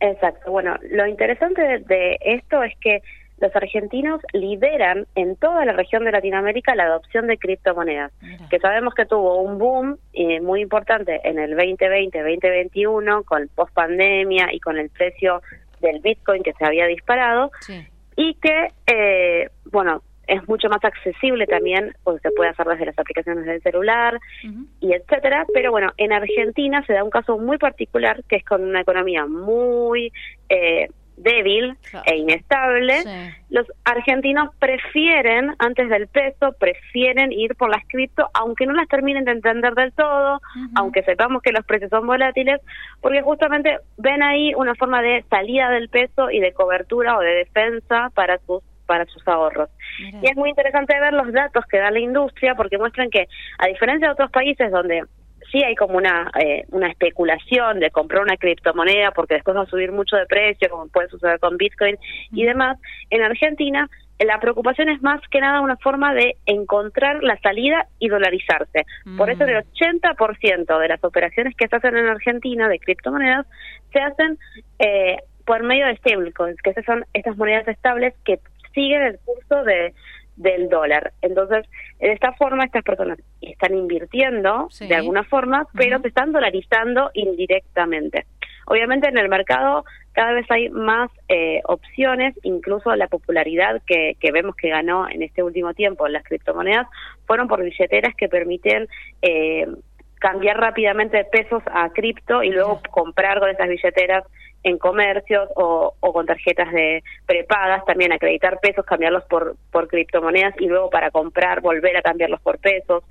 Exacto. 0.00 0.50
Bueno, 0.50 0.76
lo 0.90 1.06
interesante 1.06 1.62
de 1.86 2.18
esto 2.20 2.62
es 2.62 2.74
que 2.80 3.02
los 3.38 3.54
argentinos 3.54 4.20
lideran 4.32 5.06
en 5.14 5.36
toda 5.36 5.64
la 5.64 5.72
región 5.72 6.04
de 6.04 6.12
Latinoamérica 6.12 6.74
la 6.74 6.84
adopción 6.84 7.26
de 7.26 7.38
criptomonedas, 7.38 8.12
que 8.50 8.58
sabemos 8.58 8.94
que 8.94 9.06
tuvo 9.06 9.42
un 9.42 9.58
boom 9.58 9.98
eh, 10.12 10.40
muy 10.40 10.62
importante 10.62 11.20
en 11.24 11.38
el 11.38 11.56
2020-2021 11.56 13.24
con 13.24 13.48
post 13.54 13.74
pandemia 13.74 14.52
y 14.52 14.60
con 14.60 14.78
el 14.78 14.88
precio 14.90 15.42
del 15.80 16.00
Bitcoin 16.00 16.42
que 16.42 16.54
se 16.54 16.64
había 16.64 16.86
disparado 16.86 17.50
y 18.16 18.34
que, 18.34 18.72
eh, 18.86 19.50
bueno, 19.70 20.02
es 20.26 20.48
mucho 20.48 20.68
más 20.68 20.82
accesible 20.84 21.46
también, 21.46 21.94
porque 22.02 22.28
se 22.28 22.34
puede 22.34 22.50
hacer 22.50 22.66
desde 22.66 22.86
las 22.86 22.98
aplicaciones 22.98 23.44
del 23.44 23.62
celular 23.62 24.18
y 24.80 24.92
etcétera, 24.92 25.46
pero 25.54 25.70
bueno, 25.70 25.92
en 25.98 26.12
Argentina 26.12 26.84
se 26.86 26.94
da 26.94 27.04
un 27.04 27.10
caso 27.10 27.38
muy 27.38 27.58
particular 27.58 28.24
que 28.24 28.36
es 28.36 28.44
con 28.44 28.64
una 28.64 28.80
economía 28.80 29.26
muy 29.26 30.12
eh, 30.48 30.88
débil 31.16 31.76
e 32.04 32.16
inestable, 32.16 33.02
los 33.50 33.66
argentinos 33.84 34.50
prefieren, 34.58 35.54
antes 35.58 35.88
del 35.88 36.08
peso, 36.08 36.52
prefieren 36.58 37.32
ir 37.32 37.54
por 37.56 37.70
las 37.70 37.84
cripto, 37.86 38.28
aunque 38.34 38.66
no 38.66 38.74
las 38.74 38.88
terminen 38.88 39.24
de 39.24 39.32
entender 39.32 39.74
del 39.74 39.92
todo, 39.92 40.40
aunque 40.74 41.02
sepamos 41.02 41.42
que 41.42 41.52
los 41.52 41.64
precios 41.64 41.90
son 41.90 42.06
volátiles, 42.06 42.60
porque 43.00 43.22
justamente 43.22 43.78
ven 43.96 44.22
ahí 44.22 44.54
una 44.54 44.74
forma 44.74 45.02
de 45.02 45.24
salida 45.30 45.70
del 45.70 45.88
peso 45.88 46.30
y 46.30 46.40
de 46.40 46.52
cobertura 46.52 47.16
o 47.16 47.20
de 47.20 47.34
defensa 47.34 48.10
para 48.14 48.38
sus 48.38 48.62
para 48.86 49.04
sus 49.06 49.26
ahorros. 49.26 49.68
Y 49.98 50.28
es 50.28 50.36
muy 50.36 50.50
interesante 50.50 50.98
ver 51.00 51.12
los 51.12 51.32
datos 51.32 51.64
que 51.66 51.78
da 51.78 51.90
la 51.90 51.98
industria 51.98 52.54
porque 52.54 52.78
muestran 52.78 53.10
que, 53.10 53.26
a 53.58 53.66
diferencia 53.66 54.06
de 54.06 54.12
otros 54.12 54.30
países 54.30 54.70
donde 54.70 55.02
sí 55.56 55.62
hay 55.64 55.74
como 55.74 55.96
una, 55.96 56.30
eh, 56.38 56.64
una 56.70 56.88
especulación 56.88 57.80
de 57.80 57.90
comprar 57.90 58.22
una 58.22 58.36
criptomoneda 58.36 59.10
porque 59.12 59.34
después 59.34 59.56
va 59.56 59.62
a 59.62 59.66
subir 59.66 59.90
mucho 59.90 60.16
de 60.16 60.26
precio, 60.26 60.68
como 60.68 60.88
puede 60.88 61.08
suceder 61.08 61.40
con 61.40 61.56
Bitcoin 61.56 61.96
y 62.32 62.44
demás. 62.44 62.78
En 63.08 63.22
Argentina, 63.22 63.88
la 64.18 64.38
preocupación 64.38 64.90
es 64.90 65.00
más 65.02 65.20
que 65.30 65.40
nada 65.40 65.62
una 65.62 65.76
forma 65.76 66.12
de 66.14 66.36
encontrar 66.44 67.22
la 67.22 67.38
salida 67.40 67.86
y 67.98 68.08
dolarizarse. 68.08 68.84
Por 69.16 69.30
eso 69.30 69.44
el 69.44 69.64
80% 69.64 70.78
de 70.78 70.88
las 70.88 71.02
operaciones 71.04 71.54
que 71.56 71.68
se 71.68 71.76
hacen 71.76 71.96
en 71.96 72.06
Argentina 72.06 72.68
de 72.68 72.78
criptomonedas 72.78 73.46
se 73.92 74.00
hacen 74.00 74.38
eh, 74.78 75.16
por 75.44 75.62
medio 75.62 75.86
de 75.86 75.96
stablecoins, 75.96 76.60
que 76.62 76.74
son 76.82 77.04
estas 77.14 77.36
monedas 77.36 77.68
estables 77.68 78.14
que 78.24 78.40
siguen 78.74 79.02
el 79.02 79.18
curso 79.24 79.64
de 79.64 79.94
del 80.36 80.68
dólar. 80.68 81.12
Entonces, 81.22 81.66
de 81.98 82.12
esta 82.12 82.32
forma, 82.32 82.64
estas 82.64 82.84
personas 82.84 83.18
están 83.40 83.74
invirtiendo 83.74 84.68
de 84.78 84.94
alguna 84.94 85.24
forma, 85.24 85.66
pero 85.74 86.00
se 86.00 86.08
están 86.08 86.32
dolarizando 86.32 87.10
indirectamente. 87.14 88.26
Obviamente 88.66 89.08
en 89.08 89.16
el 89.16 89.28
mercado 89.28 89.84
cada 90.12 90.32
vez 90.32 90.50
hay 90.50 90.70
más 90.70 91.10
eh, 91.28 91.60
opciones, 91.64 92.34
incluso 92.42 92.94
la 92.96 93.06
popularidad 93.06 93.80
que, 93.86 94.16
que, 94.18 94.32
vemos 94.32 94.56
que 94.56 94.70
ganó 94.70 95.08
en 95.08 95.22
este 95.22 95.42
último 95.42 95.72
tiempo 95.74 96.08
las 96.08 96.24
criptomonedas 96.24 96.88
fueron 97.26 97.48
por 97.48 97.62
billeteras 97.62 98.14
que 98.16 98.28
permiten 98.28 98.88
eh, 99.22 99.66
cambiar 100.18 100.58
rápidamente 100.58 101.18
de 101.18 101.24
pesos 101.24 101.62
a 101.66 101.90
cripto 101.90 102.42
y 102.42 102.50
luego 102.50 102.80
comprar 102.90 103.38
con 103.38 103.50
esas 103.50 103.68
billeteras 103.68 104.24
en 104.62 104.78
comercios 104.78 105.48
o, 105.54 105.94
o, 106.00 106.12
con 106.12 106.26
tarjetas 106.26 106.72
de 106.72 107.02
prepagas, 107.24 107.84
también 107.84 108.12
acreditar 108.12 108.58
pesos, 108.60 108.84
cambiarlos 108.84 109.24
por, 109.24 109.56
por 109.70 109.86
criptomonedas 109.88 110.54
y 110.58 110.66
luego 110.66 110.90
para 110.90 111.10
comprar 111.10 111.60
volver 111.60 111.96
a 111.96 112.02
cambiarlos 112.02 112.40
por 112.40 112.58
pesos. 112.58 113.04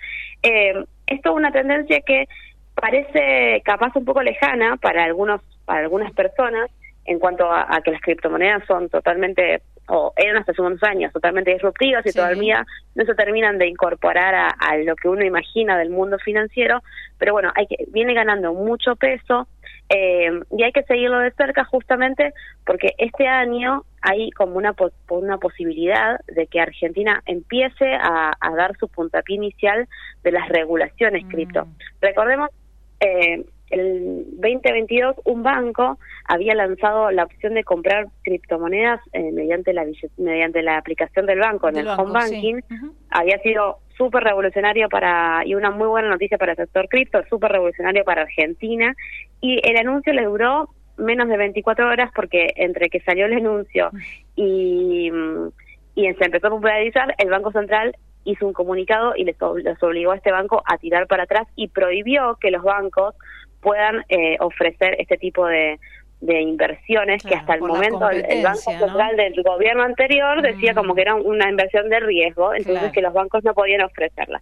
Eh, 0.44 0.74
esto 1.08 1.30
es 1.30 1.36
una 1.36 1.52
tendencia 1.52 2.02
que 2.02 2.28
parece 2.74 3.62
capaz 3.64 3.96
un 3.96 4.06
poco 4.06 4.22
lejana 4.22 4.78
para 4.78 5.06
algunos 5.06 5.42
para 5.66 5.80
algunas 5.80 6.12
personas 6.14 6.70
en 7.06 7.20
cuanto 7.20 7.52
a, 7.52 7.82
que 7.84 7.92
las 7.92 8.02
criptomonedas 8.02 8.66
son 8.68 8.90
totalmente 8.90 9.62
o 9.88 10.14
eran 10.16 10.38
hasta 10.38 10.52
hace 10.52 10.62
unos 10.62 10.82
años 10.84 11.14
totalmente 11.14 11.52
disruptivas 11.52 12.06
y 12.06 12.12
todavía 12.12 12.66
no 12.96 13.06
se 13.06 13.16
terminan 13.16 13.58
de 13.58 13.68
incorporar 13.68 14.34
a, 14.36 14.78
lo 14.78 14.96
que 14.96 15.08
uno 15.08 15.24
imagina 15.24 15.78
del 15.78 15.90
mundo 15.90 16.18
financiero, 16.20 16.82
pero 17.18 17.34
bueno, 17.34 17.52
hay 17.56 17.68
que 17.68 17.86
viene 17.90 18.14
ganando 18.14 18.54
mucho 18.54 18.96
peso 18.96 19.48
eh, 19.90 20.32
y 20.58 20.64
hay 20.64 20.72
que 20.72 20.84
seguirlo 20.84 21.20
de 21.20 21.32
cerca 21.32 21.64
justamente 21.66 22.34
porque 22.66 22.94
este 22.98 23.28
año 23.28 23.84
hay 24.02 24.32
como 24.32 24.58
una, 24.58 24.76
una 25.10 25.38
posibilidad 25.38 26.20
de 26.28 26.48
que 26.48 26.60
Argentina 26.60 27.22
empiece 27.26 27.94
a, 27.94 28.32
dar 28.56 28.76
su 28.78 28.88
puntapié 28.88 29.36
inicial 29.36 29.88
de 30.24 30.32
las 30.32 30.48
regulaciones 30.50 31.26
mm. 31.26 31.30
cripto. 31.30 31.68
Recordemos 32.02 32.50
eh, 33.00 33.46
el 33.76 34.26
2022 34.38 35.18
un 35.26 35.44
banco 35.44 36.00
había 36.26 36.56
lanzado 36.56 37.12
la 37.12 37.24
opción 37.24 37.54
de 37.54 37.64
comprar 37.64 38.08
criptomonedas 38.24 39.02
eh, 39.14 39.32
mediante 39.32 39.74
la 39.74 39.86
mediante 40.18 40.62
la 40.62 40.78
aplicación 40.78 41.26
del 41.26 41.40
banco 41.40 41.70
en 41.70 41.78
el 41.78 41.88
home 41.88 42.14
banking. 42.14 42.62
Había 43.10 43.38
sido 43.40 43.80
súper 43.98 44.24
revolucionario 44.24 44.90
para 44.90 45.44
y 45.46 45.56
una 45.56 45.72
muy 45.72 45.88
buena 45.88 46.10
noticia 46.10 46.38
para 46.38 46.54
el 46.54 46.58
sector 46.58 46.88
cripto 46.90 47.24
súper 47.30 47.52
revolucionario 47.52 48.04
para 48.04 48.24
Argentina. 48.24 48.94
Y 49.42 49.60
el 49.68 49.78
anuncio 49.78 50.14
le 50.14 50.26
duró 50.26 50.70
menos 50.98 51.28
de 51.28 51.38
24 51.38 51.88
horas 51.88 52.12
porque 52.16 52.54
entre 52.56 52.90
que 52.90 53.02
salió 53.02 53.26
el 53.26 53.34
anuncio 53.34 53.92
y 54.36 55.12
y 55.96 56.14
se 56.14 56.26
empezó 56.26 56.48
a 56.48 56.50
popularizar 56.50 57.16
el 57.18 57.30
banco 57.30 57.52
central 57.52 57.96
hizo 58.26 58.46
un 58.46 58.54
comunicado 58.54 59.14
y 59.16 59.24
les, 59.24 59.38
les 59.64 59.82
obligó 59.82 60.12
a 60.12 60.18
este 60.18 60.32
banco 60.32 60.62
a 60.66 60.78
tirar 60.78 61.08
para 61.08 61.24
atrás 61.24 61.48
y 61.56 61.70
prohibió 61.70 62.38
que 62.42 62.52
los 62.52 62.64
bancos 62.64 63.16
puedan 63.66 64.06
eh, 64.10 64.38
ofrecer 64.40 64.96
este 65.00 65.18
tipo 65.18 65.48
de, 65.48 65.80
de 66.22 66.40
inversiones 66.40 67.24
que 67.24 67.34
hasta 67.34 67.56
el 67.56 67.62
momento 67.62 68.08
el, 68.12 68.44
Banco 68.44 68.60
Central 68.60 69.18
del 69.18 69.42
gobierno 69.42 69.82
anterior 69.82 70.44
decía 70.44 70.74
mm. 70.74 70.76
como 70.76 70.94
que 70.94 71.02
era 71.02 71.16
una 71.16 71.50
inversión 71.50 71.90
de 71.90 72.00
riesgo, 72.00 72.54
entonces 72.54 72.92
que 72.92 73.02
los 73.02 73.12
bancos 73.12 73.44
no 73.44 73.56
podían 73.56 73.82
ofrecerla. 73.82 74.40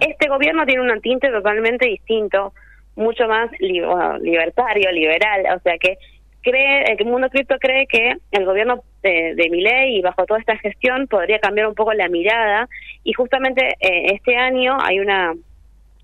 Este 0.00 0.28
gobierno 0.28 0.66
tiene 0.66 0.82
un 0.82 1.00
tinte 1.00 1.30
totalmente 1.30 1.86
distinto, 1.86 2.52
mucho 2.94 3.26
más 3.26 3.50
libertario, 3.58 4.92
liberal, 4.92 5.46
o 5.56 5.60
sea 5.60 5.78
que 5.78 5.96
cree, 6.42 6.84
el 6.92 7.04
mundo 7.06 7.30
cripto 7.30 7.56
cree 7.58 7.86
que 7.86 8.16
el 8.32 8.44
gobierno 8.44 8.82
de, 9.02 9.34
de 9.34 9.50
Milei 9.50 9.96
y 9.96 10.02
bajo 10.02 10.26
toda 10.26 10.40
esta 10.40 10.58
gestión 10.58 11.06
podría 11.06 11.38
cambiar 11.38 11.68
un 11.68 11.74
poco 11.74 11.94
la 11.94 12.08
mirada 12.08 12.68
y 13.02 13.14
justamente 13.14 13.76
eh, 13.80 14.14
este 14.14 14.36
año 14.36 14.76
hay 14.82 15.00
una 15.00 15.34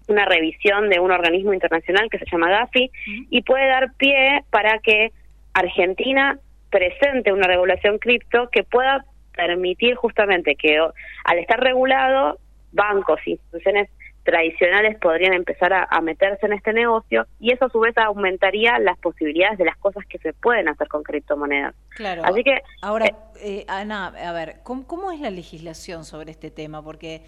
una 0.08 0.24
revisión 0.24 0.88
de 0.88 1.00
un 1.00 1.10
organismo 1.10 1.52
internacional 1.52 2.08
que 2.10 2.18
se 2.18 2.26
llama 2.30 2.50
Gafi 2.50 2.90
y 3.30 3.42
puede 3.42 3.68
dar 3.68 3.92
pie 3.94 4.44
para 4.50 4.78
que 4.78 5.12
Argentina 5.52 6.38
presente 6.70 7.32
una 7.32 7.46
regulación 7.46 7.98
cripto 7.98 8.48
que 8.50 8.64
pueda 8.64 9.04
permitir 9.34 9.94
justamente 9.94 10.56
que 10.56 10.78
al 10.78 11.38
estar 11.38 11.60
regulado 11.60 12.38
bancos 12.72 13.20
e 13.26 13.32
instituciones 13.32 13.88
tradicionales 14.24 14.98
podrían 14.98 15.34
empezar 15.34 15.72
a, 15.72 16.00
meterse 16.00 16.46
en 16.46 16.54
este 16.54 16.72
negocio 16.72 17.26
y 17.38 17.52
eso 17.52 17.66
a 17.66 17.68
su 17.68 17.78
vez 17.78 17.96
aumentaría 17.98 18.78
las 18.78 18.98
posibilidades 18.98 19.58
de 19.58 19.66
las 19.66 19.76
cosas 19.76 20.04
que 20.06 20.18
se 20.18 20.32
pueden 20.32 20.68
hacer 20.68 20.88
con 20.88 21.02
criptomonedas. 21.02 21.74
Claro. 21.90 22.22
Así 22.24 22.42
que 22.42 22.62
ahora, 22.80 23.06
eh, 23.06 23.14
eh, 23.40 23.64
Ana, 23.68 24.06
a 24.06 24.32
ver, 24.32 24.56
¿cómo, 24.62 24.86
¿cómo 24.86 25.12
es 25.12 25.20
la 25.20 25.30
legislación 25.30 26.04
sobre 26.04 26.30
este 26.30 26.50
tema? 26.50 26.82
Porque 26.82 27.22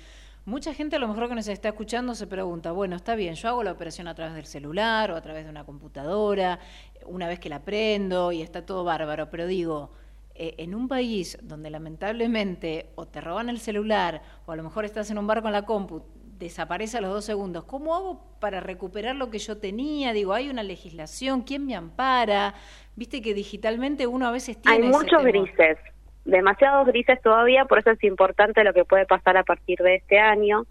Mucha 0.47 0.73
gente 0.73 0.95
a 0.95 1.01
lo 1.01 1.09
mejor 1.09 1.29
que 1.29 1.35
nos 1.35 1.49
está 1.49 1.71
escuchando 1.71 2.15
se 2.15 2.29
pregunta, 2.29 2.71
bueno, 2.71 2.95
está 2.95 3.17
bien, 3.17 3.35
yo 3.35 3.49
hago 3.49 3.65
la 3.65 3.73
operación 3.73 4.07
a 4.07 4.15
través 4.15 4.37
del 4.37 4.47
celular 4.47 5.11
o 5.11 5.17
a 5.17 5.21
través 5.21 5.43
de 5.43 5.51
una 5.51 5.65
computadora, 5.65 6.61
una 7.05 7.27
vez 7.27 7.41
que 7.41 7.49
la 7.49 7.65
prendo 7.65 8.31
y 8.31 8.43
está 8.43 8.65
todo 8.65 8.85
bárbaro, 8.85 9.29
pero 9.29 9.49
digo, 9.49 9.91
eh, 10.37 10.55
en 10.59 10.77
un 10.77 10.87
país 10.87 11.37
donde 11.43 11.69
lamentablemente 11.69 12.91
o 12.95 13.09
te 13.09 13.21
roban 13.21 13.49
el 13.49 13.59
celular 13.59 14.23
o 14.47 14.53
a 14.53 14.57
lo 14.57 14.63
mejor 14.63 14.85
estás 14.85 15.11
en 15.11 15.19
un 15.19 15.27
bar 15.27 15.43
con 15.43 15.51
la 15.51 15.63
compu, 15.63 16.05
desaparece 16.39 16.99
a 16.99 17.01
los 17.01 17.13
dos 17.13 17.25
segundos, 17.25 17.65
¿cómo 17.65 17.97
hago 17.97 18.23
para 18.39 18.61
recuperar 18.61 19.17
lo 19.17 19.31
que 19.31 19.41
yo 19.41 19.59
tenía? 19.59 20.13
Digo, 20.13 20.33
hay 20.33 20.49
una 20.49 20.63
legislación, 20.63 21.43
¿quién 21.43 21.67
me 21.67 21.75
ampara? 21.75 22.55
Viste 22.95 23.21
que 23.21 23.35
digitalmente 23.35 24.07
uno 24.07 24.29
a 24.29 24.31
veces 24.31 24.63
tiene... 24.63 24.87
Hay 24.87 24.93
muchos 24.93 25.25
grises 25.25 25.77
demasiados 26.27 26.87
grises 26.89 27.21
todavía, 27.23 27.65
por 27.65 27.79
eso 27.79 27.91
es 27.93 28.05
importante 28.05 28.65
lo 28.65 28.73
que 28.73 28.85
puede 28.85 29.07
pasar 29.07 29.37
a 29.37 29.45
partir 29.45 29.79
de 29.79 29.97
este 29.97 30.19
año. 30.19 30.65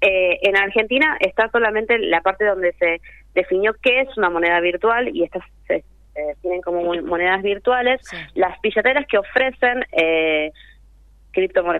Eh, 0.00 0.38
en 0.42 0.56
Argentina 0.56 1.16
está 1.20 1.50
solamente 1.50 1.98
la 1.98 2.20
parte 2.22 2.44
donde 2.44 2.72
se 2.74 3.00
definió 3.34 3.74
qué 3.82 4.00
es 4.00 4.16
una 4.16 4.30
moneda 4.30 4.60
virtual 4.60 5.14
y 5.14 5.24
estas 5.24 5.42
se, 5.66 5.84
definen 6.14 6.60
como 6.62 6.82
monedas 7.02 7.42
virtuales. 7.42 8.00
Las 8.34 8.60
billeteras 8.60 9.06
que 9.06 9.18
ofrecen 9.18 9.84
eh, 9.92 10.52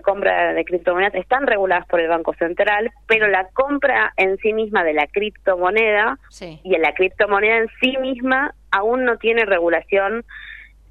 compra 0.03 0.53
de 0.53 0.65
criptomonedas 0.65 1.15
están 1.15 1.45
reguladas 1.47 1.85
por 1.87 1.99
el 1.99 2.07
Banco 2.07 2.33
Central, 2.33 2.91
pero 3.07 3.27
la 3.27 3.47
compra 3.53 4.13
en 4.17 4.37
sí 4.37 4.53
misma 4.53 4.83
de 4.83 4.93
la 4.93 5.07
criptomoneda 5.07 6.17
y 6.41 6.75
en 6.75 6.81
la 6.81 6.93
criptomoneda 6.93 7.57
en 7.57 7.67
sí 7.79 7.97
misma 7.97 8.53
aún 8.71 9.03
no 9.03 9.17
tiene 9.17 9.45
regulación 9.45 10.23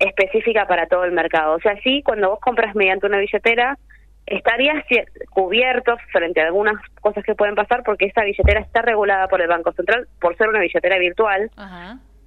específica 0.00 0.66
para 0.66 0.86
todo 0.86 1.04
el 1.04 1.12
mercado. 1.12 1.54
O 1.54 1.60
sea, 1.60 1.80
sí, 1.82 2.02
cuando 2.02 2.30
vos 2.30 2.40
compras 2.40 2.74
mediante 2.74 3.06
una 3.06 3.18
billetera, 3.18 3.78
estarías 4.26 4.84
cubierto 5.30 5.96
frente 6.12 6.40
a 6.40 6.46
algunas 6.46 6.76
cosas 7.00 7.24
que 7.24 7.34
pueden 7.34 7.54
pasar 7.54 7.82
porque 7.84 8.06
esa 8.06 8.22
billetera 8.22 8.60
está 8.60 8.82
regulada 8.82 9.28
por 9.28 9.40
el 9.40 9.48
Banco 9.48 9.72
Central 9.72 10.08
por 10.20 10.36
ser 10.36 10.48
una 10.48 10.60
billetera 10.60 10.98
virtual. 10.98 11.50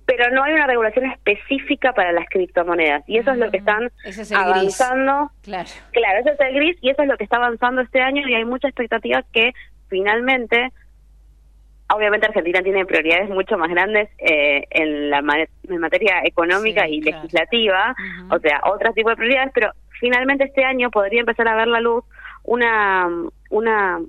Pero 0.05 0.29
no 0.31 0.43
hay 0.43 0.53
una 0.53 0.67
regulación 0.67 1.05
específica 1.05 1.93
para 1.93 2.11
las 2.11 2.27
criptomonedas 2.29 3.03
y 3.07 3.17
eso 3.17 3.31
es 3.31 3.37
lo 3.37 3.49
que 3.49 3.57
están 3.57 3.89
avanzando. 4.35 5.31
Claro. 5.43 5.69
claro, 5.91 6.19
ese 6.19 6.31
es 6.31 6.39
el 6.41 6.55
gris 6.55 6.77
y 6.81 6.89
eso 6.89 7.03
es 7.03 7.07
lo 7.07 7.15
que 7.15 7.23
está 7.23 7.37
avanzando 7.37 7.81
este 7.81 8.01
año 8.01 8.27
y 8.27 8.35
hay 8.35 8.43
mucha 8.43 8.67
expectativa 8.67 9.23
que 9.31 9.53
finalmente 9.87 10.73
obviamente 11.89 12.27
Argentina 12.27 12.61
tiene 12.61 12.85
prioridades 12.85 13.29
mucho 13.29 13.57
más 13.57 13.69
grandes 13.69 14.09
eh, 14.19 14.65
en 14.69 15.09
la 15.09 15.21
materia 15.21 16.21
económica 16.23 16.87
y 16.87 17.01
legislativa, 17.01 17.95
o 18.29 18.39
sea, 18.39 18.61
otros 18.65 18.93
tipos 18.95 19.11
de 19.11 19.17
prioridades, 19.17 19.51
pero 19.53 19.71
finalmente 19.99 20.45
este 20.45 20.63
año 20.63 20.89
podría 20.91 21.21
empezar 21.21 21.47
a 21.47 21.55
ver 21.55 21.67
la 21.67 21.79
luz 21.79 22.03
una 22.43 23.09
una 23.49 23.99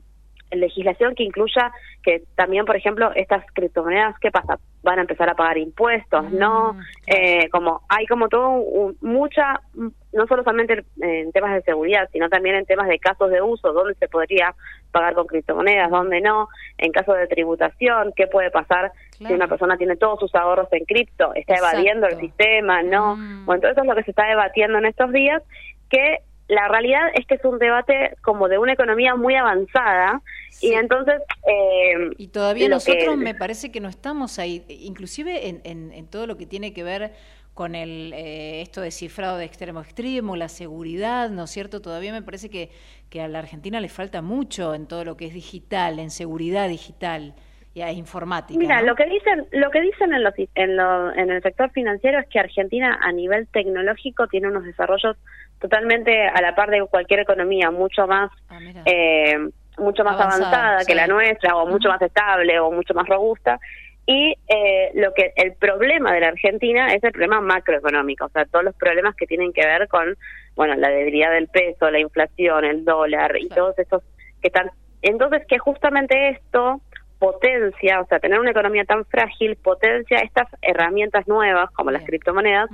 legislación 0.51 1.15
que 1.15 1.25
incluya 1.25 1.73
que 2.03 2.23
también, 2.35 2.65
por 2.65 2.77
ejemplo, 2.77 3.11
estas 3.15 3.45
criptomonedas, 3.53 4.19
¿qué 4.21 4.31
pasa? 4.31 4.59
Van 4.83 4.99
a 4.99 5.03
empezar 5.03 5.29
a 5.29 5.35
pagar 5.35 5.59
impuestos, 5.59 6.31
¿no? 6.31 6.75
Mm, 6.75 6.81
eh, 7.07 7.49
como 7.51 7.83
hay 7.89 8.07
como 8.07 8.29
todo 8.29 8.95
mucha, 9.01 9.61
no 9.75 10.27
solo 10.27 10.45
solamente 10.45 10.85
en 11.01 11.33
temas 11.33 11.55
de 11.55 11.63
seguridad, 11.63 12.09
sino 12.13 12.29
también 12.29 12.57
en 12.57 12.67
temas 12.67 12.89
de 12.89 12.99
casos 12.99 13.31
de 13.31 13.41
uso, 13.41 13.73
dónde 13.73 13.95
se 13.95 14.09
podría 14.09 14.55
pagar 14.93 15.15
con 15.15 15.27
criptomonedas, 15.27 15.91
dónde 15.91 16.21
no, 16.21 16.49
en 16.79 16.93
caso 16.93 17.15
de 17.15 17.27
tributación, 17.27 18.13
qué 18.15 18.27
puede 18.27 18.51
pasar 18.51 18.93
si 19.13 19.33
una 19.33 19.49
persona 19.49 19.77
tiene 19.77 19.97
todos 19.97 20.21
sus 20.21 20.35
ahorros 20.35 20.69
en 20.73 20.85
cripto, 20.85 21.33
está 21.35 21.55
evadiendo 21.55 22.07
el 22.07 22.19
sistema, 22.19 22.83
¿no? 22.83 23.17
Mm. 23.17 23.47
Bueno, 23.47 23.63
todo 23.63 23.73
eso 23.73 23.81
es 23.81 23.87
lo 23.87 23.95
que 23.95 24.05
se 24.05 24.11
está 24.11 24.27
debatiendo 24.27 24.79
en 24.79 24.87
estos 24.87 25.11
días, 25.13 25.43
que 25.89 26.19
la 26.49 26.69
realidad 26.69 27.01
es 27.15 27.27
que 27.27 27.35
es 27.35 27.45
un 27.45 27.59
debate 27.59 28.17
como 28.23 28.49
de 28.49 28.59
una 28.59 28.75
economía 28.75 29.15
muy 29.15 29.35
avanzada 29.35 30.21
y 30.61 30.75
entonces... 30.75 31.21
Eh, 31.47 32.11
y 32.19 32.29
todavía 32.29 32.69
nosotros 32.69 33.17
me 33.17 33.35
parece 33.35 33.73
que 33.73 33.81
no 33.81 33.89
estamos 33.89 34.39
ahí, 34.39 34.65
inclusive 34.69 35.49
en, 35.49 35.61
en, 35.65 36.07
todo 36.09 36.27
lo 36.27 36.37
que 36.37 36.47
tiene 36.47 36.73
que 36.75 36.85
ver 36.85 37.13
con 37.55 37.75
el 37.75 38.13
eh, 38.15 38.61
esto 38.63 38.81
de 38.81 38.91
cifrado 38.91 39.39
de 39.39 39.45
extremo 39.45 39.79
a 39.79 39.83
extremo, 39.83 40.37
la 40.37 40.49
seguridad, 40.49 41.31
¿no 41.31 41.45
es 41.45 41.51
cierto? 41.51 41.81
Todavía 41.81 42.13
me 42.13 42.23
parece 42.23 42.51
que, 42.51 42.71
que 43.09 43.23
a 43.23 43.29
la 43.29 43.39
Argentina 43.39 43.81
le 43.81 43.89
falta 43.89 44.23
mucho 44.23 44.75
en 44.75 44.87
todo 44.87 45.05
lo 45.05 45.17
que 45.17 45.27
es 45.27 45.35
digital, 45.35 45.99
en 45.99 46.11
seguridad 46.11 46.69
digital 46.69 47.35
y 47.75 47.83
a 47.83 47.93
informática. 47.93 48.59
Mira, 48.59 48.83
lo 48.83 48.95
que 48.95 49.05
dicen, 49.07 49.47
lo 49.53 49.71
que 49.71 49.81
dicen 49.81 50.13
en, 50.13 50.23
en, 50.55 50.81
en 51.19 51.31
el 51.31 51.43
sector 51.43 51.71
financiero 51.71 52.21
es 52.21 52.29
que 52.29 52.39
Argentina 52.39 52.99
a 53.03 53.13
nivel 53.13 53.49
tecnológico 53.49 54.29
tiene 54.29 54.49
unos 54.49 54.65
desarrollos 54.65 55.17
totalmente 55.61 56.27
a 56.27 56.40
la 56.40 56.55
par 56.55 56.71
de 56.71 56.85
cualquier 56.87 57.21
economía, 57.21 57.71
mucho 57.71 58.07
más 58.07 58.31
ah, 58.49 58.59
eh, 58.85 59.38
mucho 59.79 60.05
más 60.05 60.21
avanzada, 60.21 60.85
que 60.85 60.95
la 60.95 61.07
nuestra, 61.07 61.57
o 61.57 61.67
mucho 61.67 61.88
más 61.88 62.00
estable, 62.00 62.59
o 62.61 62.71
mucho 62.71 62.94
más 62.94 63.09
robusta. 63.09 63.59
Y 64.07 64.35
eh, 64.48 64.90
lo 64.94 65.15
que 65.15 65.33
el 65.37 65.55
problema 65.55 66.13
de 66.13 66.21
la 66.21 66.29
Argentina 66.29 66.88
es 66.88 67.02
el 67.02 67.13
problema 67.13 67.40
macroeconómico, 67.40 68.27
o 68.27 68.29
sea, 68.29 68.44
todos 68.44 68.65
los 68.65 68.75
problemas 68.77 69.17
que 69.17 69.27
tienen 69.27 69.52
que 69.52 69.65
ver 69.65 69.88
con, 69.88 70.17
bueno, 70.57 70.75
la 70.75 70.90
debilidad 70.90 71.33
del 71.33 71.48
peso, 71.48 71.90
la 71.90 72.00
inflación, 72.00 72.65
el 72.65 72.85
dólar 72.85 73.37
y 73.38 73.48
todos 73.48 73.79
estos 73.79 74.02
que 74.42 74.48
están. 74.48 74.71
Entonces, 75.00 75.46
que 75.48 75.59
justamente 75.59 76.31
esto 76.31 76.81
potencia, 77.19 78.00
o 78.00 78.07
sea, 78.07 78.21
tener 78.21 78.38
una 78.38 78.50
economía 78.50 78.85
tan 78.85 79.07
frágil 79.07 79.57
potencia 79.57 80.19
estas 80.19 80.48
herramientas 80.61 81.27
nuevas 81.27 81.71
como 81.71 81.90
las 81.90 82.05
criptomonedas 82.05 82.69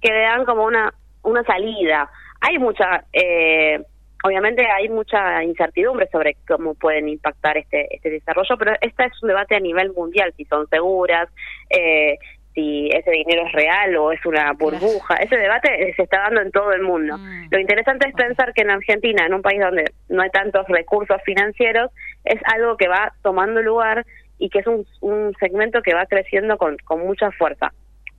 que 0.00 0.12
le 0.12 0.22
dan 0.22 0.44
como 0.44 0.64
una 0.64 0.92
una 1.22 1.42
salida. 1.44 2.10
Hay 2.40 2.58
mucha 2.58 3.04
eh, 3.12 3.80
obviamente 4.22 4.66
hay 4.66 4.88
mucha 4.88 5.42
incertidumbre 5.44 6.08
sobre 6.10 6.36
cómo 6.46 6.74
pueden 6.74 7.08
impactar 7.08 7.58
este 7.58 7.94
este 7.94 8.10
desarrollo, 8.10 8.56
pero 8.58 8.72
este 8.80 9.04
es 9.04 9.22
un 9.22 9.28
debate 9.28 9.56
a 9.56 9.60
nivel 9.60 9.92
mundial 9.92 10.32
si 10.36 10.44
son 10.44 10.68
seguras, 10.68 11.28
eh, 11.70 12.18
si 12.54 12.88
ese 12.88 13.10
dinero 13.10 13.46
es 13.46 13.52
real 13.52 13.96
o 13.96 14.12
es 14.12 14.24
una 14.26 14.52
burbuja. 14.52 15.16
Ese 15.16 15.36
debate 15.36 15.94
se 15.96 16.02
está 16.02 16.18
dando 16.18 16.42
en 16.42 16.50
todo 16.50 16.72
el 16.72 16.82
mundo. 16.82 17.16
Mm. 17.16 17.48
Lo 17.50 17.58
interesante 17.58 18.08
es 18.08 18.14
pensar 18.14 18.52
que 18.52 18.62
en 18.62 18.70
Argentina, 18.70 19.26
en 19.26 19.34
un 19.34 19.42
país 19.42 19.60
donde 19.60 19.84
no 20.08 20.22
hay 20.22 20.30
tantos 20.30 20.66
recursos 20.68 21.20
financieros, 21.24 21.90
es 22.24 22.40
algo 22.54 22.76
que 22.76 22.88
va 22.88 23.14
tomando 23.22 23.62
lugar 23.62 24.04
y 24.38 24.50
que 24.50 24.58
es 24.58 24.66
un, 24.66 24.86
un 25.00 25.34
segmento 25.38 25.82
que 25.82 25.94
va 25.94 26.06
creciendo 26.06 26.58
con, 26.58 26.76
con 26.84 27.00
mucha 27.00 27.30
fuerza. 27.32 27.72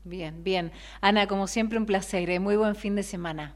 Bien, 0.04 0.44
bien. 0.44 0.72
Ana, 1.02 1.28
como 1.28 1.48
siempre, 1.48 1.78
un 1.78 1.86
placer. 1.86 2.30
¿eh? 2.30 2.40
Muy 2.40 2.56
buen 2.56 2.76
fin 2.76 2.96
de 2.96 3.04
semana. 3.04 3.56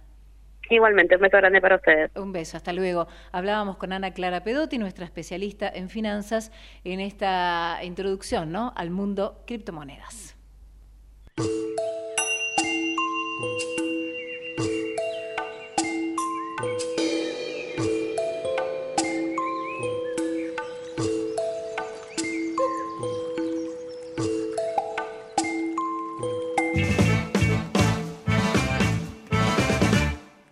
Igualmente, 0.70 1.16
un 1.16 1.22
beso 1.22 1.38
grande 1.38 1.62
para 1.62 1.76
ustedes. 1.78 2.12
Un 2.16 2.32
beso, 2.32 2.58
hasta 2.58 2.74
luego. 2.74 3.08
Hablábamos 3.32 3.78
con 3.78 3.94
Ana 3.94 4.12
Clara 4.12 4.44
Pedotti, 4.44 4.78
nuestra 4.78 5.06
especialista 5.06 5.70
en 5.70 5.90
finanzas, 5.90 6.52
en 6.84 7.00
esta 7.00 7.80
introducción 7.84 8.52
¿no? 8.52 8.74
al 8.76 8.90
mundo 8.90 9.44
criptomonedas. 9.46 10.36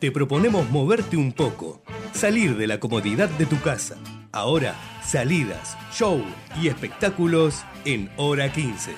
Te 0.05 0.11
proponemos 0.11 0.69
moverte 0.69 1.17
un 1.17 1.31
poco, 1.31 1.81
salir 2.13 2.57
de 2.57 2.67
la 2.67 2.79
comodidad 2.79 3.27
de 3.27 3.47
tu 3.47 3.59
casa. 3.59 3.97
Ahora, 4.31 4.75
salidas, 5.03 5.75
show 5.91 6.23
y 6.61 6.67
espectáculos 6.67 7.65
en 7.85 8.11
hora 8.15 8.53
15. 8.53 8.91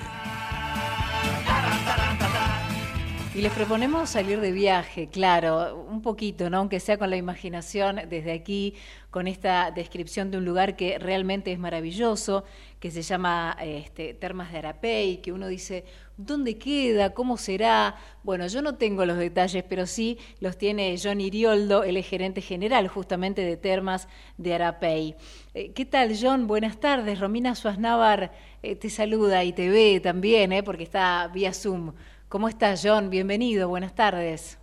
Y 3.34 3.40
les 3.40 3.52
proponemos 3.52 4.10
salir 4.10 4.38
de 4.40 4.52
viaje, 4.52 5.08
claro, 5.08 5.86
un 5.88 6.02
poquito, 6.02 6.50
¿no? 6.50 6.58
Aunque 6.58 6.78
sea 6.78 6.98
con 6.98 7.08
la 7.08 7.16
imaginación 7.16 8.00
desde 8.10 8.32
aquí, 8.32 8.74
con 9.10 9.28
esta 9.28 9.70
descripción 9.70 10.30
de 10.30 10.36
un 10.36 10.44
lugar 10.44 10.76
que 10.76 10.98
realmente 10.98 11.52
es 11.52 11.58
maravilloso, 11.58 12.44
que 12.80 12.90
se 12.90 13.00
llama 13.00 13.56
este, 13.62 14.12
Termas 14.12 14.52
de 14.52 14.58
Arapey, 14.58 15.22
que 15.22 15.32
uno 15.32 15.46
dice, 15.46 15.86
¿dónde 16.18 16.58
queda? 16.58 17.14
¿Cómo 17.14 17.36
será? 17.36 17.94
Bueno, 18.24 18.46
yo 18.48 18.60
no 18.60 18.74
tengo 18.74 19.06
los 19.06 19.16
detalles, 19.16 19.64
pero 19.66 19.86
sí 19.86 20.18
los 20.40 20.58
tiene 20.58 20.96
John 21.02 21.20
Irioldo, 21.20 21.84
el 21.84 22.02
gerente 22.02 22.42
general 22.42 22.88
justamente 22.88 23.42
de 23.42 23.56
Termas 23.56 24.08
de 24.36 24.54
Arapey. 24.54 25.14
Eh, 25.54 25.72
¿Qué 25.72 25.86
tal, 25.86 26.14
John? 26.20 26.48
Buenas 26.48 26.78
tardes. 26.80 27.20
Romina 27.20 27.54
Suaznavar 27.54 28.32
eh, 28.62 28.74
te 28.74 28.90
saluda 28.90 29.44
y 29.44 29.52
te 29.52 29.70
ve 29.70 30.00
también, 30.00 30.52
¿eh? 30.52 30.62
porque 30.62 30.82
está 30.82 31.28
vía 31.32 31.54
Zoom. 31.54 31.94
¿Cómo 32.28 32.48
estás, 32.48 32.82
John? 32.84 33.10
Bienvenido, 33.10 33.68
buenas 33.68 33.94
tardes. 33.94 34.58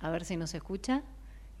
A 0.00 0.10
ver 0.10 0.24
si 0.24 0.36
nos 0.36 0.54
escucha. 0.54 1.02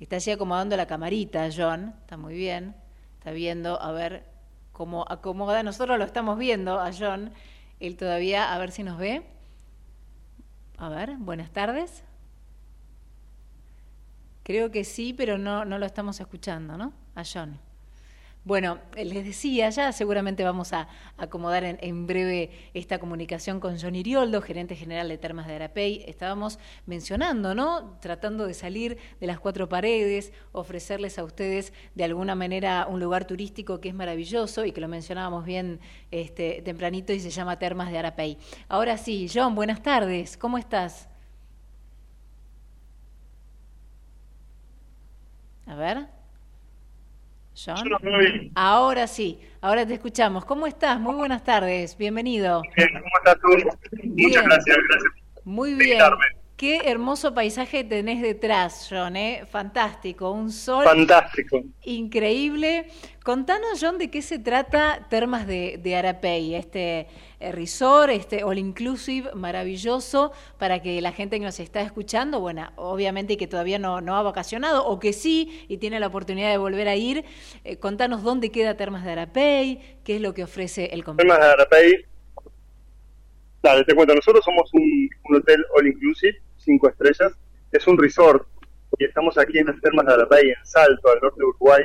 Está 0.00 0.16
allí 0.16 0.30
acomodando 0.30 0.76
la 0.76 0.86
camarita, 0.86 1.48
John. 1.54 1.94
Está 2.00 2.16
muy 2.16 2.34
bien. 2.34 2.74
Está 3.18 3.32
viendo, 3.32 3.80
a 3.82 3.92
ver 3.92 4.24
cómo 4.72 5.04
acomoda. 5.08 5.62
Nosotros 5.62 5.98
lo 5.98 6.04
estamos 6.04 6.38
viendo 6.38 6.80
a 6.80 6.90
John. 6.98 7.32
Él 7.80 7.96
todavía, 7.96 8.54
a 8.54 8.58
ver 8.58 8.70
si 8.70 8.82
nos 8.82 8.98
ve. 8.98 9.22
A 10.76 10.88
ver, 10.88 11.16
buenas 11.18 11.50
tardes. 11.50 12.02
Creo 14.42 14.70
que 14.70 14.84
sí, 14.84 15.12
pero 15.12 15.38
no, 15.38 15.64
no 15.64 15.78
lo 15.78 15.86
estamos 15.86 16.20
escuchando, 16.20 16.76
¿no? 16.76 16.92
A 17.14 17.22
John. 17.24 17.58
Bueno, 18.44 18.78
les 18.96 19.26
decía, 19.26 19.68
ya 19.68 19.92
seguramente 19.92 20.42
vamos 20.42 20.72
a 20.72 20.88
acomodar 21.18 21.64
en, 21.64 21.78
en, 21.82 22.06
breve 22.06 22.50
esta 22.72 22.98
comunicación 22.98 23.60
con 23.60 23.78
John 23.78 23.94
Irioldo, 23.94 24.40
gerente 24.40 24.74
general 24.74 25.08
de 25.08 25.18
Termas 25.18 25.46
de 25.46 25.56
Arapey. 25.56 26.04
Estábamos 26.06 26.58
mencionando, 26.86 27.54
¿no? 27.54 27.98
Tratando 28.00 28.46
de 28.46 28.54
salir 28.54 28.96
de 29.20 29.26
las 29.26 29.38
cuatro 29.38 29.68
paredes, 29.68 30.32
ofrecerles 30.52 31.18
a 31.18 31.24
ustedes 31.24 31.74
de 31.94 32.04
alguna 32.04 32.34
manera 32.34 32.86
un 32.88 33.00
lugar 33.00 33.26
turístico 33.26 33.80
que 33.80 33.90
es 33.90 33.94
maravilloso 33.94 34.64
y 34.64 34.72
que 34.72 34.80
lo 34.80 34.88
mencionábamos 34.88 35.44
bien 35.44 35.80
este, 36.10 36.62
tempranito 36.62 37.12
y 37.12 37.20
se 37.20 37.30
llama 37.30 37.58
Termas 37.58 37.90
de 37.90 37.98
Arapey. 37.98 38.38
Ahora 38.68 38.96
sí, 38.96 39.28
John, 39.32 39.54
buenas 39.54 39.82
tardes, 39.82 40.38
¿cómo 40.38 40.56
estás? 40.56 41.08
A 45.66 45.74
ver. 45.74 46.17
John. 47.64 47.76
Ahora 48.54 49.06
sí, 49.06 49.40
ahora 49.60 49.86
te 49.86 49.94
escuchamos. 49.94 50.44
¿Cómo 50.44 50.66
estás? 50.66 51.00
Muy 51.00 51.14
buenas 51.14 51.42
tardes, 51.42 51.96
bienvenido. 51.96 52.62
Bien, 52.76 52.88
¿cómo 52.92 53.10
estás 53.18 53.36
tú? 53.40 53.48
Bien. 54.02 54.28
Muchas 54.28 54.44
gracias, 54.44 54.76
gracias. 54.88 55.12
Muy 55.44 55.74
bien. 55.74 55.98
Qué 56.56 56.90
hermoso 56.90 57.34
paisaje 57.34 57.84
tenés 57.84 58.20
detrás, 58.20 58.88
John, 58.90 59.16
¿eh? 59.16 59.44
Fantástico, 59.48 60.32
un 60.32 60.50
sol. 60.50 60.84
Fantástico. 60.84 61.62
Increíble. 61.84 62.90
Contanos, 63.28 63.78
John, 63.78 63.98
de 63.98 64.10
qué 64.10 64.22
se 64.22 64.38
trata 64.38 65.06
Termas 65.10 65.46
de, 65.46 65.78
de 65.82 65.96
Arapey, 65.96 66.54
este 66.54 67.08
eh, 67.40 67.52
resort, 67.52 68.08
este 68.08 68.42
all 68.42 68.56
inclusive 68.56 69.34
maravilloso 69.34 70.32
para 70.58 70.80
que 70.80 71.02
la 71.02 71.12
gente 71.12 71.38
que 71.38 71.44
nos 71.44 71.60
está 71.60 71.82
escuchando, 71.82 72.40
bueno, 72.40 72.72
obviamente 72.76 73.36
que 73.36 73.46
todavía 73.46 73.78
no, 73.78 74.00
no 74.00 74.16
ha 74.16 74.22
vacacionado 74.22 74.86
o 74.86 74.98
que 74.98 75.12
sí 75.12 75.66
y 75.68 75.76
tiene 75.76 76.00
la 76.00 76.06
oportunidad 76.06 76.50
de 76.50 76.56
volver 76.56 76.88
a 76.88 76.96
ir, 76.96 77.26
eh, 77.64 77.76
contanos 77.76 78.22
dónde 78.22 78.50
queda 78.50 78.78
Termas 78.78 79.04
de 79.04 79.12
Arapey, 79.12 79.98
qué 80.04 80.16
es 80.16 80.22
lo 80.22 80.32
que 80.32 80.44
ofrece 80.44 80.86
el 80.94 81.04
complejo. 81.04 81.28
Termas 81.28 81.46
de 81.46 81.52
Arapey. 81.52 82.04
Dale, 83.62 83.84
te 83.84 83.94
cuento, 83.94 84.14
nosotros 84.14 84.42
somos 84.42 84.72
un, 84.72 85.10
un 85.28 85.36
hotel 85.36 85.62
all 85.76 85.86
inclusive 85.86 86.40
cinco 86.56 86.88
estrellas. 86.88 87.34
Es 87.72 87.86
un 87.86 87.98
resort 87.98 88.48
y 88.98 89.04
estamos 89.04 89.36
aquí 89.36 89.58
en 89.58 89.66
las 89.66 89.78
termas 89.82 90.06
de 90.06 90.14
Arapey, 90.14 90.48
en 90.48 90.64
Salto, 90.64 91.10
al 91.10 91.20
norte 91.20 91.40
de 91.40 91.44
Uruguay, 91.44 91.84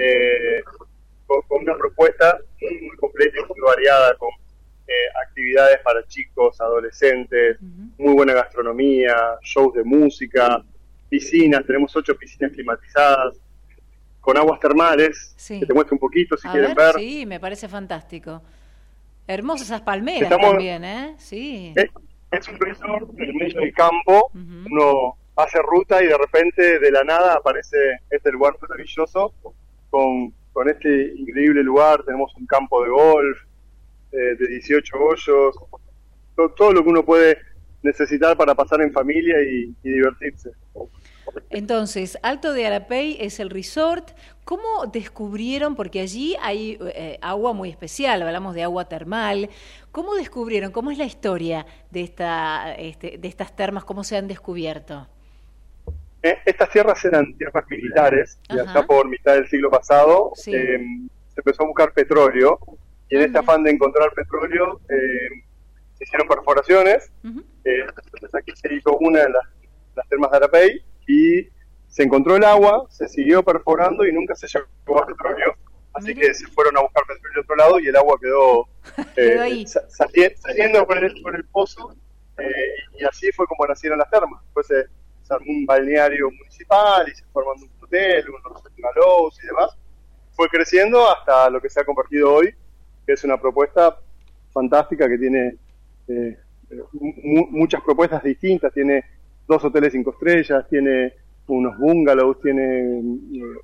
eh, 0.00 0.62
con, 1.26 1.42
con, 1.42 1.62
una 1.62 1.76
propuesta 1.76 2.38
muy, 2.60 2.80
muy, 2.80 2.96
completa 2.96 3.38
y 3.38 3.48
muy 3.48 3.60
variada, 3.60 4.16
con 4.16 4.30
eh, 4.86 4.92
actividades 5.26 5.78
para 5.80 6.04
chicos, 6.06 6.60
adolescentes, 6.60 7.58
uh 7.60 7.64
-huh. 7.64 7.90
muy 7.98 8.14
buena 8.14 8.32
gastronomía, 8.34 9.14
shows 9.42 9.74
de 9.74 9.84
música, 9.84 10.64
piscinas, 11.08 11.64
tenemos 11.66 11.94
ocho 11.94 12.16
piscinas 12.16 12.52
climatizadas, 12.52 13.38
con 14.20 14.36
aguas 14.36 14.60
termales, 14.60 15.34
sí. 15.36 15.60
que 15.60 15.66
te 15.66 15.74
muestro 15.74 15.94
un 15.96 16.00
poquito 16.00 16.36
si 16.36 16.48
A 16.48 16.52
quieren 16.52 16.74
ver, 16.74 16.94
ver. 16.94 16.94
Sí, 16.96 17.26
me 17.26 17.40
parece 17.40 17.68
fantástico. 17.68 18.42
Hermosas 19.26 19.68
esas 19.68 19.82
palmeras 19.82 20.22
Estamos- 20.22 20.50
también, 20.50 20.84
¿eh? 20.84 21.14
Sí. 21.18 21.72
Es, 21.76 21.90
es 22.32 22.48
un 22.48 22.58
resort 22.58 23.10
en 23.16 23.22
el 23.22 23.34
medio 23.34 23.60
del 23.60 23.72
campo, 23.72 24.30
uno 24.34 25.16
hace 25.36 25.58
ruta 25.62 26.02
y 26.02 26.06
de 26.06 26.18
repente 26.18 26.78
de 26.78 26.90
la 26.90 27.02
nada 27.04 27.34
aparece 27.34 27.76
este 28.10 28.30
lugar 28.30 28.54
maravilloso 28.60 29.32
con, 29.90 30.32
con 30.52 30.68
este 30.68 31.12
increíble 31.16 31.62
lugar, 31.62 32.02
tenemos 32.04 32.34
un 32.36 32.46
campo 32.46 32.82
de 32.82 32.90
golf 32.90 33.38
eh, 34.12 34.36
de 34.38 34.46
18 34.46 34.96
hoyos, 34.96 35.54
todo, 36.36 36.48
todo 36.50 36.72
lo 36.72 36.82
que 36.82 36.88
uno 36.88 37.04
puede 37.04 37.38
necesitar 37.82 38.36
para 38.36 38.54
pasar 38.54 38.80
en 38.82 38.92
familia 38.92 39.42
y, 39.42 39.74
y 39.82 39.90
divertirse. 39.90 40.50
Entonces, 41.50 42.18
Alto 42.22 42.52
de 42.52 42.66
Arapey 42.66 43.16
es 43.20 43.40
el 43.40 43.50
resort. 43.50 44.10
¿Cómo 44.44 44.86
descubrieron? 44.92 45.76
Porque 45.76 46.00
allí 46.00 46.36
hay 46.40 46.78
eh, 46.80 47.18
agua 47.22 47.52
muy 47.52 47.70
especial, 47.70 48.22
hablamos 48.22 48.54
de 48.54 48.62
agua 48.62 48.86
termal. 48.86 49.48
¿Cómo 49.92 50.14
descubrieron? 50.14 50.72
¿Cómo 50.72 50.90
es 50.90 50.98
la 50.98 51.04
historia 51.04 51.66
de, 51.90 52.02
esta, 52.02 52.74
este, 52.74 53.18
de 53.18 53.28
estas 53.28 53.54
termas? 53.54 53.84
¿Cómo 53.84 54.04
se 54.04 54.16
han 54.16 54.28
descubierto? 54.28 55.06
Eh, 56.22 56.38
Estas 56.44 56.68
tierras 56.70 57.02
eran 57.04 57.34
tierras 57.36 57.64
militares 57.70 58.38
y 58.48 58.58
allá 58.58 58.86
por 58.86 59.08
mitad 59.08 59.34
del 59.34 59.48
siglo 59.48 59.70
pasado 59.70 60.32
Sí. 60.34 60.54
eh, 60.54 60.78
se 61.34 61.40
empezó 61.40 61.62
a 61.62 61.66
buscar 61.66 61.92
petróleo 61.92 62.58
y 63.08 63.16
en 63.16 63.22
este 63.22 63.38
afán 63.38 63.62
de 63.64 63.70
encontrar 63.70 64.12
petróleo 64.12 64.80
eh, 64.88 65.42
se 65.96 66.04
hicieron 66.04 66.28
perforaciones. 66.28 67.10
Eh, 67.24 67.84
entonces 68.04 68.34
aquí 68.34 68.52
se 68.54 68.74
hizo 68.74 68.96
una 68.98 69.20
de 69.20 69.30
las, 69.30 69.44
las 69.96 70.08
termas 70.08 70.30
de 70.30 70.36
Arapey 70.36 70.84
y 71.06 71.48
se 71.88 72.02
encontró 72.04 72.36
el 72.36 72.44
agua, 72.44 72.86
se 72.90 73.08
siguió 73.08 73.42
perforando 73.42 74.06
y 74.06 74.12
nunca 74.12 74.34
se 74.34 74.46
llegó 74.46 75.02
a 75.02 75.06
petróleo. 75.06 75.54
Así 75.92 76.14
que 76.14 76.32
se 76.34 76.46
fueron 76.48 76.76
a 76.76 76.82
buscar 76.82 77.02
petróleo 77.06 77.34
de 77.34 77.40
otro 77.40 77.56
lado 77.56 77.80
y 77.80 77.88
el 77.88 77.96
agua 77.96 78.16
quedó, 78.20 78.68
eh, 79.16 79.64
saliendo 80.38 80.86
por 80.86 80.98
el, 80.98 81.20
por 81.22 81.34
el 81.34 81.44
pozo 81.46 81.94
eh, 82.38 82.98
y 82.98 83.04
así 83.04 83.32
fue 83.32 83.46
como 83.46 83.66
nacieron 83.66 83.98
las 83.98 84.08
termas. 84.10 84.40
Después 84.44 84.66
se, 84.68 84.84
se 85.30 85.34
armó 85.34 85.46
un 85.52 85.64
balneario 85.64 86.28
municipal 86.30 87.06
y 87.08 87.14
se 87.14 87.22
formó 87.32 87.52
un 87.52 87.70
hotel, 87.80 88.24
unos 88.28 88.62
bungalows 88.64 89.38
y 89.42 89.46
demás. 89.46 89.76
fue 90.32 90.48
creciendo 90.48 91.08
hasta 91.10 91.48
lo 91.50 91.60
que 91.60 91.68
se 91.70 91.80
ha 91.80 91.84
convertido 91.84 92.32
hoy, 92.34 92.52
que 93.06 93.12
es 93.12 93.22
una 93.24 93.40
propuesta 93.40 93.96
fantástica 94.52 95.08
que 95.08 95.18
tiene 95.18 95.54
eh, 96.08 96.36
muchas 97.50 97.80
propuestas 97.82 98.22
distintas, 98.22 98.72
tiene 98.72 99.04
dos 99.46 99.62
hoteles 99.64 99.92
cinco 99.92 100.10
estrellas, 100.12 100.64
tiene 100.68 101.12
unos 101.46 101.76
bungalows, 101.78 102.40
tiene 102.40 102.98
eh, 103.00 103.02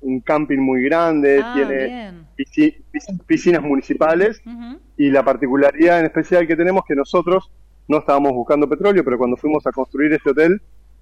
un 0.01 0.19
camping 0.21 0.59
muy 0.59 0.83
grande, 0.83 1.41
Ah, 1.43 1.53
tiene 1.55 1.87
pisc- 2.93 3.25
piscinas 3.25 3.61
municipales. 3.61 4.41
Y 4.97 5.09
la 5.09 5.23
particularidad 5.23 5.99
en 5.99 6.05
especial 6.05 6.45
que 6.47 6.55
tenemos 6.55 6.83
que 6.85 6.95
nosotros 6.95 7.49
no 7.87 7.99
estábamos 7.99 8.33
buscando 8.33 8.67
petróleo, 8.67 9.03
pero 9.05 9.17
cuando 9.17 9.37
fuimos 9.37 9.65
a 9.65 9.71
construir 9.71 10.11
este 10.13 10.31
hotel 10.31 10.61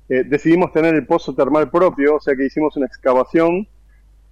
eh, 0.09 0.23
decidimos 0.25 0.71
tener 0.71 0.93
el 0.95 1.05
pozo 1.05 1.33
termal 1.33 1.69
propio, 1.69 2.15
o 2.15 2.19
sea 2.19 2.35
que 2.35 2.45
hicimos 2.45 2.75
una 2.77 2.85
excavación 2.85 3.67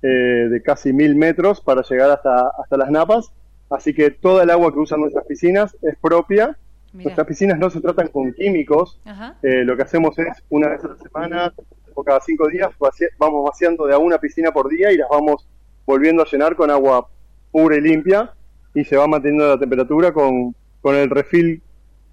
eh, 0.01 0.07
de 0.49 0.61
casi 0.61 0.93
mil 0.93 1.15
metros 1.15 1.61
para 1.61 1.81
llegar 1.81 2.11
hasta, 2.11 2.49
hasta 2.61 2.77
las 2.77 2.91
napas, 2.91 3.31
así 3.69 3.93
que 3.93 4.11
toda 4.11 4.43
el 4.43 4.49
agua 4.49 4.73
que 4.73 4.79
usan 4.79 4.99
nuestras 5.01 5.25
piscinas 5.25 5.75
es 5.81 5.95
propia. 5.97 6.57
Mirá. 6.91 7.03
Nuestras 7.05 7.25
piscinas 7.27 7.57
no 7.57 7.69
se 7.71 7.81
tratan 7.81 8.09
con 8.09 8.33
químicos, 8.33 8.99
eh, 9.41 9.63
lo 9.63 9.75
que 9.75 9.81
hacemos 9.83 10.17
es 10.19 10.43
una 10.49 10.67
vez 10.69 10.83
a 10.83 10.89
la 10.89 10.97
semana 10.97 11.53
o 11.95 12.03
cada 12.03 12.19
cinco 12.21 12.47
días 12.47 12.69
vaci- 12.79 13.09
vamos 13.17 13.43
vaciando 13.49 13.87
de 13.87 13.95
a 13.95 13.97
una 13.97 14.19
piscina 14.19 14.51
por 14.51 14.69
día 14.69 14.91
y 14.91 14.97
las 14.97 15.09
vamos 15.09 15.47
volviendo 15.85 16.21
a 16.21 16.25
llenar 16.25 16.55
con 16.55 16.69
agua 16.69 17.07
pura 17.51 17.77
y 17.77 17.81
limpia 17.81 18.31
y 18.75 18.83
se 18.83 18.95
va 18.97 19.07
manteniendo 19.07 19.47
la 19.47 19.59
temperatura 19.59 20.11
con, 20.11 20.55
con 20.81 20.95
el 20.95 21.09
refil 21.09 21.61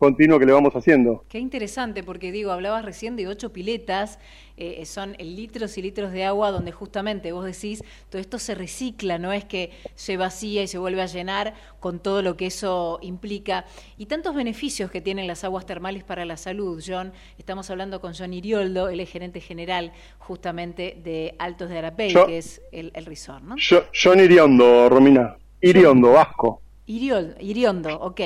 continuo 0.01 0.38
que 0.38 0.46
le 0.46 0.53
vamos 0.53 0.74
haciendo. 0.74 1.24
Qué 1.28 1.38
interesante, 1.38 2.03
porque 2.03 2.32
digo, 2.32 2.51
hablabas 2.53 2.84
recién 2.84 3.16
de 3.16 3.28
ocho 3.28 3.53
piletas, 3.53 4.18
eh, 4.57 4.84
son 4.86 5.14
litros 5.18 5.76
y 5.78 5.82
litros 5.82 6.11
de 6.11 6.24
agua 6.24 6.51
donde 6.51 6.72
justamente 6.72 7.32
vos 7.32 7.44
decís, 7.44 7.84
todo 8.09 8.20
esto 8.20 8.38
se 8.38 8.55
recicla, 8.55 9.18
no 9.18 9.32
es 9.32 9.44
que 9.44 9.70
se 9.94 10.16
vacía 10.16 10.62
y 10.62 10.66
se 10.68 10.78
vuelve 10.78 11.03
a 11.03 11.07
llenar 11.07 11.55
con 11.80 11.98
todo 12.01 12.22
lo 12.22 12.36
que 12.38 12.46
eso 12.46 12.98
implica. 13.03 13.66
Y 13.98 14.07
tantos 14.07 14.34
beneficios 14.34 14.90
que 14.90 15.01
tienen 15.03 15.26
las 15.26 15.44
aguas 15.44 15.66
termales 15.66 16.03
para 16.03 16.24
la 16.24 16.36
salud, 16.38 16.82
John. 16.84 17.12
Estamos 17.38 17.70
hablando 17.70 18.01
con 18.01 18.14
John 18.14 18.32
Irioldo, 18.32 18.88
él 18.88 19.01
es 19.01 19.11
gerente 19.11 19.40
general 19.40 19.92
justamente 20.18 20.98
de 21.05 21.34
Altos 21.38 21.68
de 21.68 21.78
Arapey, 21.78 22.11
Yo- 22.11 22.26
que 22.26 22.38
es 22.38 22.62
el, 22.72 22.90
el 22.94 23.05
resort, 23.05 23.44
¿no? 23.44 23.57
Yo, 23.59 23.84
John 23.94 24.18
Iriondo, 24.18 24.88
Romina. 24.88 25.36
Iriondo, 25.61 26.12
vasco. 26.12 26.62
Iriol- 26.86 27.36
Iriondo, 27.40 28.01
ok. 28.01 28.20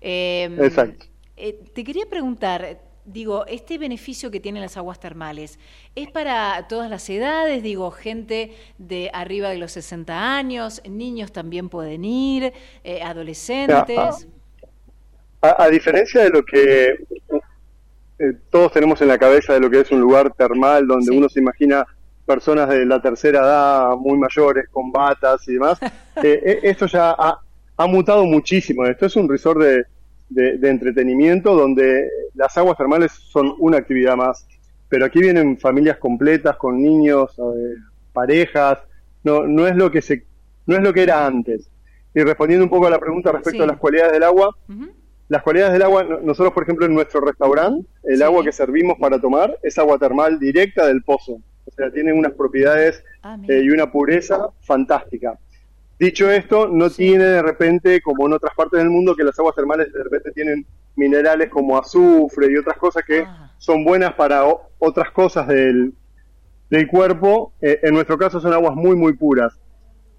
Eh, 0.00 0.48
Exacto. 0.60 1.06
eh, 1.36 1.58
te 1.74 1.84
quería 1.84 2.06
preguntar, 2.06 2.78
digo, 3.04 3.46
este 3.46 3.78
beneficio 3.78 4.30
que 4.30 4.40
tienen 4.40 4.62
las 4.62 4.76
aguas 4.76 5.00
termales, 5.00 5.58
¿es 5.94 6.10
para 6.10 6.66
todas 6.68 6.90
las 6.90 7.08
edades? 7.08 7.62
Digo, 7.62 7.90
gente 7.90 8.52
de 8.78 9.10
arriba 9.12 9.50
de 9.50 9.58
los 9.58 9.72
60 9.72 10.36
años, 10.36 10.82
niños 10.88 11.32
también 11.32 11.68
pueden 11.68 12.04
ir, 12.04 12.52
eh, 12.84 13.02
adolescentes. 13.02 14.28
A, 15.42 15.64
a 15.64 15.68
diferencia 15.68 16.22
de 16.24 16.30
lo 16.30 16.44
que 16.44 16.96
eh, 18.18 18.32
todos 18.50 18.72
tenemos 18.72 19.00
en 19.02 19.08
la 19.08 19.18
cabeza 19.18 19.52
de 19.52 19.60
lo 19.60 19.70
que 19.70 19.80
es 19.80 19.90
un 19.90 20.00
lugar 20.00 20.32
termal, 20.34 20.86
donde 20.86 21.10
uno 21.10 21.28
se 21.28 21.40
imagina 21.40 21.84
personas 22.24 22.68
de 22.68 22.86
la 22.86 23.00
tercera 23.00 23.40
edad, 23.40 23.96
muy 23.96 24.18
mayores, 24.18 24.68
con 24.70 24.90
batas 24.90 25.46
y 25.48 25.54
demás, 25.54 25.78
eh, 26.22 26.40
eh, 26.44 26.60
esto 26.62 26.86
ya 26.86 27.10
ha, 27.10 27.40
ha 27.76 27.86
mutado 27.86 28.24
muchísimo. 28.24 28.84
Esto 28.86 29.06
es 29.06 29.16
un 29.16 29.28
resort 29.28 29.60
de, 29.60 29.84
de- 30.28 30.58
de 30.58 30.68
entretenimiento 30.70 31.54
donde 31.54 32.08
las 32.34 32.56
aguas 32.56 32.76
termales 32.76 33.12
son 33.12 33.54
una 33.58 33.78
actividad 33.78 34.16
más. 34.16 34.46
Pero 34.88 35.04
aquí 35.04 35.20
vienen 35.20 35.58
familias 35.58 35.98
completas 35.98 36.56
con 36.56 36.80
niños, 36.80 37.30
eh, 37.38 37.74
parejas. 38.12 38.78
No, 39.24 39.44
no 39.46 39.66
es 39.66 39.74
lo 39.76 39.90
que 39.90 40.00
se, 40.00 40.24
no 40.66 40.76
es 40.76 40.82
lo 40.82 40.92
que 40.92 41.02
era 41.02 41.26
antes. 41.26 41.68
Y 42.14 42.22
respondiendo 42.22 42.64
un 42.64 42.70
poco 42.70 42.86
a 42.86 42.90
la 42.90 42.98
pregunta 42.98 43.32
respecto 43.32 43.58
Sí. 43.58 43.64
a 43.64 43.66
las 43.66 43.76
cualidades 43.78 44.12
del 44.12 44.22
agua, 44.22 44.56
las 45.28 45.42
cualidades 45.42 45.72
del 45.72 45.82
agua, 45.82 46.04
no- 46.04 46.20
nosotros 46.20 46.54
por 46.54 46.62
ejemplo 46.62 46.86
en 46.86 46.94
nuestro 46.94 47.20
restaurante, 47.20 47.86
el 48.04 48.22
agua 48.22 48.44
que 48.44 48.52
servimos 48.52 48.96
para 48.98 49.20
tomar 49.20 49.58
es 49.62 49.76
agua 49.78 49.98
termal 49.98 50.38
directa 50.38 50.86
del 50.86 51.02
pozo. 51.02 51.40
O 51.66 51.70
sea, 51.76 51.90
tiene 51.90 52.12
unas 52.12 52.32
propiedades 52.32 53.02
Ah, 53.22 53.36
eh, 53.48 53.60
y 53.64 53.70
una 53.70 53.90
pureza 53.90 54.48
fantástica. 54.60 55.36
Dicho 55.98 56.30
esto, 56.30 56.68
no 56.68 56.90
tiene 56.90 57.24
de 57.24 57.42
repente, 57.42 58.00
como 58.02 58.26
en 58.26 58.34
otras 58.34 58.54
partes 58.54 58.78
del 58.80 58.90
mundo, 58.90 59.14
que 59.16 59.24
las 59.24 59.38
aguas 59.38 59.54
termales 59.54 59.90
de 59.92 60.02
repente 60.04 60.30
tienen 60.32 60.66
minerales 60.96 61.48
como 61.48 61.78
azufre 61.78 62.50
y 62.50 62.56
otras 62.56 62.76
cosas 62.76 63.02
que 63.06 63.20
Ah. 63.20 63.50
son 63.58 63.84
buenas 63.84 64.14
para 64.14 64.44
otras 64.78 65.10
cosas 65.12 65.46
del, 65.48 65.92
del 66.68 66.86
cuerpo. 66.86 67.52
Eh, 67.62 67.80
en 67.82 67.94
nuestro 67.94 68.18
caso 68.18 68.40
son 68.40 68.52
aguas 68.52 68.74
muy, 68.74 68.94
muy 68.96 69.14
puras. 69.14 69.58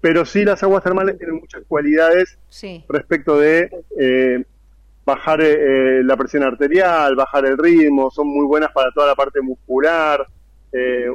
Pero 0.00 0.24
sí 0.24 0.44
las 0.44 0.62
aguas 0.62 0.82
termales 0.82 1.16
tienen 1.18 1.36
muchas 1.36 1.62
cualidades 1.68 2.38
Sí. 2.48 2.84
respecto 2.88 3.38
de 3.38 3.70
eh, 3.98 4.44
bajar 5.04 5.40
eh, 5.42 6.02
la 6.04 6.16
presión 6.16 6.42
arterial, 6.42 7.14
bajar 7.16 7.46
el 7.46 7.56
ritmo, 7.56 8.10
son 8.10 8.26
muy 8.28 8.46
buenas 8.46 8.70
para 8.72 8.90
toda 8.92 9.06
la 9.08 9.14
parte 9.14 9.40
muscular. 9.40 10.26
eh, 10.72 11.06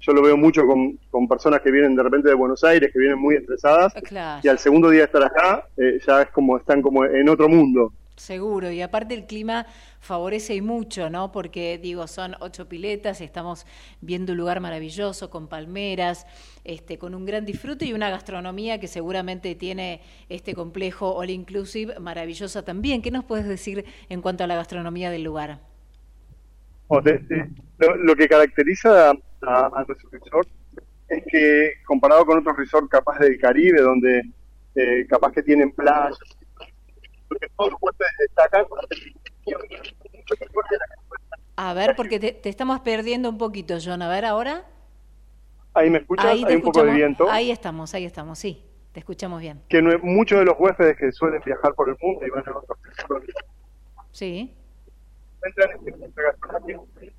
yo 0.00 0.12
lo 0.12 0.22
veo 0.22 0.36
mucho 0.36 0.66
con, 0.66 0.96
con 1.10 1.26
personas 1.28 1.60
que 1.60 1.70
vienen 1.70 1.96
de 1.96 2.02
repente 2.02 2.28
de 2.28 2.34
Buenos 2.34 2.62
Aires, 2.64 2.90
que 2.92 2.98
vienen 2.98 3.18
muy 3.18 3.34
estresadas, 3.36 3.92
Claro. 4.04 4.40
y 4.44 4.48
al 4.48 4.58
segundo 4.58 4.90
día 4.90 5.00
de 5.00 5.06
estar 5.06 5.22
acá, 5.24 5.66
eh, 5.76 5.98
ya 6.06 6.22
es 6.22 6.30
como 6.30 6.56
están 6.56 6.82
como 6.82 7.04
en 7.04 7.28
otro 7.28 7.48
mundo. 7.48 7.92
Seguro, 8.16 8.68
y 8.72 8.82
aparte 8.82 9.14
el 9.14 9.26
clima 9.26 9.64
favorece 10.00 10.52
y 10.56 10.60
mucho, 10.60 11.08
¿no? 11.08 11.30
Porque 11.30 11.78
digo, 11.78 12.08
son 12.08 12.34
ocho 12.40 12.68
piletas, 12.68 13.20
estamos 13.20 13.64
viendo 14.00 14.32
un 14.32 14.38
lugar 14.38 14.58
maravilloso 14.60 15.30
con 15.30 15.46
palmeras, 15.46 16.26
este, 16.64 16.98
con 16.98 17.14
un 17.14 17.24
gran 17.24 17.44
disfrute 17.44 17.84
y 17.84 17.92
una 17.92 18.10
gastronomía 18.10 18.80
que 18.80 18.88
seguramente 18.88 19.54
tiene 19.54 20.00
este 20.28 20.52
complejo 20.54 21.14
all 21.16 21.30
inclusive 21.30 22.00
maravillosa 22.00 22.64
también. 22.64 23.02
¿Qué 23.02 23.12
nos 23.12 23.24
puedes 23.24 23.46
decir 23.46 23.84
en 24.08 24.20
cuanto 24.20 24.42
a 24.42 24.48
la 24.48 24.56
gastronomía 24.56 25.10
del 25.12 25.22
lugar? 25.22 25.60
O 26.88 27.00
de- 27.00 27.18
de- 27.18 27.48
lo, 27.78 27.94
lo 27.98 28.16
que 28.16 28.26
caracteriza 28.26 29.12
a, 29.42 29.66
a 29.66 29.84
nuestro 29.84 30.08
resort 30.10 30.48
es 31.08 31.24
que 31.30 31.72
comparado 31.86 32.26
con 32.26 32.38
otros 32.38 32.56
resorts 32.56 32.88
capaz 32.88 33.18
del 33.18 33.38
Caribe, 33.40 33.80
donde 33.80 34.22
eh, 34.74 35.06
capaz 35.08 35.32
que 35.32 35.42
tienen 35.42 35.72
playas, 35.72 36.18
porque 37.28 37.46
todos 37.56 37.72
los 37.72 37.80
huéspedes 37.82 38.12
destacan 38.20 38.64
A 41.56 41.74
ver, 41.74 41.96
porque 41.96 42.20
te, 42.20 42.32
te 42.32 42.48
estamos 42.48 42.80
perdiendo 42.80 43.28
un 43.28 43.38
poquito, 43.38 43.78
John. 43.82 44.02
A 44.02 44.08
ver, 44.08 44.24
ahora. 44.24 44.64
Ahí 45.74 45.90
me 45.90 45.98
escuchas, 45.98 46.26
Ahí 46.26 46.44
hay 46.46 46.56
un 46.56 46.62
poco 46.62 46.82
de 46.84 46.92
viento. 46.92 47.30
Ahí 47.30 47.50
estamos, 47.50 47.94
ahí 47.94 48.04
estamos, 48.04 48.38
sí. 48.38 48.64
Te 48.92 49.00
escuchamos 49.00 49.40
bien. 49.40 49.60
Que 49.68 49.82
no- 49.82 49.98
muchos 50.00 50.38
de 50.38 50.44
los 50.46 50.54
huéspedes 50.58 50.96
que 50.96 51.12
suelen 51.12 51.40
viajar 51.44 51.74
por 51.74 51.88
el 51.88 51.96
mundo 52.00 52.26
y 52.26 52.30
van 52.30 52.44
a 52.48 52.56
otros 52.58 52.78
Sí. 54.12 54.54
encuentran 55.36 55.70
este 55.86 57.16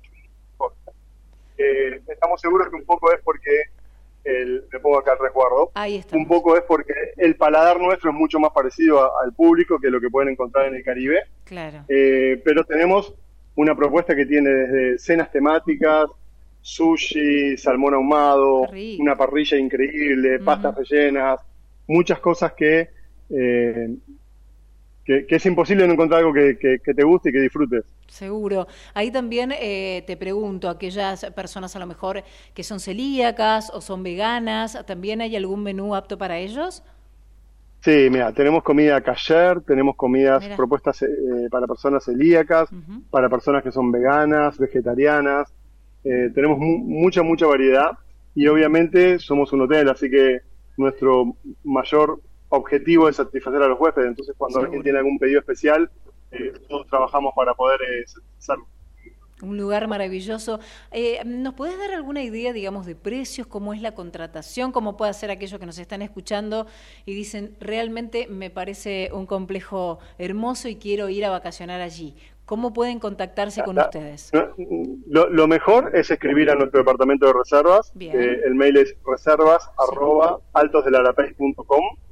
eh, 1.62 2.00
estamos 2.08 2.40
seguros 2.40 2.68
que 2.68 2.76
un 2.76 2.84
poco 2.84 3.12
es 3.12 3.20
porque 3.22 3.50
el, 4.24 4.64
le 4.70 4.80
pongo 4.80 4.98
acá 4.98 5.12
el 5.14 5.18
resguardo 5.18 5.70
Ahí 5.74 5.96
está. 5.96 6.16
un 6.16 6.26
poco 6.28 6.56
es 6.56 6.62
porque 6.62 6.92
el 7.16 7.36
paladar 7.36 7.80
nuestro 7.80 8.10
es 8.10 8.16
mucho 8.16 8.38
más 8.38 8.50
parecido 8.52 9.02
a- 9.02 9.10
al 9.24 9.32
público 9.32 9.78
que 9.80 9.88
lo 9.90 10.00
que 10.00 10.10
pueden 10.10 10.28
encontrar 10.30 10.66
en 10.66 10.74
el 10.74 10.82
Caribe 10.84 11.20
Claro. 11.44 11.84
Eh, 11.88 12.40
pero 12.44 12.64
tenemos 12.64 13.14
una 13.56 13.74
propuesta 13.74 14.14
que 14.14 14.26
tiene 14.26 14.50
desde 14.50 14.98
cenas 14.98 15.30
temáticas 15.32 16.06
sushi, 16.62 17.56
salmón 17.56 17.94
ahumado, 17.94 18.66
rico. 18.70 19.02
una 19.02 19.16
parrilla 19.16 19.56
increíble, 19.56 20.38
pastas 20.40 20.76
rellenas, 20.76 21.40
muchas 21.86 22.20
cosas 22.20 22.52
que, 22.52 22.90
eh, 23.30 23.88
que, 25.10 25.26
que 25.26 25.36
es 25.36 25.46
imposible 25.46 25.86
no 25.86 25.94
encontrar 25.94 26.20
algo 26.20 26.32
que, 26.32 26.56
que- 26.60 26.78
que 26.84 26.94
te 26.94 27.04
guste 27.04 27.30
y 27.30 27.32
que 27.32 27.40
disfrutes. 27.40 27.84
Seguro. 28.08 28.66
Ahí 28.94 29.10
también 29.12 29.52
eh, 29.52 30.02
te 30.06 30.16
pregunto, 30.16 30.68
aquellas 30.68 31.24
personas 31.34 31.76
a 31.76 31.78
lo 31.78 31.86
mejor 31.86 32.24
que 32.54 32.64
son 32.64 32.80
celíacas 32.80 33.70
o 33.72 33.80
son 33.80 34.02
veganas, 34.02 34.84
¿también 34.86 35.20
hay 35.20 35.36
algún 35.36 35.62
menú 35.62 35.94
apto 35.94 36.18
para 36.18 36.38
ellos? 36.38 36.82
Sí, 37.82 38.08
mira, 38.10 38.32
tenemos 38.34 38.62
comida 38.62 39.00
kasher, 39.02 39.62
tenemos 39.62 39.96
comidas 39.96 40.42
Mira. 40.42 40.56
propuestas 40.56 41.00
eh, 41.02 41.08
para 41.50 41.66
personas 41.66 42.04
celíacas, 42.04 42.68
para 43.08 43.30
personas 43.30 43.62
que 43.62 43.72
son 43.72 43.90
veganas, 43.90 44.58
vegetarianas, 44.58 45.48
eh, 46.04 46.30
tenemos 46.34 46.58
mu- 46.58 46.78
mucha, 46.78 47.22
mucha 47.22 47.46
variedad 47.46 47.92
y 48.34 48.46
obviamente 48.48 49.18
somos 49.18 49.52
un 49.54 49.62
hotel, 49.62 49.88
así 49.88 50.10
que 50.10 50.40
nuestro 50.76 51.36
mayor 51.64 52.20
objetivo 52.50 53.08
es 53.08 53.16
satisfacer 53.16 53.62
a 53.62 53.68
los 53.68 53.80
huéspedes, 53.80 54.08
entonces 54.08 54.34
cuando 54.36 54.54
Seguro. 54.54 54.66
alguien 54.66 54.82
tiene 54.82 54.98
algún 54.98 55.18
pedido 55.18 55.40
especial, 55.40 55.90
eh, 56.32 56.52
todos 56.68 56.86
trabajamos 56.86 57.32
para 57.34 57.54
poder 57.54 57.80
eh, 57.80 58.06
satisfacerlo. 58.06 58.66
Un 59.42 59.56
lugar 59.56 59.88
maravilloso. 59.88 60.60
Eh, 60.90 61.18
¿Nos 61.24 61.54
puedes 61.54 61.78
dar 61.78 61.92
alguna 61.92 62.22
idea, 62.22 62.52
digamos, 62.52 62.84
de 62.84 62.94
precios? 62.94 63.46
¿Cómo 63.46 63.72
es 63.72 63.80
la 63.80 63.94
contratación? 63.94 64.70
¿Cómo 64.70 64.98
puede 64.98 65.10
hacer 65.10 65.30
aquellos 65.30 65.58
que 65.58 65.64
nos 65.64 65.78
están 65.78 66.02
escuchando 66.02 66.66
y 67.06 67.14
dicen, 67.14 67.56
realmente 67.58 68.26
me 68.28 68.50
parece 68.50 69.10
un 69.14 69.24
complejo 69.24 69.98
hermoso 70.18 70.68
y 70.68 70.76
quiero 70.76 71.08
ir 71.08 71.24
a 71.24 71.30
vacacionar 71.30 71.80
allí? 71.80 72.16
¿Cómo 72.50 72.72
pueden 72.72 72.98
contactarse 72.98 73.62
con 73.62 73.78
ustedes? 73.78 74.32
Lo, 75.06 75.46
mejor 75.46 75.92
es 75.94 76.10
escribir 76.10 76.50
a 76.50 76.56
nuestro 76.56 76.80
departamento 76.80 77.26
de 77.26 77.32
reservas. 77.32 77.92
Eh, 78.00 78.40
el 78.44 78.56
mail 78.56 78.76
es 78.76 78.96
reservas 79.06 79.70
arroba. 79.78 80.40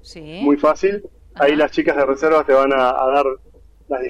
Sí. 0.01 0.39
Muy 0.45 0.57
fácil. 0.57 1.03
Ahí 1.35 1.57
las 1.57 1.73
chicas 1.73 1.97
de 1.97 2.07
reservas 2.07 2.47
te 2.47 2.53
van 2.53 2.73
a, 2.73 2.77
dar 2.77 3.27
las 3.89 4.01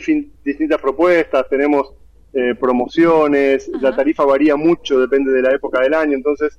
distintas 0.44 0.78
propuestas. 0.82 1.48
Tenemos 1.48 1.94
eh, 2.34 2.54
promociones, 2.60 3.70
la 3.80 3.96
tarifa 3.96 4.26
varía 4.26 4.54
mucho, 4.54 5.00
depende 5.00 5.32
de 5.32 5.40
la 5.40 5.54
época 5.54 5.80
del 5.80 5.94
año, 5.94 6.14
entonces 6.14 6.58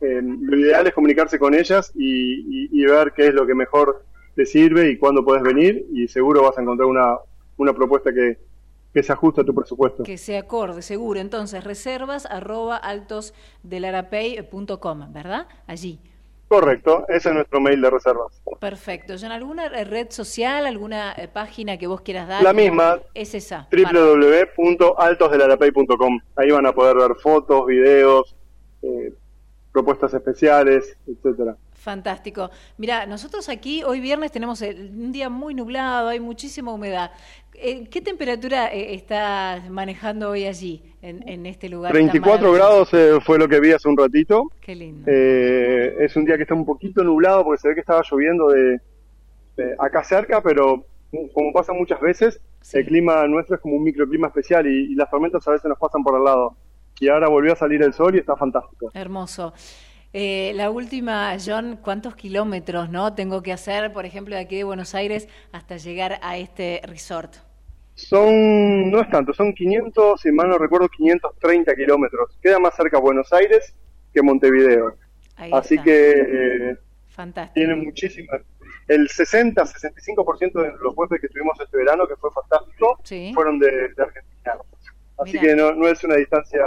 eh, 0.00 0.22
lo 0.22 0.56
ideal 0.56 0.86
es 0.86 0.94
comunicarse 0.94 1.40
con 1.40 1.56
ellas 1.56 1.90
y, 1.96 2.84
ver 2.84 3.12
qué 3.16 3.26
es 3.26 3.34
lo 3.34 3.44
que 3.44 3.56
mejor 3.56 4.04
te 4.36 4.46
sirve 4.46 4.92
y 4.92 4.96
cuándo 4.96 5.24
puedes 5.24 5.42
venir 5.42 5.86
y 5.92 6.06
seguro 6.06 6.44
vas 6.44 6.56
a 6.56 6.62
encontrar 6.62 6.88
una, 6.88 7.16
una 7.56 7.72
propuesta 7.72 8.12
que, 8.12 8.47
que 8.92 9.02
se 9.02 9.12
ajuste 9.12 9.40
a 9.42 9.44
tu 9.44 9.54
presupuesto. 9.54 10.02
Que 10.02 10.18
se 10.18 10.36
acorde, 10.38 10.82
seguro. 10.82 11.20
Entonces, 11.20 11.62
reservas 11.64 12.26
arroba 12.26 12.76
altosdelarapey.com, 12.76 15.12
¿verdad? 15.12 15.46
Allí. 15.66 16.00
Correcto, 16.48 17.04
ese 17.08 17.28
es 17.28 17.34
nuestro 17.34 17.60
mail 17.60 17.82
de 17.82 17.90
reservas. 17.90 18.42
Perfecto. 18.58 19.12
¿En 19.12 19.32
alguna 19.32 19.68
red 19.68 20.10
social, 20.10 20.66
alguna 20.66 21.12
eh, 21.12 21.28
página 21.28 21.76
que 21.76 21.86
vos 21.86 22.00
quieras 22.00 22.26
dar? 22.26 22.42
La 22.42 22.54
misma. 22.54 23.00
Es 23.12 23.34
esa. 23.34 23.68
www.altosdelarapey.com. 23.70 26.20
Ahí 26.36 26.50
van 26.50 26.64
a 26.64 26.72
poder 26.72 26.96
ver 26.96 27.14
fotos, 27.16 27.66
videos, 27.66 28.34
eh, 28.80 29.12
propuestas 29.72 30.14
especiales, 30.14 30.96
etcétera. 31.06 31.56
Fantástico. 31.78 32.50
Mira, 32.76 33.06
nosotros 33.06 33.48
aquí 33.48 33.84
hoy 33.84 34.00
viernes 34.00 34.32
tenemos 34.32 34.60
un 34.62 35.12
día 35.12 35.28
muy 35.28 35.54
nublado, 35.54 36.08
hay 36.08 36.20
muchísima 36.20 36.72
humedad. 36.72 37.12
Eh, 37.54 37.88
¿Qué 37.88 38.00
temperatura 38.00 38.72
eh, 38.72 38.94
estás 38.94 39.70
manejando 39.70 40.30
hoy 40.30 40.44
allí, 40.46 40.82
en, 41.02 41.46
este 41.46 41.68
lugar? 41.68 41.92
34 41.92 42.52
grados 42.52 42.92
eh, 42.92 43.18
fue 43.24 43.38
lo 43.38 43.48
que 43.48 43.60
vi 43.60 43.72
hace 43.72 43.88
un 43.88 43.96
ratito. 43.96 44.50
Qué 44.60 44.74
lindo. 44.74 45.10
es 45.10 46.14
un 46.16 46.24
día 46.24 46.36
que 46.36 46.42
está 46.42 46.54
un 46.54 46.66
poquito 46.66 47.02
nublado 47.02 47.44
porque 47.44 47.60
se 47.62 47.68
ve 47.68 47.74
que 47.74 47.80
estaba 47.80 48.02
lloviendo 48.08 48.48
de, 48.48 48.80
acá 49.78 50.04
cerca, 50.04 50.42
pero 50.42 50.84
como 51.32 51.52
pasa 51.52 51.72
muchas 51.72 52.00
veces, 52.00 52.40
el 52.72 52.84
clima 52.86 53.26
nuestro 53.26 53.56
es 53.56 53.62
como 53.62 53.76
un 53.76 53.84
microclima 53.84 54.26
especial 54.26 54.66
y, 54.66 54.92
y 54.92 54.94
las 54.94 55.10
tormentas 55.10 55.46
a 55.48 55.52
veces 55.52 55.68
nos 55.68 55.78
pasan 55.78 56.02
por 56.02 56.14
al 56.14 56.24
lado. 56.24 56.56
Y 57.00 57.08
ahora 57.08 57.28
volvió 57.28 57.52
a 57.52 57.56
salir 57.56 57.82
el 57.82 57.92
sol 57.92 58.14
y 58.14 58.18
está 58.18 58.36
fantástico. 58.36 58.90
Hermoso. 58.94 59.52
Eh, 60.12 60.52
la 60.54 60.70
última, 60.70 61.36
John, 61.44 61.78
¿cuántos 61.82 62.16
kilómetros 62.16 62.88
no 62.88 63.14
tengo 63.14 63.42
que 63.42 63.52
hacer, 63.52 63.92
por 63.92 64.06
ejemplo, 64.06 64.34
de 64.34 64.42
aquí 64.42 64.56
de 64.56 64.64
Buenos 64.64 64.94
Aires 64.94 65.28
hasta 65.52 65.76
llegar 65.76 66.18
a 66.22 66.38
este 66.38 66.80
resort? 66.84 67.34
Son, 67.94 68.90
no 68.90 69.00
es 69.00 69.10
tanto, 69.10 69.34
son 69.34 69.52
500, 69.52 70.20
si 70.20 70.32
mal 70.32 70.48
no 70.48 70.56
recuerdo, 70.56 70.88
530 70.88 71.74
kilómetros. 71.74 72.38
Queda 72.40 72.58
más 72.58 72.74
cerca 72.74 72.98
Buenos 72.98 73.32
Aires 73.32 73.74
que 74.14 74.22
Montevideo. 74.22 74.96
Así 75.52 75.78
que 75.78 76.10
eh, 76.10 76.76
Fantástico. 77.08 77.54
tiene 77.54 77.74
muchísimas. 77.74 78.40
El 78.86 79.08
60-65% 79.08 80.62
de 80.62 80.72
los 80.80 80.94
jueves 80.94 81.20
que 81.20 81.28
tuvimos 81.28 81.58
este 81.60 81.76
verano, 81.76 82.06
que 82.06 82.16
fue 82.16 82.30
fantástico, 82.30 82.98
fueron 83.34 83.58
de, 83.58 83.68
Argentina. 83.98 84.54
Así 85.18 85.38
que 85.38 85.54
no, 85.54 85.72
no 85.72 85.88
es 85.88 86.02
una 86.04 86.16
distancia 86.16 86.60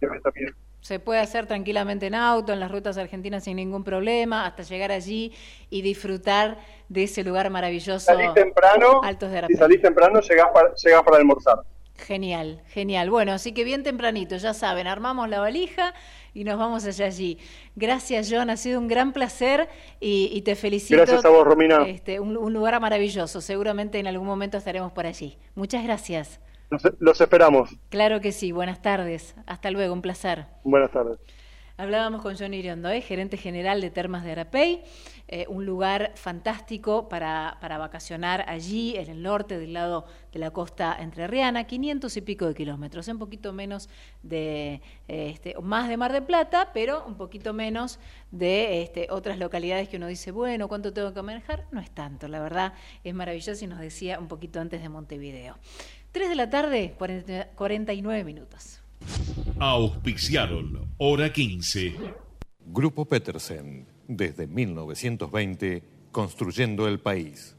que 0.00 0.06
me 0.06 0.16
está 0.16 0.30
pidiendo. 0.30 0.56
Se 0.80 1.00
puede 1.00 1.18
hacer 1.18 1.46
tranquilamente 1.46 2.06
en 2.06 2.14
auto, 2.14 2.52
en 2.52 2.60
las 2.60 2.70
rutas 2.70 2.96
argentinas 2.96 3.42
sin 3.42 3.56
ningún 3.56 3.82
problema, 3.82 4.46
hasta 4.46 4.62
llegar 4.62 4.92
allí 4.92 5.32
y 5.68 5.82
disfrutar 5.82 6.58
de 6.88 7.02
ese 7.02 7.24
lugar 7.24 7.50
maravilloso. 7.50 7.98
Salís 7.98 8.32
temprano, 8.34 9.00
Altos 9.02 9.32
de 9.32 9.46
si 9.48 9.54
salís 9.54 9.82
temprano, 9.82 10.20
llegás 10.20 10.46
para, 10.54 10.72
llegás 10.74 11.02
para 11.02 11.16
almorzar. 11.16 11.58
Genial, 11.96 12.62
genial. 12.68 13.10
Bueno, 13.10 13.32
así 13.32 13.52
que 13.52 13.64
bien 13.64 13.82
tempranito, 13.82 14.36
ya 14.36 14.54
saben, 14.54 14.86
armamos 14.86 15.28
la 15.28 15.40
valija 15.40 15.92
y 16.34 16.44
nos 16.44 16.56
vamos 16.56 16.84
allá 16.84 17.06
allí. 17.06 17.38
Gracias, 17.74 18.28
John, 18.30 18.50
ha 18.50 18.56
sido 18.56 18.78
un 18.78 18.86
gran 18.86 19.12
placer 19.12 19.68
y, 19.98 20.40
te 20.42 20.54
felicito. 20.54 20.98
Gracias 20.98 21.24
a 21.24 21.30
vos, 21.30 21.44
Romina. 21.44 21.82
Este, 21.88 22.20
un, 22.20 22.36
un 22.36 22.52
lugar 22.52 22.78
maravilloso, 22.80 23.40
seguramente 23.40 23.98
en 23.98 24.06
algún 24.06 24.26
momento 24.26 24.58
estaremos 24.58 24.92
por 24.92 25.06
allí. 25.06 25.36
Muchas 25.56 25.82
gracias. 25.82 26.38
Los, 26.98 27.20
esperamos. 27.20 27.70
Claro 27.88 28.20
que 28.20 28.32
sí. 28.32 28.52
Buenas 28.52 28.82
tardes. 28.82 29.34
Hasta 29.46 29.70
luego. 29.70 29.92
Un 29.92 30.02
placer. 30.02 30.46
Buenas 30.64 30.90
tardes. 30.90 31.18
Hablábamos 31.78 32.22
con 32.22 32.38
Johnny 32.38 32.56
Iriondo, 32.56 32.88
¿eh? 32.88 33.02
gerente 33.02 33.36
general 33.36 33.82
de 33.82 33.90
Termas 33.90 34.24
de 34.24 34.32
Arapey, 34.32 34.82
eh, 35.28 35.44
un 35.50 35.66
lugar 35.66 36.12
fantástico 36.14 37.10
para, 37.10 37.58
para, 37.60 37.76
vacacionar 37.76 38.46
allí, 38.48 38.96
en 38.96 39.10
el 39.10 39.22
norte, 39.22 39.58
del 39.58 39.74
lado 39.74 40.06
de 40.32 40.38
la 40.38 40.52
costa 40.52 40.96
entrerriana, 40.98 41.64
500 41.64 42.16
y 42.16 42.20
pico 42.22 42.46
de 42.46 42.54
kilómetros, 42.54 43.08
un 43.08 43.18
poquito 43.18 43.52
menos 43.52 43.90
de, 44.22 44.80
eh, 45.06 45.28
este, 45.34 45.54
más 45.60 45.90
de 45.90 45.98
Mar 45.98 46.14
de 46.14 46.22
Plata, 46.22 46.70
pero 46.72 47.04
un 47.04 47.16
poquito 47.18 47.52
menos 47.52 48.00
de 48.30 48.80
este, 48.80 49.08
otras 49.10 49.38
localidades 49.38 49.90
que 49.90 49.98
uno 49.98 50.06
dice, 50.06 50.30
bueno, 50.30 50.68
¿cuánto 50.68 50.94
tengo 50.94 51.12
que 51.12 51.20
manejar? 51.20 51.66
No 51.72 51.80
es 51.80 51.90
tanto, 51.90 52.26
la 52.26 52.40
verdad 52.40 52.72
es 53.04 53.12
maravilloso 53.12 53.62
y 53.62 53.68
nos 53.68 53.80
decía 53.80 54.18
un 54.18 54.28
poquito 54.28 54.60
antes 54.60 54.80
de 54.80 54.88
Montevideo. 54.88 55.58
3 56.12 56.28
de 56.28 56.34
la 56.34 56.50
tarde, 56.50 56.94
49 56.96 58.24
minutos. 58.24 58.80
Auspiciaron 59.58 60.88
Hora 60.98 61.32
15. 61.32 61.94
Grupo 62.66 63.04
Petersen, 63.04 63.86
desde 64.08 64.46
1920, 64.46 65.82
construyendo 66.12 66.88
el 66.88 67.00
país. 67.00 67.55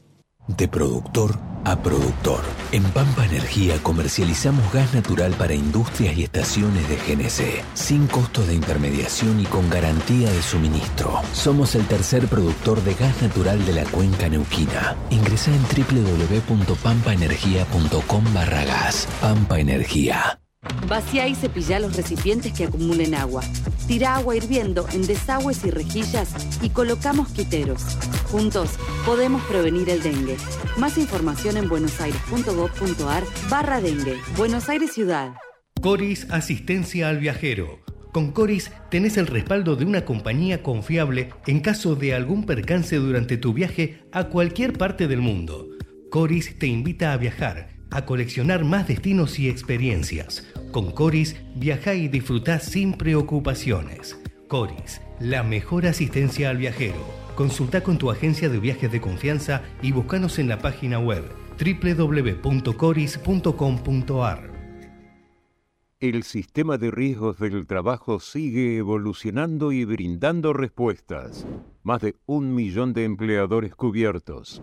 De 0.48 0.66
productor 0.66 1.38
a 1.64 1.82
productor. 1.82 2.40
En 2.72 2.82
Pampa 2.84 3.26
Energía 3.26 3.76
comercializamos 3.82 4.72
gas 4.72 4.94
natural 4.94 5.34
para 5.34 5.52
industrias 5.54 6.16
y 6.16 6.22
estaciones 6.24 6.88
de 6.88 6.96
GNC, 6.96 7.62
sin 7.74 8.06
costo 8.06 8.46
de 8.46 8.54
intermediación 8.54 9.40
y 9.40 9.44
con 9.44 9.68
garantía 9.68 10.32
de 10.32 10.40
suministro. 10.42 11.20
Somos 11.32 11.74
el 11.74 11.86
tercer 11.86 12.26
productor 12.26 12.82
de 12.82 12.94
gas 12.94 13.20
natural 13.22 13.66
de 13.66 13.74
la 13.74 13.84
cuenca 13.84 14.28
neuquina. 14.28 14.96
Ingresa 15.10 15.52
en 15.54 15.62
www.pampaenergia.com 15.62 18.34
barra 18.34 18.64
gas. 18.64 19.06
Pampa 19.20 19.60
Energía. 19.60 20.40
Vacía 20.88 21.28
y 21.28 21.34
cepilla 21.34 21.78
los 21.78 21.96
recipientes 21.96 22.52
que 22.52 22.64
acumulen 22.64 23.14
agua. 23.14 23.42
Tira 23.86 24.16
agua 24.16 24.36
hirviendo 24.36 24.86
en 24.92 25.06
desagües 25.06 25.64
y 25.64 25.70
rejillas 25.70 26.34
y 26.62 26.70
coloca 26.70 27.12
mosquiteros. 27.12 27.82
Juntos 28.30 28.70
podemos 29.06 29.42
prevenir 29.44 29.88
el 29.88 30.02
dengue. 30.02 30.36
Más 30.76 30.98
información 30.98 31.56
en 31.56 31.68
buenosaires.gov.ar 31.68 33.22
barra 33.48 33.80
dengue. 33.80 34.16
Buenos 34.36 34.68
Aires 34.68 34.92
Ciudad. 34.92 35.34
Coris 35.80 36.26
Asistencia 36.30 37.08
al 37.08 37.18
Viajero. 37.18 37.80
Con 38.12 38.32
Coris 38.32 38.72
tenés 38.90 39.16
el 39.16 39.28
respaldo 39.28 39.76
de 39.76 39.84
una 39.84 40.04
compañía 40.04 40.62
confiable 40.62 41.28
en 41.46 41.60
caso 41.60 41.94
de 41.94 42.14
algún 42.14 42.46
percance 42.46 42.96
durante 42.96 43.36
tu 43.36 43.52
viaje 43.52 44.02
a 44.10 44.24
cualquier 44.24 44.72
parte 44.72 45.06
del 45.06 45.20
mundo. 45.20 45.68
Coris 46.10 46.58
te 46.58 46.66
invita 46.66 47.12
a 47.12 47.16
viajar 47.16 47.77
a 47.90 48.04
coleccionar 48.04 48.64
más 48.64 48.88
destinos 48.88 49.38
y 49.38 49.48
experiencias. 49.48 50.46
Con 50.70 50.92
Coris, 50.92 51.36
viaja 51.54 51.94
y 51.94 52.08
disfruta 52.08 52.60
sin 52.60 52.92
preocupaciones. 52.94 54.20
Coris, 54.48 55.00
la 55.20 55.42
mejor 55.42 55.86
asistencia 55.86 56.50
al 56.50 56.58
viajero. 56.58 57.06
Consulta 57.34 57.82
con 57.82 57.96
tu 57.98 58.10
agencia 58.10 58.48
de 58.48 58.58
viajes 58.58 58.90
de 58.90 59.00
confianza 59.00 59.62
y 59.82 59.92
búscanos 59.92 60.38
en 60.38 60.48
la 60.48 60.58
página 60.58 60.98
web 60.98 61.24
www.coris.com.ar. 61.58 64.58
El 66.00 66.22
sistema 66.22 66.78
de 66.78 66.92
riesgos 66.92 67.40
del 67.40 67.66
trabajo 67.66 68.20
sigue 68.20 68.76
evolucionando 68.76 69.72
y 69.72 69.84
brindando 69.84 70.52
respuestas. 70.52 71.44
Más 71.82 72.02
de 72.02 72.14
un 72.26 72.54
millón 72.54 72.92
de 72.92 73.02
empleadores 73.04 73.74
cubiertos 73.74 74.62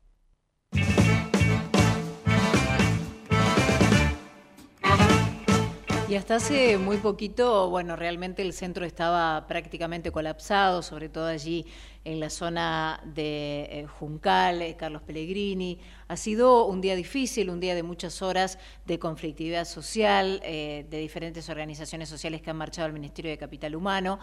Y 6.11 6.17
hasta 6.17 6.35
hace 6.35 6.77
muy 6.77 6.97
poquito, 6.97 7.69
bueno, 7.69 7.95
realmente 7.95 8.41
el 8.41 8.51
centro 8.51 8.83
estaba 8.85 9.47
prácticamente 9.47 10.11
colapsado, 10.11 10.83
sobre 10.83 11.07
todo 11.07 11.27
allí 11.27 11.65
en 12.03 12.19
la 12.19 12.29
zona 12.29 13.01
de 13.05 13.61
eh, 13.71 13.85
Juncal, 13.87 14.61
eh, 14.61 14.75
Carlos 14.75 15.03
Pellegrini. 15.03 15.79
Ha 16.09 16.17
sido 16.17 16.65
un 16.65 16.81
día 16.81 16.97
difícil, 16.97 17.49
un 17.49 17.61
día 17.61 17.75
de 17.75 17.83
muchas 17.83 18.21
horas 18.21 18.59
de 18.85 18.99
conflictividad 18.99 19.63
social, 19.63 20.41
eh, 20.43 20.85
de 20.89 20.97
diferentes 20.97 21.47
organizaciones 21.47 22.09
sociales 22.09 22.41
que 22.41 22.49
han 22.49 22.57
marchado 22.57 22.87
al 22.87 22.93
Ministerio 22.93 23.31
de 23.31 23.37
Capital 23.37 23.73
Humano. 23.73 24.19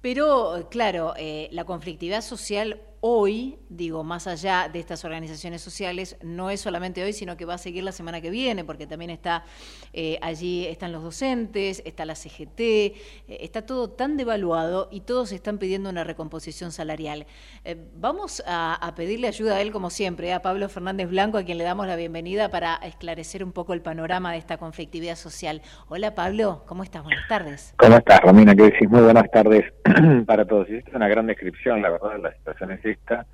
Pero, 0.00 0.68
claro, 0.70 1.12
la 1.50 1.64
conflictividad 1.64 2.22
social 2.22 2.80
hoy, 3.00 3.58
digo, 3.68 4.04
más 4.04 4.26
allá 4.26 4.68
de 4.72 4.78
estas 4.78 5.04
organizaciones 5.04 5.62
sociales, 5.62 6.16
no 6.22 6.50
es 6.50 6.60
solamente 6.60 7.02
hoy, 7.02 7.12
sino 7.12 7.36
que 7.36 7.44
va 7.44 7.54
a 7.54 7.58
seguir 7.58 7.84
la 7.84 7.92
semana 7.92 8.20
que 8.20 8.30
viene, 8.30 8.64
porque 8.64 8.86
también 8.86 9.10
está 9.10 9.44
eh, 9.92 10.18
allí, 10.22 10.66
están 10.66 10.92
los 10.92 11.02
docentes, 11.02 11.82
está 11.84 12.04
la 12.04 12.14
CGT, 12.14 12.60
eh, 12.60 12.94
está 13.28 13.62
todo 13.62 13.90
tan 13.90 14.16
devaluado 14.16 14.88
y 14.90 15.00
todos 15.00 15.32
están 15.32 15.58
pidiendo 15.58 15.90
una 15.90 16.04
recomposición 16.04 16.72
salarial. 16.72 17.26
Eh, 17.64 17.76
vamos 17.96 18.42
a, 18.46 18.92
pedirle 18.96 19.28
ayuda 19.28 19.56
a 19.56 19.60
él, 19.60 19.72
como 19.72 19.90
siempre, 19.90 20.32
a 20.32 20.40
Pablo 20.40 20.68
Fernández 20.68 21.08
Blanco, 21.08 21.38
a 21.38 21.42
quien 21.42 21.58
le 21.58 21.64
damos 21.64 21.86
la 21.86 21.96
bienvenida 21.96 22.50
para 22.50 22.76
esclarecer 22.76 23.44
un 23.44 23.52
poco 23.52 23.74
el 23.74 23.82
panorama 23.82 24.32
de 24.32 24.38
esta 24.38 24.56
conflictividad 24.56 25.16
social. 25.16 25.60
Hola 25.88 26.14
Pablo, 26.14 26.64
¿cómo 26.66 26.82
estás? 26.82 27.02
Buenas 27.02 27.28
tardes. 27.28 27.74
¿Cómo 27.78 27.96
estás, 27.96 28.20
Romina? 28.22 28.54
¿Qué 28.54 28.62
decís? 28.62 28.88
Muy 28.88 29.02
buenas 29.02 29.30
tardes 29.30 29.64
para 30.26 30.46
todos. 30.46 30.68
Esta 30.70 30.90
es 30.90 30.96
una 30.96 31.08
gran 31.08 31.26
descripción, 31.26 31.82
la 31.82 31.90
verdad, 31.90 32.18
la 32.22 32.32
situación 32.36 32.70
esta. 32.86 33.26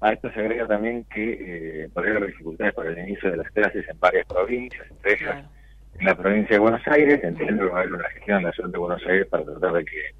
A 0.00 0.12
esto 0.12 0.30
se 0.32 0.40
agrega 0.40 0.66
también 0.66 1.04
que 1.04 1.84
eh, 1.84 1.88
podría 1.92 2.16
haber 2.16 2.28
dificultades 2.28 2.74
para 2.74 2.90
el 2.90 2.98
inicio 2.98 3.30
de 3.30 3.38
las 3.38 3.50
clases 3.50 3.88
en 3.88 3.98
varias 3.98 4.26
provincias, 4.26 4.86
entre 4.90 5.14
ellas 5.14 5.44
en 5.98 6.06
la 6.06 6.14
provincia 6.16 6.54
de 6.54 6.60
Buenos 6.60 6.86
Aires. 6.86 7.20
Entiendo 7.24 7.64
que 7.64 7.70
va 7.70 7.78
a 7.78 7.82
haber 7.82 7.94
una 7.94 8.08
gestión 8.10 8.38
en 8.38 8.44
la 8.44 8.52
ciudad 8.52 8.70
de 8.70 8.78
Buenos 8.78 9.06
Aires 9.06 9.26
para 9.26 9.44
tratar 9.44 9.72
de 9.72 9.84
que 9.84 10.14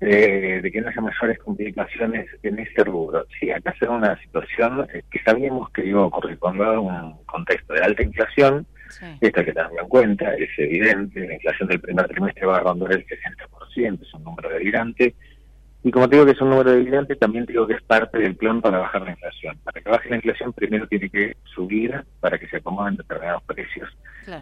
eh, 0.00 0.60
de 0.62 0.70
que 0.70 0.80
no 0.80 0.88
haya 0.88 1.00
mayores 1.00 1.38
complicaciones 1.40 2.28
en 2.44 2.58
ese 2.60 2.84
rubro. 2.84 3.26
Sí, 3.38 3.50
acá 3.50 3.74
se 3.80 3.86
da 3.86 3.92
una 3.92 4.16
situación 4.20 4.86
eh, 4.94 5.02
que 5.10 5.20
sabíamos 5.24 5.70
que 5.70 5.84
iba 5.84 6.02
a 6.02 6.06
ocurrir 6.06 6.38
cuando 6.38 6.80
un 6.80 7.24
contexto 7.24 7.72
de 7.74 7.80
alta 7.80 8.04
inflación, 8.04 8.64
esta 9.20 9.44
que 9.44 9.52
también 9.52 9.82
en 9.82 9.88
cuenta, 9.88 10.34
es 10.34 10.50
evidente, 10.56 11.26
la 11.26 11.34
inflación 11.34 11.68
del 11.68 11.80
primer 11.80 12.06
trimestre 12.06 12.46
va 12.46 12.58
a 12.58 12.60
rondar 12.60 12.92
el 12.92 13.04
60%, 13.04 14.02
es 14.02 14.14
un 14.14 14.22
número 14.22 14.48
delirante, 14.50 15.14
y 15.84 15.92
como 15.92 16.08
te 16.08 16.16
digo 16.16 16.26
que 16.26 16.32
es 16.32 16.40
un 16.40 16.50
número 16.50 16.72
delirante, 16.72 17.14
también 17.14 17.46
digo 17.46 17.66
que 17.66 17.74
es 17.74 17.82
parte 17.82 18.18
del 18.18 18.34
plan 18.34 18.60
para 18.60 18.78
bajar 18.78 19.02
la 19.02 19.12
inflación. 19.12 19.56
Para 19.62 19.80
que 19.80 19.88
baje 19.88 20.10
la 20.10 20.16
inflación, 20.16 20.52
primero 20.52 20.88
tiene 20.88 21.08
que 21.08 21.36
subir 21.54 22.04
para 22.20 22.36
que 22.36 22.48
se 22.48 22.56
acomoden 22.56 22.96
determinados 22.96 23.44
precios. 23.44 23.88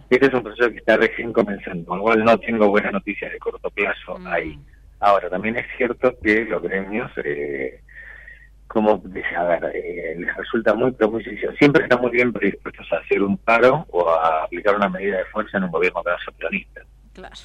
Este 0.09 0.27
es 0.27 0.35
un 0.35 0.43
proceso 0.43 0.71
que 0.71 0.79
está 0.79 0.97
recién 0.97 1.33
comenzando, 1.33 1.85
con 1.85 1.99
lo 1.99 2.05
cual 2.05 2.25
no 2.25 2.39
tengo 2.39 2.69
buenas 2.69 2.93
noticias 2.93 3.31
de 3.31 3.39
corto 3.39 3.71
plazo 3.71 4.19
mm. 4.19 4.27
ahí. 4.27 4.59
Ahora, 4.99 5.29
también 5.29 5.57
es 5.57 5.67
cierto 5.77 6.15
que 6.23 6.47
los 6.47 6.63
gremios, 6.63 7.13
eh, 7.23 7.83
como 8.67 9.03
a 9.37 9.45
ver, 9.45 9.73
eh, 9.75 10.17
les 10.19 10.37
resulta 10.37 10.75
muy, 10.75 10.95
sencillo. 11.23 11.53
Siempre 11.59 11.83
están 11.83 12.01
muy 12.01 12.13
bien 12.13 12.33
predispuestos 12.33 12.91
a 12.93 12.97
hacer 12.97 13.23
un 13.23 13.37
paro 13.37 13.87
o 13.91 14.09
a 14.09 14.45
aplicar 14.45 14.75
una 14.75 14.89
medida 14.89 15.19
de 15.19 15.25
fuerza 15.27 15.59
en 15.59 15.65
un 15.65 15.71
gobierno 15.71 16.03
peronista. 16.03 16.81
Claro. 17.13 17.37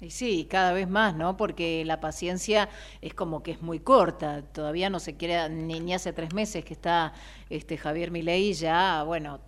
Y 0.00 0.10
sí, 0.10 0.46
cada 0.50 0.72
vez 0.72 0.88
más, 0.88 1.14
¿no? 1.14 1.36
Porque 1.36 1.84
la 1.84 2.00
paciencia 2.00 2.70
es 3.02 3.12
como 3.12 3.42
que 3.42 3.50
es 3.50 3.60
muy 3.60 3.80
corta. 3.80 4.42
Todavía 4.42 4.88
no 4.88 4.98
se 4.98 5.16
quiere, 5.16 5.48
ni, 5.50 5.78
ni 5.80 5.92
hace 5.92 6.12
tres 6.12 6.32
meses 6.32 6.64
que 6.64 6.72
está 6.72 7.12
este 7.50 7.76
Javier 7.76 8.10
Milei 8.10 8.54
ya, 8.54 9.02
bueno, 9.02 9.40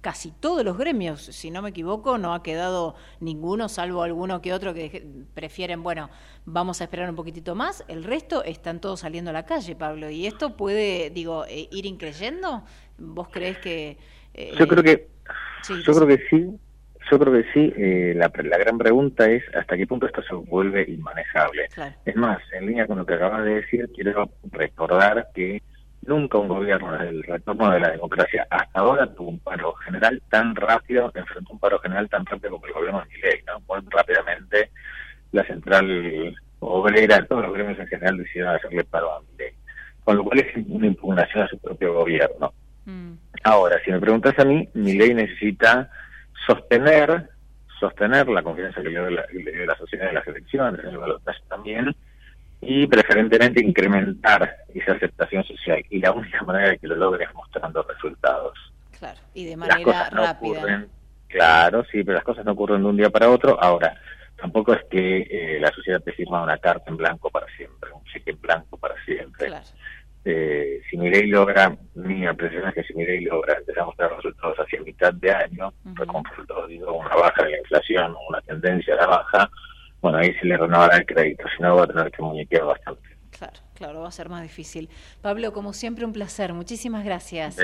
casi 0.00 0.30
todos 0.30 0.64
los 0.64 0.78
gremios, 0.78 1.22
si 1.22 1.50
no 1.50 1.62
me 1.62 1.70
equivoco, 1.70 2.18
no 2.18 2.34
ha 2.34 2.42
quedado 2.42 2.94
ninguno, 3.20 3.68
salvo 3.68 4.02
alguno 4.02 4.40
que 4.40 4.52
otro 4.52 4.72
que 4.72 5.06
prefieren, 5.34 5.82
bueno, 5.82 6.10
vamos 6.44 6.80
a 6.80 6.84
esperar 6.84 7.08
un 7.10 7.16
poquitito 7.16 7.54
más. 7.54 7.84
El 7.88 8.04
resto 8.04 8.42
están 8.44 8.80
todos 8.80 9.00
saliendo 9.00 9.30
a 9.30 9.34
la 9.34 9.44
calle, 9.46 9.76
Pablo. 9.76 10.10
¿Y 10.10 10.26
esto 10.26 10.56
puede, 10.56 11.10
digo, 11.10 11.44
eh, 11.46 11.68
ir 11.70 11.86
increyendo? 11.86 12.64
¿Vos 12.98 13.28
crees 13.30 13.58
que...? 13.58 13.98
Eh, 14.34 14.54
yo 14.58 14.66
creo 14.66 14.82
que... 14.82 15.08
yo 15.68 15.92
creo 15.92 16.06
que 16.06 16.18
sí. 16.30 16.50
Yo 17.10 17.18
creo 17.18 17.32
que 17.32 17.52
sí. 17.52 17.72
Eh, 17.76 18.14
la, 18.16 18.30
la, 18.44 18.58
gran 18.58 18.78
pregunta 18.78 19.28
es 19.28 19.42
hasta 19.54 19.76
qué 19.76 19.86
punto 19.86 20.06
esto 20.06 20.22
se 20.22 20.34
vuelve 20.34 20.84
inmanejable. 20.88 21.68
Es 22.04 22.16
más, 22.16 22.38
en 22.52 22.66
línea 22.66 22.86
con 22.86 22.98
lo 22.98 23.06
que 23.06 23.14
acabas 23.14 23.44
de 23.44 23.54
decir, 23.56 23.90
quiero 23.94 24.30
recordar 24.52 25.28
que 25.34 25.60
Nunca 26.02 26.38
un 26.38 26.48
gobierno 26.48 26.92
desde 26.92 27.08
el 27.10 27.22
retorno 27.22 27.70
de 27.70 27.80
la 27.80 27.90
democracia 27.90 28.46
hasta 28.48 28.80
ahora 28.80 29.06
tuvo 29.14 29.28
un 29.28 29.38
paro 29.38 29.74
general 29.74 30.22
tan 30.30 30.56
rápido, 30.56 31.12
enfrentó 31.14 31.52
un 31.52 31.58
paro 31.58 31.78
general 31.78 32.08
tan 32.08 32.24
rápido 32.24 32.52
como 32.52 32.66
el 32.66 32.72
gobierno 32.72 33.00
de 33.00 33.06
Milei, 33.14 33.42
¿no? 33.46 33.60
Muy 33.68 33.86
rápidamente 33.90 34.70
la 35.32 35.44
central 35.44 36.34
obrera, 36.60 37.26
todos 37.26 37.42
los 37.42 37.52
gremios 37.52 37.78
en 37.78 37.86
general 37.86 38.16
decidieron 38.16 38.54
hacerle 38.54 38.84
paro 38.84 39.12
a 39.12 39.20
Milei. 39.20 39.52
Con 40.02 40.16
lo 40.16 40.24
cual 40.24 40.38
es 40.40 40.66
una 40.68 40.86
impugnación 40.86 41.44
a 41.44 41.48
su 41.48 41.58
propio 41.58 41.92
gobierno. 41.92 42.54
Mm. 42.86 43.12
Ahora, 43.44 43.76
si 43.84 43.90
me 43.90 44.00
preguntas 44.00 44.38
a 44.38 44.44
mí, 44.46 44.66
Milei 44.72 45.12
necesita 45.12 45.90
sostener 46.46 47.28
sostener 47.80 48.28
la 48.28 48.42
confianza 48.42 48.82
que 48.82 48.90
le 48.90 48.90
dio 48.90 49.10
la, 49.10 49.24
la 49.66 49.76
sociedad 49.76 50.08
en 50.08 50.14
las 50.14 50.26
elecciones, 50.26 50.84
en 50.84 50.90
el 50.90 50.98
balotaje 50.98 51.40
también, 51.48 51.96
y 52.60 52.86
preferentemente 52.86 53.64
incrementar 53.64 54.54
esa 54.74 54.92
aceptación 54.92 55.42
social. 55.44 55.82
Y 55.88 55.98
la 55.98 56.12
única 56.12 56.42
manera 56.42 56.68
de 56.68 56.78
que 56.78 56.86
lo 56.86 56.96
logre 56.96 57.24
es 57.24 57.34
mostrando 57.34 57.82
resultados. 57.82 58.52
Claro, 58.98 59.18
y 59.32 59.46
de 59.46 59.56
manera 59.56 60.10
rápida. 60.10 60.84
claro, 61.26 61.84
sí, 61.90 62.04
pero 62.04 62.16
las 62.16 62.24
cosas 62.24 62.44
no 62.44 62.52
ocurren 62.52 62.82
de 62.82 62.88
un 62.88 62.96
día 62.98 63.08
para 63.08 63.30
otro. 63.30 63.58
Ahora, 63.58 63.98
tampoco 64.36 64.74
es 64.74 64.84
que 64.90 65.26
eh, 65.30 65.58
la 65.58 65.72
sociedad 65.72 66.02
te 66.02 66.12
firma 66.12 66.42
una 66.42 66.58
carta 66.58 66.90
en 66.90 66.98
blanco 66.98 67.30
para 67.30 67.46
siempre, 67.56 67.90
un 67.92 68.04
cheque 68.04 68.32
en 68.32 68.40
blanco 68.42 68.76
para 68.76 68.94
siempre. 69.04 69.46
Claro. 69.46 69.64
Eh, 70.24 70.82
si 70.90 70.98
Mirei 70.98 71.28
logra, 71.28 71.74
mi 71.94 72.24
impresión 72.24 72.68
es 72.68 72.74
que 72.74 72.82
si 72.82 72.94
Mirei 72.94 73.22
logra 73.22 73.54
empezar 73.54 73.82
a 73.82 73.86
mostrar 73.86 74.14
resultados 74.14 74.58
hacia 74.58 74.80
mitad 74.82 75.14
de 75.14 75.32
año, 75.32 75.72
como 76.06 76.22
resultados 76.28 76.68
digo, 76.68 76.92
una 76.92 77.14
baja 77.14 77.44
de 77.44 77.50
la 77.52 77.58
inflación, 77.58 78.14
una 78.28 78.40
tendencia 78.42 78.94
a 78.94 78.96
la 78.98 79.06
baja, 79.06 79.50
bueno, 80.02 80.18
ahí 80.18 80.34
se 80.34 80.46
le 80.46 80.56
renovará 80.56 80.96
el 80.96 81.06
crédito, 81.06 81.44
si 81.56 81.62
no 81.62 81.76
va 81.76 81.84
a 81.84 81.86
tener 81.86 82.10
que 82.10 82.22
muñequear 82.22 82.64
bastante. 82.64 83.02
Claro, 83.30 83.60
claro, 83.74 84.00
va 84.00 84.08
a 84.08 84.12
ser 84.12 84.28
más 84.28 84.42
difícil. 84.42 84.90
Pablo, 85.22 85.52
como 85.52 85.72
siempre, 85.72 86.04
un 86.04 86.12
placer. 86.12 86.52
Muchísimas 86.52 87.04
gracias. 87.04 87.58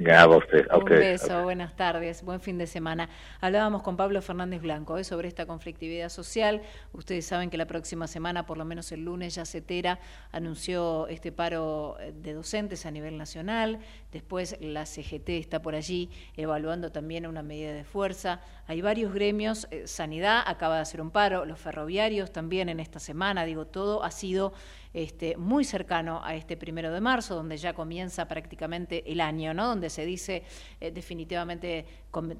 Ya, 0.00 0.26
usted, 0.26 0.66
Un 0.74 0.84
beso, 0.86 1.44
buenas 1.44 1.76
tardes, 1.76 2.24
buen 2.24 2.40
fin 2.40 2.58
de 2.58 2.66
semana. 2.66 3.08
Hablábamos 3.40 3.82
con 3.82 3.96
Pablo 3.96 4.20
Fernández 4.22 4.60
Blanco 4.60 4.98
¿eh? 4.98 5.04
sobre 5.04 5.28
esta 5.28 5.46
conflictividad 5.46 6.08
social. 6.08 6.62
Ustedes 6.92 7.26
saben 7.26 7.48
que 7.48 7.56
la 7.56 7.66
próxima 7.66 8.08
semana, 8.08 8.44
por 8.44 8.58
lo 8.58 8.64
menos 8.64 8.90
el 8.90 9.04
lunes, 9.04 9.36
ya 9.36 9.44
CETERA 9.46 10.00
anunció 10.32 11.06
este 11.06 11.30
paro 11.30 11.96
eh, 12.00 12.12
de 12.12 12.32
docentes 12.32 12.86
a 12.86 12.90
nivel 12.90 13.16
nacional. 13.16 13.78
Después 14.10 14.56
la 14.60 14.84
CGT 14.84 15.28
está 15.28 15.62
por 15.62 15.76
allí 15.76 16.10
evaluando 16.36 16.90
también 16.90 17.24
una 17.24 17.44
medida 17.44 17.72
de 17.72 17.84
fuerza. 17.84 18.40
Hay 18.66 18.80
varios 18.80 19.14
gremios, 19.14 19.68
eh, 19.70 19.86
Sanidad 19.86 20.42
acaba 20.44 20.74
de 20.74 20.82
hacer 20.82 21.00
un 21.00 21.12
paro, 21.12 21.44
los 21.44 21.60
ferroviarios 21.60 22.32
también 22.32 22.68
en 22.68 22.80
esta 22.80 22.98
semana, 22.98 23.44
digo, 23.44 23.68
todo 23.68 24.02
ha 24.02 24.10
sido 24.10 24.54
este, 24.94 25.36
muy 25.36 25.64
cercano 25.64 26.20
a 26.24 26.36
este 26.36 26.56
primero 26.56 26.92
de 26.92 27.00
marzo, 27.00 27.34
donde 27.34 27.56
ya 27.56 27.74
comienza 27.74 28.26
prácticamente 28.28 29.10
el 29.10 29.20
año, 29.20 29.52
¿no? 29.52 29.66
donde 29.66 29.90
se 29.90 30.06
dice 30.06 30.44
eh, 30.80 30.92
definitivamente 30.92 31.84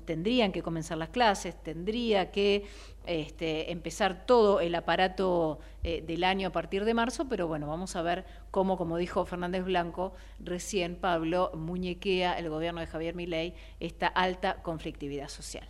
tendrían 0.04 0.52
que 0.52 0.62
comenzar 0.62 0.96
las 0.96 1.08
clases, 1.08 1.60
tendría 1.62 2.30
que 2.30 2.64
este, 3.06 3.72
empezar 3.72 4.24
todo 4.24 4.60
el 4.60 4.74
aparato 4.76 5.58
eh, 5.82 6.02
del 6.06 6.22
año 6.22 6.48
a 6.48 6.52
partir 6.52 6.84
de 6.84 6.94
marzo, 6.94 7.28
pero 7.28 7.48
bueno, 7.48 7.66
vamos 7.66 7.96
a 7.96 8.02
ver 8.02 8.24
cómo, 8.52 8.78
como 8.78 8.96
dijo 8.96 9.24
Fernández 9.26 9.64
Blanco, 9.64 10.14
recién 10.38 10.94
Pablo 10.94 11.50
muñequea 11.54 12.38
el 12.38 12.48
gobierno 12.48 12.80
de 12.80 12.86
Javier 12.86 13.16
Milei 13.16 13.54
esta 13.80 14.06
alta 14.06 14.62
conflictividad 14.62 15.28
social. 15.28 15.66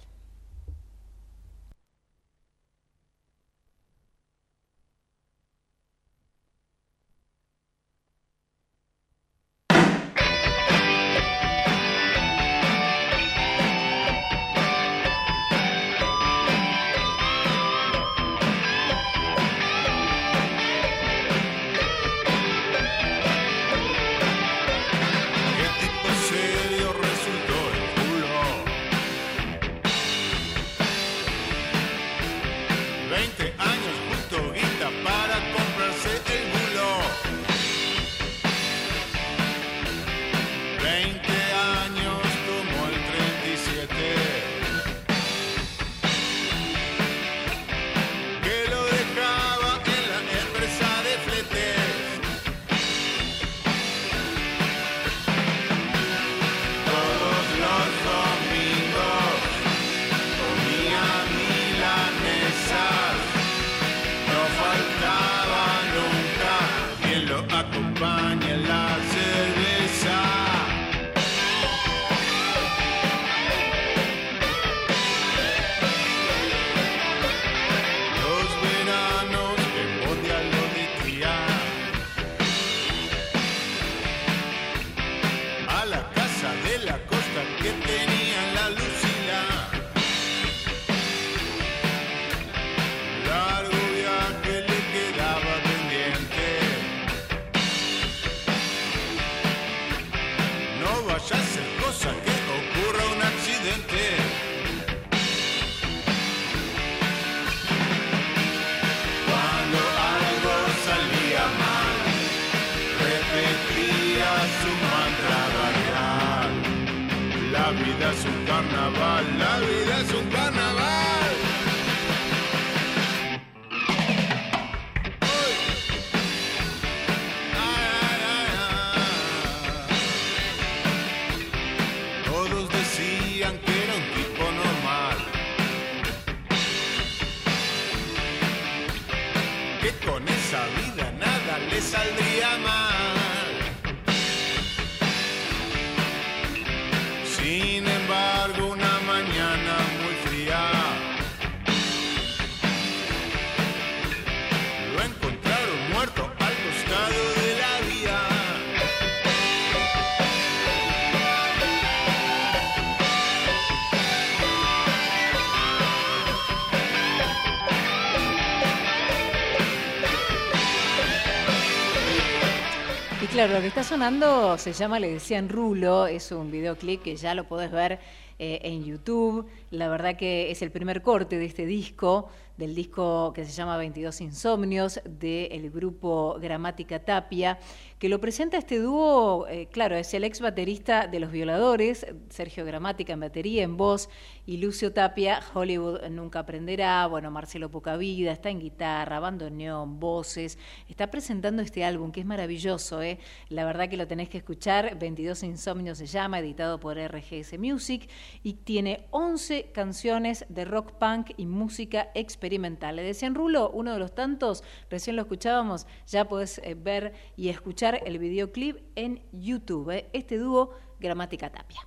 Claro, 173.46 173.58
lo 173.58 173.60
que 173.60 173.68
está 173.68 173.84
sonando 173.84 174.56
se 174.56 174.72
llama 174.72 174.98
Le 174.98 175.12
decían 175.12 175.50
Rulo, 175.50 176.06
es 176.06 176.32
un 176.32 176.50
videoclip 176.50 177.02
que 177.02 177.16
ya 177.16 177.34
lo 177.34 177.44
podés 177.44 177.70
ver 177.70 177.98
eh, 178.38 178.60
en 178.62 178.84
YouTube. 178.84 179.46
La 179.74 179.88
verdad 179.88 180.16
que 180.16 180.52
es 180.52 180.62
el 180.62 180.70
primer 180.70 181.02
corte 181.02 181.36
de 181.36 181.46
este 181.46 181.66
disco, 181.66 182.28
del 182.56 182.76
disco 182.76 183.32
que 183.34 183.44
se 183.44 183.50
llama 183.50 183.76
22 183.76 184.20
Insomnios, 184.20 185.00
del 185.04 185.68
grupo 185.70 186.36
Gramática 186.40 187.00
Tapia, 187.00 187.58
que 187.98 188.08
lo 188.08 188.20
presenta 188.20 188.56
este 188.56 188.78
dúo, 188.78 189.48
eh, 189.48 189.66
claro, 189.72 189.96
es 189.96 190.14
el 190.14 190.22
ex 190.22 190.40
baterista 190.40 191.08
de 191.08 191.18
Los 191.18 191.32
Violadores, 191.32 192.06
Sergio 192.28 192.64
Gramática 192.64 193.14
en 193.14 193.20
batería, 193.20 193.64
en 193.64 193.76
voz, 193.76 194.08
y 194.46 194.58
Lucio 194.58 194.92
Tapia, 194.92 195.40
Hollywood 195.52 196.02
Nunca 196.10 196.40
Aprenderá, 196.40 197.08
bueno, 197.08 197.32
Marcelo 197.32 197.70
Pocavida, 197.70 198.30
está 198.30 198.50
en 198.50 198.60
guitarra, 198.60 199.18
bandoneón, 199.18 199.98
voces, 199.98 200.58
está 200.88 201.10
presentando 201.10 201.62
este 201.62 201.84
álbum 201.84 202.12
que 202.12 202.20
es 202.20 202.26
maravilloso, 202.26 203.02
¿eh? 203.02 203.18
la 203.48 203.64
verdad 203.64 203.88
que 203.88 203.96
lo 203.96 204.06
tenés 204.06 204.28
que 204.28 204.38
escuchar, 204.38 204.96
22 204.98 205.42
Insomnios 205.42 205.98
se 205.98 206.06
llama, 206.06 206.38
editado 206.38 206.78
por 206.78 206.96
RGS 206.96 207.58
Music, 207.58 208.08
y 208.44 208.52
tiene 208.52 209.06
11 209.10 209.63
canciones 209.72 210.44
de 210.48 210.64
rock 210.64 210.92
punk 210.92 211.32
y 211.36 211.46
música 211.46 212.10
experimental. 212.14 212.96
Le 212.96 213.02
decían 213.02 213.34
Rulo, 213.34 213.70
uno 213.70 213.92
de 213.92 213.98
los 213.98 214.14
tantos, 214.14 214.64
recién 214.90 215.16
lo 215.16 215.22
escuchábamos, 215.22 215.86
ya 216.06 216.28
podés 216.28 216.58
eh, 216.58 216.74
ver 216.74 217.14
y 217.36 217.48
escuchar 217.48 218.00
el 218.06 218.18
videoclip 218.18 218.78
en 218.94 219.22
YouTube, 219.32 219.90
¿eh? 219.90 220.08
este 220.12 220.38
dúo 220.38 220.74
Gramática 221.00 221.50
Tapia. 221.50 221.80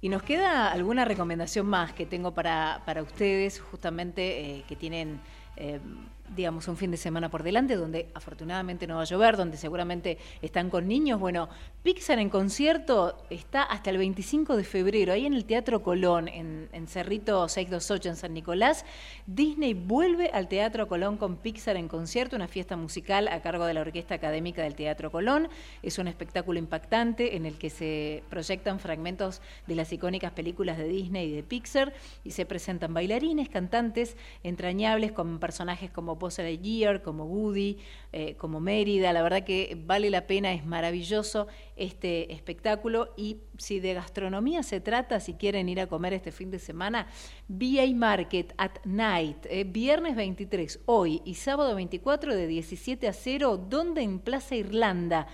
Y 0.00 0.08
nos 0.08 0.22
queda 0.22 0.70
alguna 0.70 1.04
recomendación 1.04 1.66
más 1.66 1.92
que 1.92 2.06
tengo 2.06 2.32
para, 2.32 2.82
para 2.86 3.02
ustedes, 3.02 3.60
justamente 3.60 4.58
eh, 4.58 4.64
que 4.68 4.76
tienen, 4.76 5.20
digamos, 6.34 6.68
un 6.68 6.76
fin 6.76 6.90
de 6.90 6.96
semana 6.96 7.30
por 7.30 7.42
delante, 7.42 7.76
donde 7.76 8.08
afortunadamente 8.14 8.86
no 8.86 8.96
va 8.96 9.02
a 9.02 9.04
llover, 9.04 9.36
donde 9.36 9.56
seguramente 9.56 10.18
están 10.42 10.70
con 10.70 10.88
niños. 10.88 11.20
Bueno, 11.20 11.48
Pixar 11.82 12.18
en 12.18 12.30
concierto 12.30 13.16
está 13.30 13.62
hasta 13.62 13.90
el 13.90 13.98
25 13.98 14.56
de 14.56 14.64
febrero, 14.64 15.12
ahí 15.12 15.26
en 15.26 15.34
el 15.34 15.44
Teatro 15.44 15.82
Colón, 15.82 16.28
en, 16.28 16.68
en 16.72 16.86
Cerrito 16.86 17.48
628, 17.48 18.08
en 18.08 18.16
San 18.16 18.34
Nicolás. 18.34 18.84
Disney 19.26 19.74
vuelve 19.74 20.30
al 20.32 20.48
Teatro 20.48 20.88
Colón 20.88 21.16
con 21.16 21.36
Pixar 21.36 21.76
en 21.76 21.88
concierto, 21.88 22.36
una 22.36 22.48
fiesta 22.48 22.76
musical 22.76 23.28
a 23.28 23.40
cargo 23.40 23.66
de 23.66 23.74
la 23.74 23.82
Orquesta 23.82 24.14
Académica 24.14 24.62
del 24.62 24.74
Teatro 24.74 25.10
Colón. 25.10 25.48
Es 25.82 25.98
un 25.98 26.08
espectáculo 26.08 26.58
impactante 26.58 27.36
en 27.36 27.46
el 27.46 27.58
que 27.58 27.70
se 27.70 28.22
proyectan 28.30 28.80
fragmentos 28.80 29.40
de 29.66 29.74
las 29.74 29.92
icónicas 29.92 30.32
películas 30.32 30.78
de 30.78 30.88
Disney 30.88 31.28
y 31.28 31.36
de 31.36 31.42
Pixar 31.42 31.92
y 32.24 32.32
se 32.32 32.46
presentan 32.46 32.94
bailarines, 32.94 33.48
cantantes 33.48 34.16
entrañables 34.42 35.12
con 35.12 35.38
personajes 35.38 35.90
como 35.90 36.15
Buzz 36.18 36.38
Lightyear, 36.38 37.02
como 37.02 37.24
Woody, 37.24 37.78
eh, 38.12 38.34
como 38.36 38.60
Mérida. 38.60 39.12
La 39.12 39.22
verdad 39.22 39.44
que 39.44 39.76
vale 39.86 40.10
la 40.10 40.26
pena, 40.26 40.52
es 40.52 40.64
maravilloso 40.64 41.46
este 41.76 42.32
espectáculo 42.32 43.12
y 43.16 43.38
si 43.58 43.80
de 43.80 43.94
gastronomía 43.94 44.62
se 44.62 44.80
trata, 44.80 45.20
si 45.20 45.34
quieren 45.34 45.68
ir 45.68 45.80
a 45.80 45.86
comer 45.86 46.12
este 46.12 46.32
fin 46.32 46.50
de 46.50 46.58
semana, 46.58 47.08
VA 47.48 47.86
Market 47.94 48.54
at 48.56 48.72
Night, 48.84 49.46
eh, 49.50 49.64
viernes 49.64 50.16
23, 50.16 50.80
hoy 50.86 51.22
y 51.24 51.34
sábado 51.34 51.74
24 51.74 52.34
de 52.34 52.46
17 52.46 53.08
a 53.08 53.12
0, 53.12 53.56
donde 53.68 54.02
en 54.02 54.18
Plaza 54.18 54.56
Irlanda. 54.56 55.26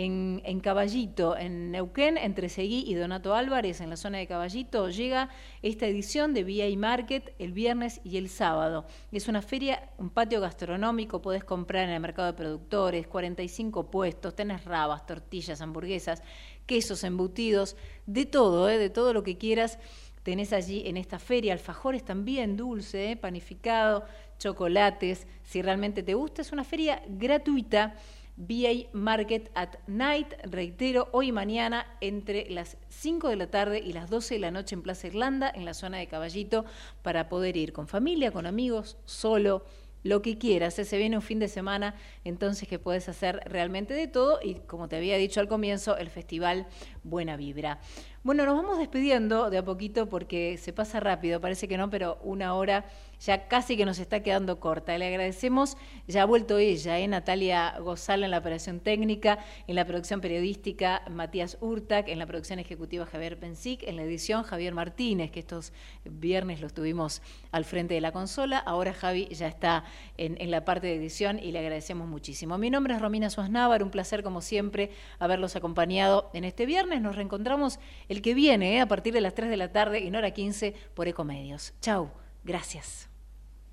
En, 0.00 0.60
Caballito, 0.60 1.36
en 1.36 1.72
Neuquén, 1.72 2.18
entre 2.18 2.48
Seguí 2.48 2.84
y 2.86 2.94
Donato 2.94 3.34
Álvarez, 3.34 3.80
en 3.80 3.90
la 3.90 3.96
zona 3.96 4.18
de 4.18 4.28
Caballito, 4.28 4.88
llega 4.90 5.28
esta 5.60 5.86
edición 5.86 6.34
de 6.34 6.44
VA 6.44 6.78
Market 6.78 7.34
el 7.40 7.52
viernes 7.52 8.00
y 8.04 8.16
el 8.16 8.28
sábado. 8.28 8.86
Es 9.10 9.26
una 9.26 9.42
feria, 9.42 9.90
un 9.98 10.10
patio 10.10 10.40
gastronómico, 10.40 11.20
podés 11.20 11.42
comprar 11.42 11.82
en 11.82 11.90
el 11.90 12.00
mercado 12.00 12.28
de 12.28 12.38
productores, 12.38 13.08
45 13.08 13.90
puestos, 13.90 14.36
tenés 14.36 14.64
rabas, 14.64 15.04
tortillas, 15.04 15.60
hamburguesas, 15.60 16.22
quesos, 16.64 17.02
embutidos, 17.02 17.76
de 18.06 18.24
todo, 18.24 18.70
¿eh? 18.70 18.78
de 18.78 18.90
todo 18.90 19.12
lo 19.12 19.24
que 19.24 19.36
quieras. 19.36 19.80
Tenés 20.22 20.52
allí 20.52 20.84
en 20.86 20.96
esta 20.96 21.18
feria 21.18 21.52
alfajores 21.52 22.04
también, 22.04 22.56
dulce, 22.56 23.10
¿eh? 23.10 23.16
panificado, 23.16 24.04
chocolates. 24.38 25.26
Si 25.42 25.60
realmente 25.60 26.04
te 26.04 26.14
gusta, 26.14 26.42
es 26.42 26.52
una 26.52 26.62
feria 26.62 27.02
gratuita. 27.08 27.96
VA 28.38 28.88
Market 28.92 29.50
at 29.56 29.70
Night, 29.88 30.32
reitero, 30.44 31.08
hoy 31.10 31.28
y 31.28 31.32
mañana 31.32 31.88
entre 32.00 32.48
las 32.50 32.76
5 32.88 33.30
de 33.30 33.34
la 33.36 33.50
tarde 33.50 33.80
y 33.80 33.92
las 33.92 34.10
12 34.10 34.34
de 34.34 34.40
la 34.40 34.52
noche 34.52 34.76
en 34.76 34.82
Plaza 34.82 35.08
Irlanda, 35.08 35.50
en 35.52 35.64
la 35.64 35.74
zona 35.74 35.98
de 35.98 36.06
Caballito, 36.06 36.64
para 37.02 37.28
poder 37.28 37.56
ir 37.56 37.72
con 37.72 37.88
familia, 37.88 38.30
con 38.30 38.46
amigos, 38.46 38.96
solo, 39.06 39.64
lo 40.04 40.22
que 40.22 40.38
quieras. 40.38 40.74
Se 40.74 40.98
viene 40.98 41.16
un 41.16 41.22
fin 41.22 41.40
de 41.40 41.48
semana, 41.48 41.96
entonces 42.24 42.68
que 42.68 42.78
puedes 42.78 43.08
hacer 43.08 43.40
realmente 43.44 43.92
de 43.94 44.06
todo 44.06 44.38
y 44.40 44.54
como 44.54 44.88
te 44.88 44.96
había 44.96 45.16
dicho 45.16 45.40
al 45.40 45.48
comienzo, 45.48 45.96
el 45.96 46.08
festival 46.08 46.68
Buena 47.02 47.36
Vibra. 47.36 47.80
Bueno, 48.22 48.44
nos 48.46 48.56
vamos 48.56 48.78
despidiendo 48.78 49.50
de 49.50 49.58
a 49.58 49.64
poquito 49.64 50.08
porque 50.08 50.58
se 50.58 50.72
pasa 50.72 51.00
rápido, 51.00 51.40
parece 51.40 51.66
que 51.66 51.76
no, 51.76 51.90
pero 51.90 52.18
una 52.22 52.54
hora 52.54 52.84
ya 53.24 53.48
casi 53.48 53.76
que 53.76 53.84
nos 53.84 53.98
está 53.98 54.22
quedando 54.22 54.60
corta. 54.60 54.96
Le 54.96 55.06
agradecemos, 55.08 55.76
ya 56.06 56.22
ha 56.22 56.24
vuelto 56.24 56.58
ella, 56.58 56.98
¿eh? 56.98 57.08
Natalia 57.08 57.78
Gozal 57.80 58.24
en 58.24 58.30
la 58.30 58.38
operación 58.38 58.80
técnica, 58.80 59.38
en 59.66 59.74
la 59.74 59.84
producción 59.84 60.20
periodística 60.20 61.02
Matías 61.10 61.58
Urtac, 61.60 62.08
en 62.08 62.18
la 62.18 62.26
producción 62.26 62.58
ejecutiva 62.58 63.06
Javier 63.06 63.38
Pensic, 63.38 63.82
en 63.82 63.96
la 63.96 64.02
edición 64.02 64.42
Javier 64.42 64.74
Martínez, 64.74 65.30
que 65.30 65.40
estos 65.40 65.72
viernes 66.04 66.60
los 66.60 66.72
tuvimos 66.72 67.22
al 67.50 67.64
frente 67.64 67.94
de 67.94 68.00
la 68.00 68.12
consola. 68.12 68.58
Ahora 68.58 68.92
Javi 68.92 69.28
ya 69.28 69.48
está 69.48 69.84
en, 70.16 70.50
la 70.50 70.64
parte 70.64 70.86
de 70.86 70.94
edición 70.94 71.38
y 71.38 71.52
le 71.52 71.58
agradecemos 71.58 72.08
muchísimo. 72.08 72.58
Mi 72.58 72.70
nombre 72.70 72.94
es 72.94 73.00
Romina 73.00 73.30
Suaznavar, 73.30 73.82
un 73.82 73.90
placer 73.90 74.22
como 74.22 74.40
siempre 74.40 74.90
haberlos 75.18 75.56
acompañado 75.56 76.30
en 76.32 76.44
este 76.44 76.66
viernes. 76.66 77.00
Nos 77.02 77.16
reencontramos 77.16 77.78
el 78.08 78.22
que 78.22 78.34
viene, 78.34 78.76
¿eh? 78.76 78.80
a 78.80 78.88
partir 78.88 79.12
de 79.12 79.20
las 79.20 79.34
3 79.34 79.50
de 79.50 79.56
la 79.56 79.72
tarde 79.72 80.06
en 80.06 80.16
hora 80.16 80.30
15 80.30 80.74
por 80.94 81.08
Ecomedios. 81.08 81.74
Chau, 81.80 82.10
gracias. 82.44 83.07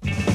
Thank 0.02 0.30
you. 0.30 0.35